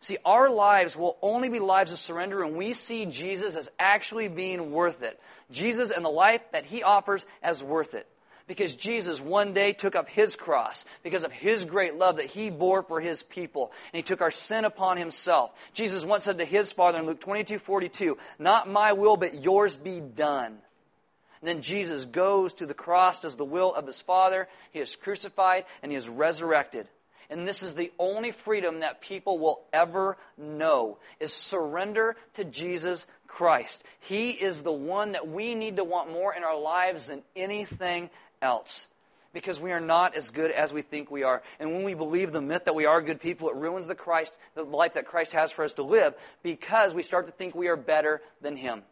See, 0.00 0.18
our 0.24 0.48
lives 0.50 0.96
will 0.96 1.16
only 1.20 1.48
be 1.48 1.58
lives 1.58 1.92
of 1.92 1.98
surrender 1.98 2.44
when 2.44 2.56
we 2.56 2.74
see 2.74 3.06
Jesus 3.06 3.56
as 3.56 3.68
actually 3.78 4.28
being 4.28 4.70
worth 4.70 5.02
it. 5.02 5.18
Jesus 5.50 5.90
and 5.90 6.04
the 6.04 6.10
life 6.10 6.42
that 6.52 6.64
He 6.64 6.82
offers 6.82 7.26
as 7.42 7.62
worth 7.62 7.94
it. 7.94 8.06
Because 8.46 8.76
Jesus 8.76 9.20
one 9.20 9.54
day 9.54 9.72
took 9.72 9.96
up 9.96 10.08
His 10.08 10.36
cross 10.36 10.84
because 11.02 11.24
of 11.24 11.32
His 11.32 11.64
great 11.64 11.96
love 11.96 12.18
that 12.18 12.26
He 12.26 12.50
bore 12.50 12.82
for 12.82 13.00
His 13.00 13.24
people. 13.24 13.72
And 13.92 13.98
He 13.98 14.02
took 14.02 14.20
our 14.20 14.30
sin 14.30 14.64
upon 14.64 14.96
Himself. 14.96 15.50
Jesus 15.74 16.04
once 16.04 16.24
said 16.24 16.38
to 16.38 16.44
His 16.44 16.70
Father 16.72 17.00
in 17.00 17.06
Luke 17.06 17.20
22, 17.20 17.58
42, 17.58 18.16
Not 18.38 18.70
my 18.70 18.92
will, 18.92 19.16
but 19.16 19.42
yours 19.42 19.74
be 19.74 19.98
done. 19.98 20.58
And 21.46 21.58
then 21.58 21.62
Jesus 21.62 22.04
goes 22.06 22.54
to 22.54 22.66
the 22.66 22.74
cross 22.74 23.24
as 23.24 23.36
the 23.36 23.44
will 23.44 23.72
of 23.72 23.86
his 23.86 24.00
Father. 24.00 24.48
He 24.72 24.80
is 24.80 24.96
crucified 24.96 25.64
and 25.80 25.92
he 25.92 25.96
is 25.96 26.08
resurrected. 26.08 26.88
And 27.30 27.46
this 27.46 27.62
is 27.62 27.76
the 27.76 27.92
only 28.00 28.32
freedom 28.32 28.80
that 28.80 29.00
people 29.00 29.38
will 29.38 29.60
ever 29.72 30.16
know 30.36 30.98
is 31.20 31.32
surrender 31.32 32.16
to 32.34 32.42
Jesus 32.42 33.06
Christ. 33.28 33.84
He 34.00 34.30
is 34.30 34.64
the 34.64 34.72
one 34.72 35.12
that 35.12 35.28
we 35.28 35.54
need 35.54 35.76
to 35.76 35.84
want 35.84 36.10
more 36.10 36.34
in 36.34 36.42
our 36.42 36.58
lives 36.58 37.06
than 37.06 37.22
anything 37.36 38.10
else. 38.42 38.88
Because 39.32 39.60
we 39.60 39.70
are 39.70 39.78
not 39.78 40.16
as 40.16 40.32
good 40.32 40.50
as 40.50 40.72
we 40.72 40.82
think 40.82 41.12
we 41.12 41.22
are. 41.22 41.44
And 41.60 41.72
when 41.72 41.84
we 41.84 41.94
believe 41.94 42.32
the 42.32 42.42
myth 42.42 42.64
that 42.64 42.74
we 42.74 42.86
are 42.86 43.00
good 43.00 43.20
people, 43.20 43.50
it 43.50 43.54
ruins 43.54 43.86
the 43.86 43.94
Christ, 43.94 44.36
the 44.56 44.64
life 44.64 44.94
that 44.94 45.06
Christ 45.06 45.32
has 45.32 45.52
for 45.52 45.64
us 45.64 45.74
to 45.74 45.84
live 45.84 46.14
because 46.42 46.92
we 46.92 47.04
start 47.04 47.26
to 47.26 47.32
think 47.32 47.54
we 47.54 47.68
are 47.68 47.76
better 47.76 48.20
than 48.40 48.56
Him. 48.56 48.82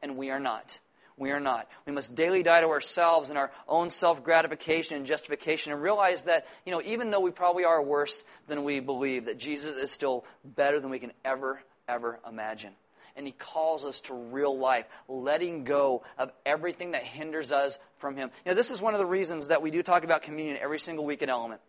And 0.00 0.16
we 0.16 0.30
are 0.30 0.40
not. 0.40 0.78
We 1.20 1.32
are 1.32 1.38
not. 1.38 1.68
We 1.84 1.92
must 1.92 2.14
daily 2.14 2.42
die 2.42 2.62
to 2.62 2.68
ourselves 2.68 3.28
and 3.28 3.38
our 3.38 3.52
own 3.68 3.90
self 3.90 4.24
gratification 4.24 4.96
and 4.96 5.04
justification 5.04 5.70
and 5.70 5.82
realize 5.82 6.22
that, 6.22 6.46
you 6.64 6.72
know, 6.72 6.80
even 6.80 7.10
though 7.10 7.20
we 7.20 7.30
probably 7.30 7.64
are 7.64 7.82
worse 7.82 8.24
than 8.48 8.64
we 8.64 8.80
believe, 8.80 9.26
that 9.26 9.36
Jesus 9.36 9.76
is 9.76 9.90
still 9.90 10.24
better 10.42 10.80
than 10.80 10.88
we 10.88 10.98
can 10.98 11.12
ever, 11.22 11.60
ever 11.86 12.18
imagine. 12.26 12.72
And 13.16 13.26
he 13.26 13.32
calls 13.32 13.84
us 13.84 14.00
to 14.00 14.14
real 14.14 14.58
life, 14.58 14.86
letting 15.08 15.64
go 15.64 16.04
of 16.16 16.32
everything 16.46 16.92
that 16.92 17.02
hinders 17.02 17.52
us 17.52 17.78
from 17.98 18.16
him. 18.16 18.30
You 18.46 18.52
know, 18.52 18.56
this 18.56 18.70
is 18.70 18.80
one 18.80 18.94
of 18.94 18.98
the 18.98 19.04
reasons 19.04 19.48
that 19.48 19.60
we 19.60 19.70
do 19.70 19.82
talk 19.82 20.04
about 20.04 20.22
communion 20.22 20.56
every 20.58 20.78
single 20.78 21.04
week 21.04 21.20
in 21.20 21.28
Element. 21.28 21.60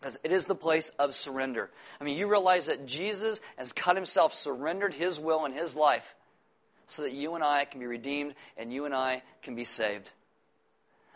Because 0.00 0.18
it 0.24 0.32
is 0.32 0.46
the 0.46 0.56
place 0.56 0.90
of 0.98 1.14
surrender. 1.14 1.70
I 2.00 2.04
mean, 2.04 2.18
you 2.18 2.26
realize 2.26 2.66
that 2.66 2.84
Jesus 2.84 3.40
has 3.56 3.72
cut 3.72 3.94
himself, 3.94 4.34
surrendered 4.34 4.92
his 4.92 5.20
will 5.20 5.44
and 5.44 5.54
his 5.54 5.76
life 5.76 6.02
so 6.92 7.02
that 7.02 7.12
you 7.12 7.34
and 7.34 7.42
I 7.42 7.64
can 7.64 7.80
be 7.80 7.86
redeemed 7.86 8.34
and 8.56 8.72
you 8.72 8.84
and 8.84 8.94
I 8.94 9.22
can 9.42 9.54
be 9.54 9.64
saved. 9.64 10.10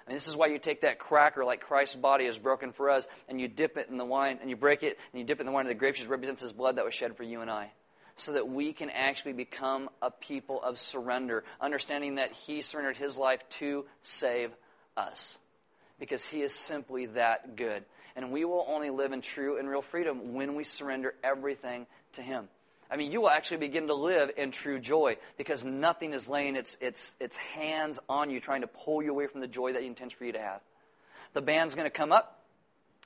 And 0.07 0.15
this 0.15 0.29
is 0.29 0.37
why 0.37 0.47
you 0.47 0.59
take 0.59 0.83
that 0.83 0.99
cracker 0.99 1.45
like 1.45 1.61
Christ's 1.61 1.97
body 1.97 2.27
is 2.27 2.39
broken 2.39 2.73
for 2.73 2.91
us 2.91 3.05
and 3.29 3.41
you 3.41 3.49
dip 3.49 3.77
it 3.77 3.89
in 3.91 3.97
the 3.97 4.05
wine 4.05 4.39
and 4.41 4.49
you 4.49 4.57
break 4.57 4.83
it 4.83 4.97
and 5.13 5.21
you 5.21 5.27
dip 5.27 5.39
it 5.39 5.43
in 5.43 5.47
the 5.47 5.53
wine 5.53 5.65
of 5.65 5.69
the 5.69 5.75
grape 5.75 5.97
juice 5.97 6.07
represents 6.07 6.43
his 6.43 6.53
blood 6.53 6.77
that 6.77 6.85
was 6.85 6.95
shed 6.95 7.17
for 7.17 7.25
you 7.25 7.41
and 7.41 7.51
I. 7.51 7.73
So 8.19 8.33
that 8.33 8.49
we 8.49 8.73
can 8.73 8.89
actually 8.89 9.35
become 9.35 9.91
a 10.01 10.11
people 10.11 10.63
of 10.63 10.79
surrender, 10.79 11.45
understanding 11.61 12.15
that 12.15 12.33
he 12.33 12.63
surrendered 12.63 12.97
his 12.97 13.19
life 13.19 13.41
to 13.59 13.85
save 14.05 14.53
us. 14.97 15.37
Because 15.99 16.25
he 16.25 16.41
is 16.41 16.55
simply 16.55 17.07
that 17.07 17.57
good. 17.57 17.85
And 18.15 18.33
we 18.33 18.47
will 18.47 18.65
only 18.69 18.89
live 18.89 19.13
in 19.13 19.21
true 19.21 19.59
and 19.59 19.69
real 19.69 19.83
freedom 19.83 20.33
when 20.33 20.55
we 20.55 20.65
surrender 20.65 21.15
everything 21.23 21.87
to 22.15 22.23
him. 22.23 22.49
I 22.91 22.97
mean, 22.97 23.11
you 23.11 23.21
will 23.21 23.31
actually 23.31 23.59
begin 23.59 23.89
to 23.89 23.95
live 23.95 24.31
in 24.37 24.51
true 24.51 24.79
joy 24.79 25.17
because 25.37 25.65
nothing 25.65 26.13
is 26.13 26.29
laying 26.29 26.57
its, 26.57 26.77
its, 26.81 27.15
its 27.21 27.37
hands 27.37 27.99
on 28.09 28.31
you 28.31 28.41
trying 28.41 28.61
to 28.61 28.67
pull 28.67 29.03
you 29.03 29.11
away 29.11 29.27
from 29.27 29.41
the 29.41 29.47
joy 29.47 29.73
that 29.73 29.83
He 29.83 29.89
intends 29.89 30.15
for 30.15 30.25
you 30.25 30.33
to 30.33 30.41
have. 30.41 30.61
The 31.35 31.43
band's 31.43 31.75
going 31.75 31.87
to 31.87 31.91
come 31.91 32.13
up. 32.13 32.33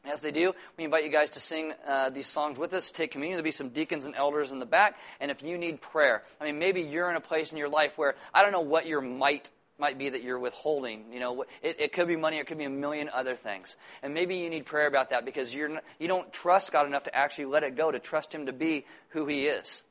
As 0.05 0.23
they 0.23 0.31
do, 0.31 0.55
we 0.79 0.85
invite 0.85 1.05
you 1.05 1.11
guys 1.11 1.31
to 1.31 1.41
sing 1.41 1.75
uh, 1.87 2.09
these 2.09 2.27
songs 2.27 2.59
with 2.59 2.73
us, 2.73 2.91
take 2.91 3.11
communion. 3.11 3.37
There'll 3.37 3.45
be 3.45 3.51
some 3.51 3.69
deacons 3.69 4.07
and 4.07 4.15
elders 4.15 4.51
in 4.51 4.59
the 4.59 4.65
back. 4.65 4.97
And 5.21 5.31
if 5.31 5.43
you 5.43 5.59
need 5.59 5.83
prayer, 5.83 6.23
I 6.41 6.45
mean, 6.45 6.59
maybe 6.59 6.81
you're 6.81 7.11
in 7.11 7.17
a 7.17 7.21
place 7.21 7.53
in 7.53 7.59
your 7.59 7.69
life 7.69 7.93
where 7.97 8.15
I 8.33 8.43
don't 8.43 8.53
know 8.53 8.63
what 8.63 8.87
your 8.87 9.03
mite 9.03 9.51
might 9.81 9.99
be 9.99 10.11
that 10.11 10.23
you're 10.23 10.39
withholding. 10.39 11.13
You 11.13 11.21
know, 11.21 11.45
it, 11.63 11.81
it 11.81 11.93
could 11.93 12.07
be 12.07 12.17
money, 12.17 12.39
it 12.39 12.47
could 12.47 12.59
be 12.59 12.65
a 12.65 12.71
million 12.71 13.09
other 13.09 13.35
things. 13.35 13.75
And 14.03 14.15
maybe 14.15 14.37
you 14.37 14.51
need 14.51 14.67
prayer 14.67 14.87
about 14.87 15.11
that 15.11 15.25
because 15.25 15.53
you're 15.53 15.69
not, 15.69 15.85
you 15.99 16.07
don't 16.07 16.33
trust 16.33 16.71
God 16.71 16.87
enough 16.87 17.05
to 17.05 17.15
actually 17.15 17.47
let 17.47 17.63
it 17.63 17.77
go, 17.77 17.91
to 17.91 17.99
trust 17.99 18.35
Him 18.35 18.47
to 18.47 18.53
be 18.53 18.85
who 19.09 19.27
He 19.27 19.47
is. 19.47 19.83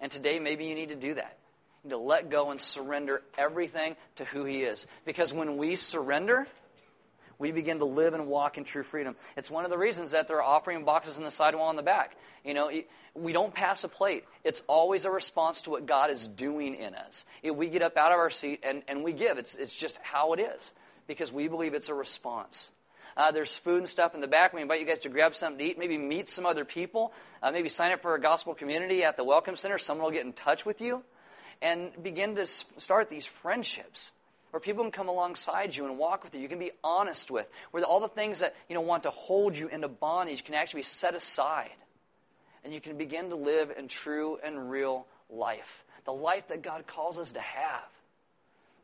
And 0.00 0.10
today, 0.10 0.38
maybe 0.38 0.66
you 0.66 0.74
need 0.74 0.90
to 0.90 0.96
do 0.96 1.14
that. 1.14 1.36
You 1.82 1.90
need 1.90 1.96
to 1.96 2.02
let 2.02 2.30
go 2.30 2.50
and 2.50 2.60
surrender 2.60 3.22
everything 3.36 3.96
to 4.16 4.24
who 4.24 4.44
He 4.44 4.62
is. 4.62 4.86
Because 5.04 5.32
when 5.32 5.56
we 5.56 5.76
surrender, 5.76 6.46
we 7.38 7.52
begin 7.52 7.78
to 7.78 7.84
live 7.84 8.14
and 8.14 8.26
walk 8.26 8.58
in 8.58 8.64
true 8.64 8.82
freedom. 8.82 9.16
It's 9.36 9.50
one 9.50 9.64
of 9.64 9.70
the 9.70 9.78
reasons 9.78 10.12
that 10.12 10.28
there 10.28 10.38
are 10.38 10.42
offering 10.42 10.84
boxes 10.84 11.18
in 11.18 11.24
the 11.24 11.30
sidewall 11.30 11.70
in 11.70 11.76
the 11.76 11.82
back. 11.82 12.16
You 12.44 12.54
know, 12.54 12.70
we 13.14 13.32
don't 13.32 13.54
pass 13.54 13.84
a 13.84 13.88
plate. 13.88 14.24
It's 14.44 14.62
always 14.66 15.04
a 15.04 15.10
response 15.10 15.62
to 15.62 15.70
what 15.70 15.86
God 15.86 16.10
is 16.10 16.28
doing 16.28 16.74
in 16.74 16.94
us. 16.94 17.24
We 17.42 17.68
get 17.68 17.82
up 17.82 17.96
out 17.96 18.12
of 18.12 18.18
our 18.18 18.30
seat 18.30 18.60
and, 18.62 18.82
and 18.88 19.04
we 19.04 19.12
give. 19.12 19.38
It's, 19.38 19.54
it's 19.54 19.74
just 19.74 19.98
how 20.02 20.32
it 20.32 20.40
is 20.40 20.72
because 21.06 21.32
we 21.32 21.48
believe 21.48 21.74
it's 21.74 21.88
a 21.88 21.94
response. 21.94 22.70
Uh, 23.16 23.30
there's 23.32 23.56
food 23.56 23.78
and 23.78 23.88
stuff 23.88 24.14
in 24.14 24.20
the 24.20 24.26
back. 24.26 24.52
We 24.52 24.60
invite 24.60 24.80
you 24.80 24.86
guys 24.86 25.00
to 25.00 25.08
grab 25.08 25.34
something 25.34 25.58
to 25.58 25.64
eat, 25.64 25.78
maybe 25.78 25.96
meet 25.96 26.28
some 26.28 26.44
other 26.44 26.66
people, 26.66 27.12
uh, 27.42 27.50
maybe 27.50 27.70
sign 27.70 27.92
up 27.92 28.02
for 28.02 28.14
a 28.14 28.20
gospel 28.20 28.54
community 28.54 29.04
at 29.04 29.16
the 29.16 29.24
Welcome 29.24 29.56
Center. 29.56 29.78
Someone 29.78 30.04
will 30.04 30.12
get 30.12 30.26
in 30.26 30.34
touch 30.34 30.66
with 30.66 30.82
you 30.82 31.02
and 31.62 31.90
begin 32.02 32.36
to 32.36 32.44
start 32.44 33.08
these 33.08 33.24
friendships 33.24 34.10
where 34.50 34.60
people 34.60 34.84
can 34.84 34.92
come 34.92 35.08
alongside 35.08 35.74
you 35.74 35.84
and 35.84 35.98
walk 35.98 36.24
with 36.24 36.34
you. 36.34 36.40
You 36.40 36.48
can 36.48 36.58
be 36.58 36.72
honest 36.82 37.30
with, 37.30 37.46
where 37.70 37.82
all 37.84 38.00
the 38.00 38.08
things 38.08 38.38
that 38.40 38.54
you 38.68 38.74
know 38.74 38.80
want 38.80 39.02
to 39.02 39.10
hold 39.10 39.56
you 39.56 39.68
into 39.68 39.88
bondage 39.88 40.44
can 40.44 40.54
actually 40.54 40.80
be 40.80 40.86
set 40.86 41.14
aside, 41.14 41.70
and 42.64 42.72
you 42.72 42.80
can 42.80 42.96
begin 42.96 43.30
to 43.30 43.36
live 43.36 43.70
in 43.76 43.88
true 43.88 44.38
and 44.42 44.70
real 44.70 45.06
life, 45.30 45.84
the 46.04 46.12
life 46.12 46.48
that 46.48 46.62
God 46.62 46.86
calls 46.86 47.18
us 47.18 47.32
to 47.32 47.40
have. 47.40 47.84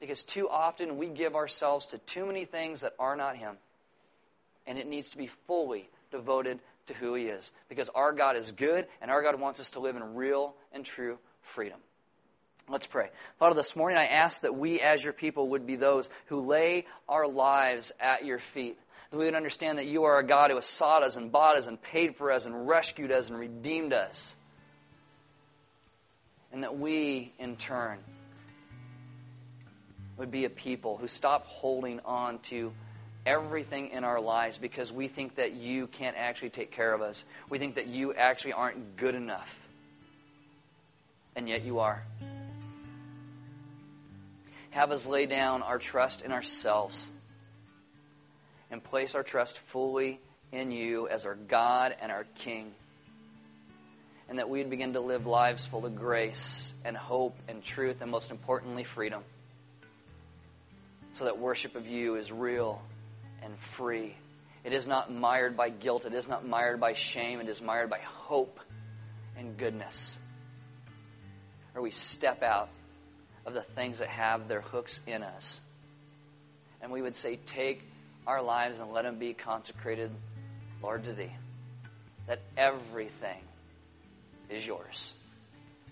Because 0.00 0.24
too 0.24 0.48
often 0.48 0.96
we 0.96 1.08
give 1.08 1.36
ourselves 1.36 1.86
to 1.86 1.98
too 1.98 2.26
many 2.26 2.44
things 2.44 2.80
that 2.80 2.94
are 2.98 3.14
not 3.14 3.36
Him, 3.36 3.56
and 4.66 4.78
it 4.78 4.86
needs 4.88 5.10
to 5.10 5.16
be 5.16 5.30
fully 5.46 5.88
devoted 6.10 6.58
to 6.88 6.94
who 6.94 7.14
He 7.14 7.26
is. 7.26 7.50
Because 7.68 7.88
our 7.94 8.12
God 8.12 8.36
is 8.36 8.50
good, 8.50 8.86
and 9.00 9.10
our 9.10 9.22
God 9.22 9.38
wants 9.38 9.60
us 9.60 9.70
to 9.70 9.80
live 9.80 9.94
in 9.94 10.14
real 10.14 10.54
and 10.72 10.84
true 10.84 11.18
freedom. 11.54 11.78
Let's 12.72 12.86
pray. 12.86 13.10
Father, 13.38 13.54
this 13.54 13.76
morning 13.76 13.98
I 13.98 14.06
ask 14.06 14.40
that 14.40 14.56
we 14.56 14.80
as 14.80 15.04
your 15.04 15.12
people 15.12 15.50
would 15.50 15.66
be 15.66 15.76
those 15.76 16.08
who 16.28 16.40
lay 16.40 16.86
our 17.06 17.28
lives 17.28 17.92
at 18.00 18.24
your 18.24 18.38
feet. 18.38 18.78
That 19.10 19.18
we 19.18 19.26
would 19.26 19.34
understand 19.34 19.76
that 19.76 19.84
you 19.84 20.04
are 20.04 20.18
a 20.18 20.26
God 20.26 20.48
who 20.48 20.56
has 20.56 20.64
sought 20.64 21.02
us 21.02 21.16
and 21.16 21.30
bought 21.30 21.58
us 21.58 21.66
and 21.66 21.80
paid 21.80 22.16
for 22.16 22.32
us 22.32 22.46
and 22.46 22.66
rescued 22.66 23.12
us 23.12 23.28
and 23.28 23.38
redeemed 23.38 23.92
us. 23.92 24.34
And 26.50 26.62
that 26.62 26.78
we, 26.78 27.34
in 27.38 27.56
turn, 27.56 27.98
would 30.16 30.30
be 30.30 30.46
a 30.46 30.50
people 30.50 30.96
who 30.96 31.08
stop 31.08 31.44
holding 31.44 32.00
on 32.06 32.38
to 32.48 32.72
everything 33.26 33.90
in 33.90 34.02
our 34.02 34.18
lives 34.18 34.56
because 34.56 34.90
we 34.90 35.08
think 35.08 35.34
that 35.34 35.52
you 35.52 35.88
can't 35.88 36.16
actually 36.16 36.50
take 36.50 36.70
care 36.70 36.94
of 36.94 37.02
us. 37.02 37.22
We 37.50 37.58
think 37.58 37.74
that 37.74 37.88
you 37.88 38.14
actually 38.14 38.54
aren't 38.54 38.96
good 38.96 39.14
enough. 39.14 39.58
And 41.36 41.50
yet 41.50 41.64
you 41.64 41.80
are 41.80 42.02
have 44.72 44.90
us 44.90 45.06
lay 45.06 45.26
down 45.26 45.62
our 45.62 45.78
trust 45.78 46.22
in 46.22 46.32
ourselves 46.32 47.00
and 48.70 48.82
place 48.82 49.14
our 49.14 49.22
trust 49.22 49.58
fully 49.70 50.18
in 50.50 50.70
you 50.70 51.08
as 51.08 51.26
our 51.26 51.34
God 51.34 51.94
and 52.00 52.10
our 52.10 52.24
King. 52.40 52.72
And 54.28 54.38
that 54.38 54.48
we'd 54.48 54.70
begin 54.70 54.94
to 54.94 55.00
live 55.00 55.26
lives 55.26 55.66
full 55.66 55.84
of 55.84 55.94
grace 55.94 56.72
and 56.86 56.96
hope 56.96 57.36
and 57.48 57.62
truth 57.62 58.00
and 58.00 58.10
most 58.10 58.30
importantly, 58.30 58.82
freedom. 58.82 59.22
So 61.14 61.26
that 61.26 61.38
worship 61.38 61.76
of 61.76 61.86
you 61.86 62.16
is 62.16 62.32
real 62.32 62.80
and 63.42 63.52
free. 63.76 64.14
It 64.64 64.72
is 64.72 64.86
not 64.86 65.12
mired 65.12 65.54
by 65.54 65.68
guilt. 65.68 66.06
It 66.06 66.14
is 66.14 66.26
not 66.26 66.48
mired 66.48 66.80
by 66.80 66.94
shame. 66.94 67.40
It 67.40 67.48
is 67.48 67.60
mired 67.60 67.90
by 67.90 67.98
hope 67.98 68.58
and 69.36 69.58
goodness. 69.58 70.16
Or 71.74 71.82
we 71.82 71.90
step 71.90 72.42
out 72.42 72.70
of 73.46 73.54
the 73.54 73.62
things 73.74 73.98
that 73.98 74.08
have 74.08 74.48
their 74.48 74.60
hooks 74.60 74.98
in 75.06 75.22
us. 75.22 75.60
And 76.80 76.90
we 76.90 77.02
would 77.02 77.16
say, 77.16 77.38
Take 77.46 77.82
our 78.26 78.42
lives 78.42 78.78
and 78.78 78.92
let 78.92 79.02
them 79.02 79.18
be 79.18 79.34
consecrated, 79.34 80.10
Lord, 80.82 81.04
to 81.04 81.12
Thee. 81.12 81.32
That 82.26 82.40
everything 82.56 83.40
is 84.48 84.66
yours. 84.66 85.12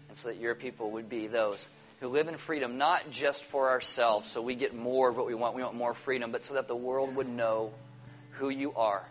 And 0.09 0.19
so 0.19 0.29
that 0.29 0.39
your 0.39 0.55
people 0.55 0.93
would 0.93 1.09
be 1.09 1.27
those 1.27 1.65
who 2.01 2.09
live 2.09 2.29
in 2.29 2.39
freedom, 2.39 2.79
not 2.79 3.11
just 3.11 3.45
for 3.47 3.69
ourselves, 3.71 4.31
so 4.31 4.41
we 4.41 4.55
get 4.55 4.75
more 4.75 5.11
of 5.11 5.17
what 5.17 5.27
we 5.27 5.35
want, 5.35 5.55
we 5.55 5.63
want 5.63 5.75
more 5.75 5.95
freedom, 6.05 6.33
but 6.33 6.45
so 6.45 6.55
that 6.55 6.67
the 6.67 6.77
world 6.77 7.15
would 7.17 7.29
know 7.29 7.73
who 8.33 8.49
you 8.49 8.73
are. 8.75 9.07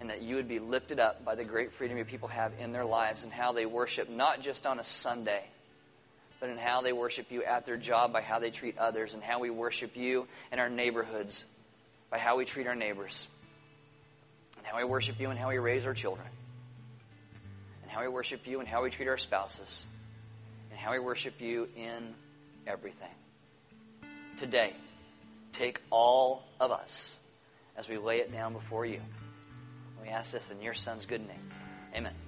And 0.00 0.10
that 0.10 0.22
you 0.22 0.36
would 0.36 0.48
be 0.48 0.60
lifted 0.60 1.00
up 1.00 1.24
by 1.24 1.34
the 1.34 1.44
great 1.44 1.72
freedom 1.74 1.96
your 1.96 2.06
people 2.06 2.28
have 2.28 2.52
in 2.60 2.72
their 2.72 2.84
lives 2.84 3.24
and 3.24 3.32
how 3.32 3.52
they 3.52 3.66
worship, 3.66 4.08
not 4.08 4.42
just 4.42 4.64
on 4.64 4.78
a 4.78 4.84
Sunday 4.84 5.42
but 6.40 6.50
in 6.50 6.58
how 6.58 6.82
they 6.82 6.92
worship 6.92 7.26
you 7.30 7.42
at 7.42 7.66
their 7.66 7.76
job, 7.76 8.12
by 8.12 8.20
how 8.20 8.38
they 8.38 8.50
treat 8.50 8.78
others, 8.78 9.14
and 9.14 9.22
how 9.22 9.40
we 9.40 9.50
worship 9.50 9.96
you 9.96 10.26
in 10.52 10.58
our 10.58 10.68
neighborhoods, 10.68 11.44
by 12.10 12.18
how 12.18 12.36
we 12.36 12.44
treat 12.44 12.66
our 12.66 12.74
neighbors, 12.76 13.26
and 14.56 14.66
how 14.66 14.78
we 14.78 14.84
worship 14.84 15.18
you 15.18 15.30
and 15.30 15.38
how 15.38 15.48
we 15.48 15.58
raise 15.58 15.84
our 15.84 15.94
children, 15.94 16.26
and 17.82 17.90
how 17.90 18.02
we 18.02 18.08
worship 18.08 18.46
you 18.46 18.60
and 18.60 18.68
how 18.68 18.82
we 18.82 18.90
treat 18.90 19.08
our 19.08 19.18
spouses, 19.18 19.82
and 20.70 20.78
how 20.78 20.92
we 20.92 20.98
worship 20.98 21.40
you 21.40 21.68
in 21.76 22.14
everything. 22.66 23.08
Today, 24.38 24.74
take 25.52 25.80
all 25.90 26.44
of 26.60 26.70
us 26.70 27.16
as 27.76 27.88
we 27.88 27.98
lay 27.98 28.18
it 28.18 28.32
down 28.32 28.52
before 28.52 28.86
you. 28.86 29.00
We 30.00 30.08
ask 30.08 30.30
this 30.30 30.44
in 30.50 30.62
your 30.62 30.74
Son's 30.74 31.06
good 31.06 31.26
name. 31.26 31.36
Amen. 31.94 32.27